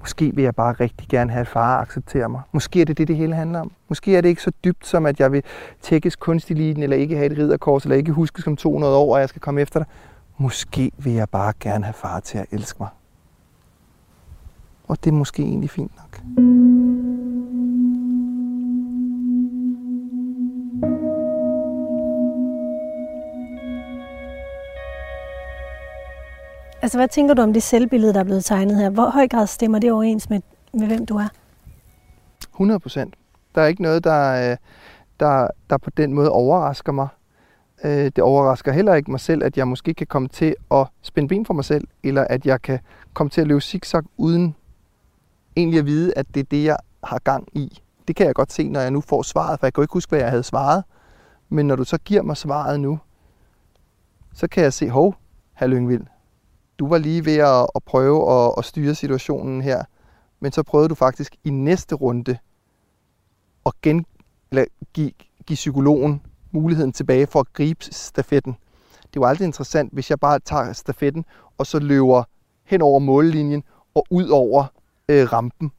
Måske 0.07 0.35
vil 0.35 0.43
jeg 0.43 0.55
bare 0.55 0.73
rigtig 0.73 1.07
gerne 1.07 1.31
have, 1.31 1.41
at 1.41 1.47
far 1.47 1.81
accepterer 1.81 2.27
mig. 2.27 2.41
Måske 2.51 2.81
er 2.81 2.85
det 2.85 2.97
det, 2.97 3.07
det 3.07 3.15
hele 3.15 3.35
handler 3.35 3.59
om. 3.59 3.71
Måske 3.89 4.17
er 4.17 4.21
det 4.21 4.29
ikke 4.29 4.41
så 4.41 4.51
dybt, 4.63 4.87
som 4.87 5.05
at 5.05 5.19
jeg 5.19 5.31
vil 5.31 5.43
tækkes 5.81 6.15
kunsteliten, 6.15 6.83
eller 6.83 6.97
ikke 6.97 7.15
have 7.15 7.31
et 7.31 7.37
ridderkors, 7.37 7.83
eller 7.83 7.95
ikke 7.95 8.11
huske 8.11 8.41
som 8.41 8.55
200 8.55 8.95
år, 8.95 9.13
og 9.13 9.19
jeg 9.19 9.29
skal 9.29 9.41
komme 9.41 9.61
efter 9.61 9.79
dig. 9.79 9.87
Måske 10.37 10.91
vil 10.97 11.13
jeg 11.13 11.29
bare 11.29 11.53
gerne 11.59 11.85
have 11.85 11.93
far 11.93 12.19
til 12.19 12.37
at 12.37 12.45
elske 12.51 12.77
mig. 12.79 12.89
Og 14.87 15.03
det 15.03 15.09
er 15.09 15.15
måske 15.15 15.43
egentlig 15.43 15.69
fint 15.69 15.91
nok. 15.97 16.21
Altså, 26.87 26.97
hvad 26.97 27.07
tænker 27.07 27.33
du 27.33 27.41
om 27.41 27.53
det 27.53 27.63
selvbillede, 27.63 28.13
der 28.13 28.19
er 28.19 28.23
blevet 28.23 28.45
tegnet 28.45 28.77
her? 28.77 28.89
Hvor 28.89 29.09
høj 29.09 29.27
grad 29.27 29.47
stemmer 29.47 29.79
det 29.79 29.91
overens 29.91 30.29
med, 30.29 30.41
med 30.73 30.87
hvem 30.87 31.05
du 31.05 31.17
er? 31.17 31.27
100 32.49 32.79
procent. 32.79 33.15
Der 33.55 33.61
er 33.61 33.67
ikke 33.67 33.81
noget, 33.81 34.03
der, 34.03 34.51
øh, 34.51 34.57
der, 35.19 35.47
der 35.69 35.77
på 35.77 35.89
den 35.89 36.13
måde 36.13 36.31
overrasker 36.31 36.91
mig. 36.91 37.07
Øh, 37.83 37.91
det 37.91 38.19
overrasker 38.19 38.71
heller 38.71 38.93
ikke 38.93 39.11
mig 39.11 39.19
selv, 39.19 39.43
at 39.43 39.57
jeg 39.57 39.67
måske 39.67 39.93
kan 39.93 40.07
komme 40.07 40.27
til 40.27 40.55
at 40.71 40.87
spænde 41.01 41.27
ben 41.27 41.45
for 41.45 41.53
mig 41.53 41.65
selv, 41.65 41.87
eller 42.03 42.27
at 42.29 42.45
jeg 42.45 42.61
kan 42.61 42.79
komme 43.13 43.29
til 43.29 43.41
at 43.41 43.47
løbe 43.47 43.61
zigzag 43.61 44.01
uden 44.17 44.55
egentlig 45.55 45.79
at 45.79 45.85
vide, 45.85 46.13
at 46.15 46.25
det 46.33 46.39
er 46.39 46.47
det, 46.51 46.63
jeg 46.63 46.77
har 47.03 47.19
gang 47.19 47.47
i. 47.53 47.81
Det 48.07 48.15
kan 48.15 48.25
jeg 48.25 48.35
godt 48.35 48.53
se, 48.53 48.69
når 48.69 48.79
jeg 48.79 48.91
nu 48.91 49.01
får 49.01 49.21
svaret, 49.21 49.59
for 49.59 49.67
jeg 49.67 49.73
kan 49.73 49.81
jo 49.81 49.83
ikke 49.83 49.93
huske, 49.93 50.09
hvad 50.09 50.19
jeg 50.19 50.29
havde 50.29 50.43
svaret. 50.43 50.83
Men 51.49 51.67
når 51.67 51.75
du 51.75 51.83
så 51.83 51.97
giver 51.97 52.21
mig 52.21 52.37
svaret 52.37 52.79
nu, 52.79 52.99
så 54.33 54.47
kan 54.47 54.63
jeg 54.63 54.73
se, 54.73 54.89
hov, 54.89 55.15
herr 55.53 55.67
Lyngvild, 55.67 56.03
du 56.79 56.87
var 56.87 56.97
lige 56.97 57.25
ved 57.25 57.37
at, 57.37 57.67
at 57.75 57.83
prøve 57.85 58.31
at, 58.31 58.53
at 58.57 58.65
styre 58.65 58.95
situationen 58.95 59.61
her, 59.61 59.83
men 60.39 60.51
så 60.51 60.63
prøvede 60.63 60.89
du 60.89 60.95
faktisk 60.95 61.35
i 61.43 61.49
næste 61.49 61.95
runde 61.95 62.37
at 63.65 63.73
gen, 63.81 64.05
eller 64.51 64.65
give, 64.93 65.11
give 65.45 65.55
psykologen 65.55 66.21
muligheden 66.51 66.91
tilbage 66.91 67.27
for 67.27 67.39
at 67.39 67.53
gribe 67.53 67.85
stafetten. 67.85 68.55
Det 69.13 69.21
var 69.21 69.27
aldrig 69.27 69.45
interessant, 69.45 69.93
hvis 69.93 70.09
jeg 70.09 70.19
bare 70.19 70.39
tager 70.39 70.73
stafetten 70.73 71.25
og 71.57 71.65
så 71.67 71.79
løber 71.79 72.23
hen 72.63 72.81
over 72.81 72.99
mållinjen 72.99 73.63
og 73.95 74.05
ud 74.09 74.29
over 74.29 74.65
øh, 75.09 75.33
rampen. 75.33 75.71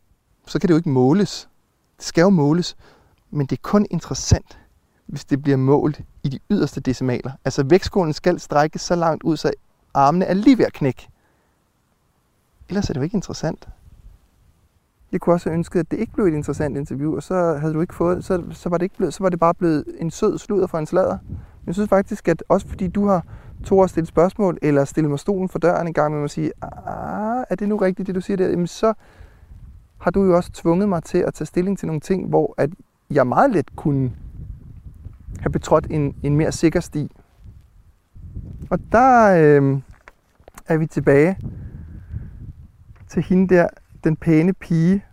Så 0.46 0.58
kan 0.58 0.68
det 0.68 0.72
jo 0.72 0.76
ikke 0.76 0.88
måles. 0.88 1.48
Det 1.96 2.04
skal 2.04 2.22
jo 2.22 2.28
måles. 2.28 2.76
Men 3.30 3.46
det 3.46 3.56
er 3.56 3.62
kun 3.62 3.86
interessant, 3.90 4.58
hvis 5.06 5.24
det 5.24 5.42
bliver 5.42 5.56
målt 5.56 6.00
i 6.22 6.28
de 6.28 6.38
yderste 6.50 6.80
decimaler. 6.80 7.32
Altså 7.44 7.62
vægtskålen 7.62 8.12
skal 8.12 8.40
strækkes 8.40 8.82
så 8.82 8.94
langt 8.94 9.22
ud, 9.22 9.36
så 9.36 9.50
armene 9.94 10.24
er 10.24 10.34
lige 10.34 10.58
ved 10.58 10.64
at 10.64 10.72
knække. 10.72 11.08
Ellers 12.68 12.88
er 12.88 12.92
det 12.92 13.00
jo 13.00 13.04
ikke 13.04 13.14
interessant. 13.14 13.68
Jeg 15.12 15.20
kunne 15.20 15.34
også 15.34 15.48
have 15.48 15.54
ønsket, 15.54 15.80
at 15.80 15.90
det 15.90 15.98
ikke 15.98 16.12
blev 16.12 16.26
et 16.26 16.34
interessant 16.34 16.76
interview, 16.76 17.16
og 17.16 17.22
så 17.22 17.56
havde 17.60 17.74
du 17.74 17.80
ikke 17.80 17.94
fået, 17.94 18.24
så, 18.24 18.42
så, 18.50 18.68
var, 18.68 18.78
det 18.78 18.84
ikke 18.84 18.96
blevet, 18.96 19.14
så 19.14 19.22
var 19.22 19.28
det 19.28 19.40
bare 19.40 19.54
blevet 19.54 19.84
en 19.98 20.10
sød 20.10 20.38
sludder 20.38 20.66
for 20.66 20.78
en 20.78 20.86
slader. 20.86 21.18
Jeg 21.66 21.74
synes 21.74 21.88
faktisk, 21.88 22.28
at 22.28 22.44
også 22.48 22.68
fordi 22.68 22.88
du 22.88 23.06
har 23.06 23.24
to 23.64 23.82
at 23.82 23.90
stille 23.90 24.06
spørgsmål, 24.06 24.58
eller 24.62 24.84
stille 24.84 25.10
mig 25.10 25.18
stolen 25.18 25.48
for 25.48 25.58
døren 25.58 25.86
en 25.86 25.94
gang 25.94 26.14
med 26.14 26.24
at 26.24 26.30
sige, 26.30 26.52
ah, 26.62 27.44
er 27.50 27.54
det 27.54 27.68
nu 27.68 27.76
rigtigt, 27.76 28.06
det 28.06 28.14
du 28.14 28.20
siger 28.20 28.36
der? 28.36 28.48
Jamen 28.48 28.66
så 28.66 28.94
har 29.98 30.10
du 30.10 30.24
jo 30.24 30.36
også 30.36 30.52
tvunget 30.52 30.88
mig 30.88 31.02
til 31.02 31.18
at 31.18 31.34
tage 31.34 31.46
stilling 31.46 31.78
til 31.78 31.86
nogle 31.86 32.00
ting, 32.00 32.28
hvor 32.28 32.54
at 32.56 32.70
jeg 33.10 33.26
meget 33.26 33.50
let 33.50 33.76
kunne 33.76 34.12
have 35.40 35.50
betrådt 35.50 35.86
en, 35.90 36.14
en 36.22 36.36
mere 36.36 36.52
sikker 36.52 36.80
sti. 36.80 37.10
Og 38.70 38.78
der 38.92 39.30
øh, 39.30 39.80
er 40.66 40.76
vi 40.76 40.86
tilbage 40.86 41.38
til 43.08 43.22
hende 43.22 43.54
der, 43.54 43.68
den 44.04 44.16
pæne 44.16 44.52
pige, 44.52 45.04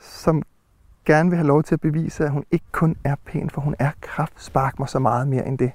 som 0.00 0.42
gerne 1.04 1.30
vil 1.30 1.36
have 1.36 1.46
lov 1.46 1.62
til 1.62 1.74
at 1.74 1.80
bevise, 1.80 2.24
at 2.24 2.30
hun 2.30 2.44
ikke 2.50 2.64
kun 2.72 2.96
er 3.04 3.14
pæn, 3.26 3.50
for 3.50 3.60
hun 3.60 3.74
er 3.78 3.90
kraft. 4.00 4.32
Spark 4.44 4.78
mig 4.78 4.88
så 4.88 4.98
meget 4.98 5.28
mere 5.28 5.46
end 5.46 5.58
det. 5.58 5.72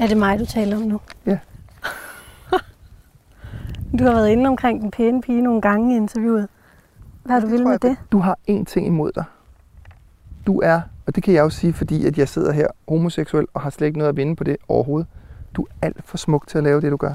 Er 0.00 0.06
det 0.06 0.16
mig, 0.16 0.38
du 0.38 0.46
taler 0.46 0.76
om 0.76 0.82
nu? 0.82 1.00
Ja. 1.26 1.38
du 3.98 4.04
har 4.04 4.12
været 4.12 4.28
inde 4.28 4.48
omkring 4.48 4.82
den 4.82 4.90
pæne 4.90 5.22
pige 5.22 5.42
nogle 5.42 5.60
gange 5.60 5.94
i 5.94 5.96
interviewet. 5.96 6.48
Hvad 7.24 7.34
har 7.34 7.40
du 7.40 7.46
vil 7.46 7.66
med 7.66 7.78
det? 7.78 7.96
Du 8.12 8.18
har 8.18 8.38
én 8.50 8.64
ting 8.64 8.86
imod 8.86 9.12
dig. 9.12 9.24
Du 10.46 10.60
er, 10.60 10.80
og 11.06 11.14
det 11.14 11.22
kan 11.22 11.34
jeg 11.34 11.40
jo 11.40 11.50
sige, 11.50 11.72
fordi 11.72 12.06
at 12.06 12.18
jeg 12.18 12.28
sidder 12.28 12.52
her 12.52 12.66
homoseksuel 12.88 13.46
og 13.54 13.60
har 13.60 13.70
slet 13.70 13.86
ikke 13.86 13.98
noget 13.98 14.08
at 14.08 14.16
vinde 14.16 14.36
på 14.36 14.44
det 14.44 14.56
overhovedet. 14.68 15.08
Du 15.54 15.62
er 15.62 15.86
alt 15.86 16.04
for 16.04 16.16
smuk 16.16 16.46
til 16.46 16.58
at 16.58 16.64
lave 16.64 16.80
det, 16.80 16.92
du 16.92 16.96
gør. 16.96 17.14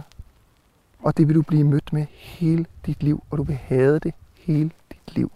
Og 0.99 1.17
det 1.17 1.27
vil 1.27 1.35
du 1.35 1.41
blive 1.41 1.63
mødt 1.63 1.93
med 1.93 2.05
hele 2.11 2.65
dit 2.85 3.03
liv, 3.03 3.23
og 3.29 3.37
du 3.37 3.43
vil 3.43 3.55
have 3.55 3.99
det 3.99 4.13
hele 4.39 4.71
dit 4.91 5.15
liv. 5.15 5.31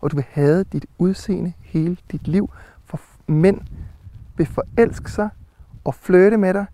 Og 0.00 0.10
du 0.10 0.16
vil 0.16 0.24
have 0.30 0.64
dit 0.64 0.86
udseende 0.98 1.52
hele 1.60 1.96
dit 2.12 2.28
liv, 2.28 2.50
for 2.84 3.00
mænd 3.26 3.60
vil 4.36 4.46
forelske 4.46 5.10
sig 5.10 5.28
og 5.84 5.94
flytte 5.94 6.36
med 6.36 6.54
dig. 6.54 6.66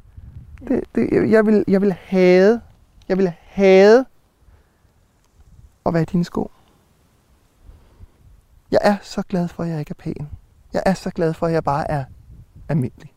Det, 0.68 0.80
det, 0.94 1.30
jeg, 1.30 1.46
vil, 1.46 1.64
jeg 1.68 1.80
vil 1.80 1.92
have, 1.92 2.60
jeg 3.08 3.18
vil 3.18 3.32
have 3.44 4.04
at 5.86 5.94
være 5.94 6.02
i 6.02 6.06
dine 6.06 6.24
sko. 6.24 6.50
Jeg 8.70 8.80
er 8.82 8.96
så 9.02 9.22
glad 9.22 9.48
for, 9.48 9.62
at 9.62 9.68
jeg 9.68 9.78
ikke 9.78 9.90
er 9.90 10.02
pæn. 10.02 10.28
Jeg 10.72 10.82
er 10.86 10.94
så 10.94 11.10
glad 11.10 11.34
for, 11.34 11.46
at 11.46 11.52
jeg 11.52 11.64
bare 11.64 11.90
er 11.90 12.04
almindelig. 12.68 13.12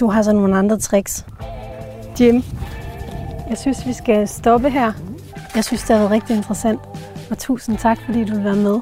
Du 0.00 0.06
har 0.06 0.22
så 0.22 0.32
nogle 0.32 0.58
andre 0.58 0.78
tricks. 0.78 1.26
Jim, 2.20 2.44
jeg 3.50 3.58
synes, 3.58 3.86
vi 3.86 3.92
skal 3.92 4.28
stoppe 4.28 4.70
her. 4.70 4.92
Jeg 5.54 5.64
synes, 5.64 5.82
det 5.82 5.90
har 5.90 5.98
været 5.98 6.10
rigtig 6.10 6.36
interessant. 6.36 6.80
Og 7.30 7.38
tusind 7.38 7.78
tak, 7.78 7.98
fordi 8.04 8.24
du 8.24 8.34
vil 8.34 8.44
være 8.44 8.56
med. 8.56 8.80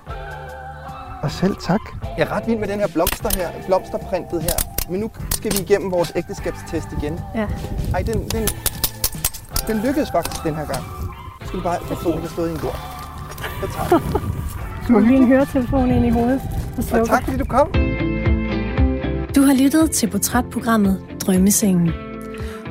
Og 1.22 1.30
selv 1.30 1.56
tak. 1.60 1.80
Jeg 2.18 2.26
er 2.26 2.32
ret 2.32 2.46
vild 2.46 2.58
med 2.58 2.68
den 2.68 2.80
her 2.80 2.88
blomster 2.88 3.30
her, 3.36 3.48
blomsterprintet 3.66 4.42
her. 4.42 4.56
Men 4.90 5.00
nu 5.00 5.10
skal 5.30 5.52
vi 5.52 5.62
igennem 5.62 5.90
vores 5.92 6.12
ægteskabstest 6.16 6.88
igen. 7.02 7.20
Ja. 7.34 7.46
Ej, 7.94 8.02
den, 8.02 8.28
den, 8.28 8.48
den 9.66 9.76
lykkedes 9.86 10.10
faktisk 10.10 10.42
den 10.44 10.54
her 10.54 10.66
gang. 10.66 10.84
Nu 11.40 11.46
skal 11.46 11.58
du 11.58 11.64
bare 11.64 11.78
forstå, 11.86 12.12
at 12.12 12.22
jeg 12.22 12.30
stod 12.30 12.48
i 12.48 12.52
en 12.52 12.58
jord. 12.62 12.78
Jeg 13.62 13.70
tager 13.74 14.00
Du 14.88 14.92
har 14.92 15.00
lige 15.00 15.16
en 15.16 15.26
høretelefon 15.26 15.90
ind 15.90 16.06
i 16.06 16.10
hovedet. 16.10 16.40
Og, 16.92 17.00
og 17.00 17.08
tak, 17.08 17.24
fordi 17.24 17.36
du 17.36 17.44
kom. 17.44 17.72
Du 19.34 19.42
har 19.42 19.62
lyttet 19.62 19.90
til 19.90 20.10
portrætprogrammet 20.10 21.02
Drømmesengen. 21.26 22.07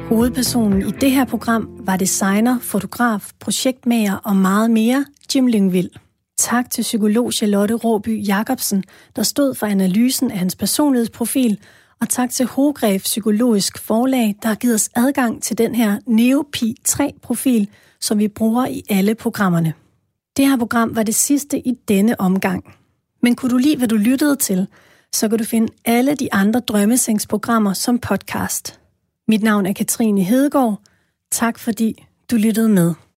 Hovedpersonen 0.07 0.81
i 0.81 0.91
det 0.91 1.11
her 1.11 1.25
program 1.25 1.69
var 1.79 1.97
designer, 1.97 2.59
fotograf, 2.59 3.31
projektmager 3.39 4.15
og 4.15 4.35
meget 4.35 4.71
mere, 4.71 5.05
Jim 5.35 5.47
Lyngvild. 5.47 5.89
Tak 6.37 6.69
til 6.69 6.81
psykolog 6.81 7.33
Charlotte 7.33 7.73
Råby 7.73 8.27
Jacobsen, 8.27 8.83
der 9.15 9.23
stod 9.23 9.55
for 9.55 9.67
analysen 9.67 10.31
af 10.31 10.37
hans 10.37 10.55
personlighedsprofil, 10.55 11.59
og 12.01 12.09
tak 12.09 12.29
til 12.29 12.45
Hogref 12.45 13.01
Psykologisk 13.01 13.77
Forlag, 13.77 14.35
der 14.41 14.47
har 14.47 14.55
givet 14.55 14.75
os 14.75 14.89
adgang 14.95 15.43
til 15.43 15.57
den 15.57 15.75
her 15.75 15.99
Neopi 16.05 16.75
3-profil, 16.89 17.69
som 18.01 18.19
vi 18.19 18.27
bruger 18.27 18.65
i 18.65 18.83
alle 18.89 19.15
programmerne. 19.15 19.73
Det 20.37 20.47
her 20.47 20.57
program 20.57 20.95
var 20.95 21.03
det 21.03 21.15
sidste 21.15 21.67
i 21.67 21.73
denne 21.87 22.19
omgang. 22.19 22.75
Men 23.23 23.35
kunne 23.35 23.51
du 23.51 23.57
lide, 23.57 23.77
hvad 23.77 23.87
du 23.87 23.95
lyttede 23.95 24.35
til, 24.35 24.67
så 25.13 25.29
kan 25.29 25.37
du 25.37 25.43
finde 25.43 25.73
alle 25.85 26.15
de 26.15 26.33
andre 26.33 26.59
drømmesengsprogrammer 26.59 27.73
som 27.73 27.99
podcast. 27.99 28.79
Mit 29.29 29.43
navn 29.43 29.65
er 29.65 29.73
Katrine 29.73 30.21
Hedegaard. 30.21 30.81
Tak 31.31 31.59
fordi 31.59 32.05
du 32.31 32.35
lyttede 32.35 32.69
med. 32.69 32.93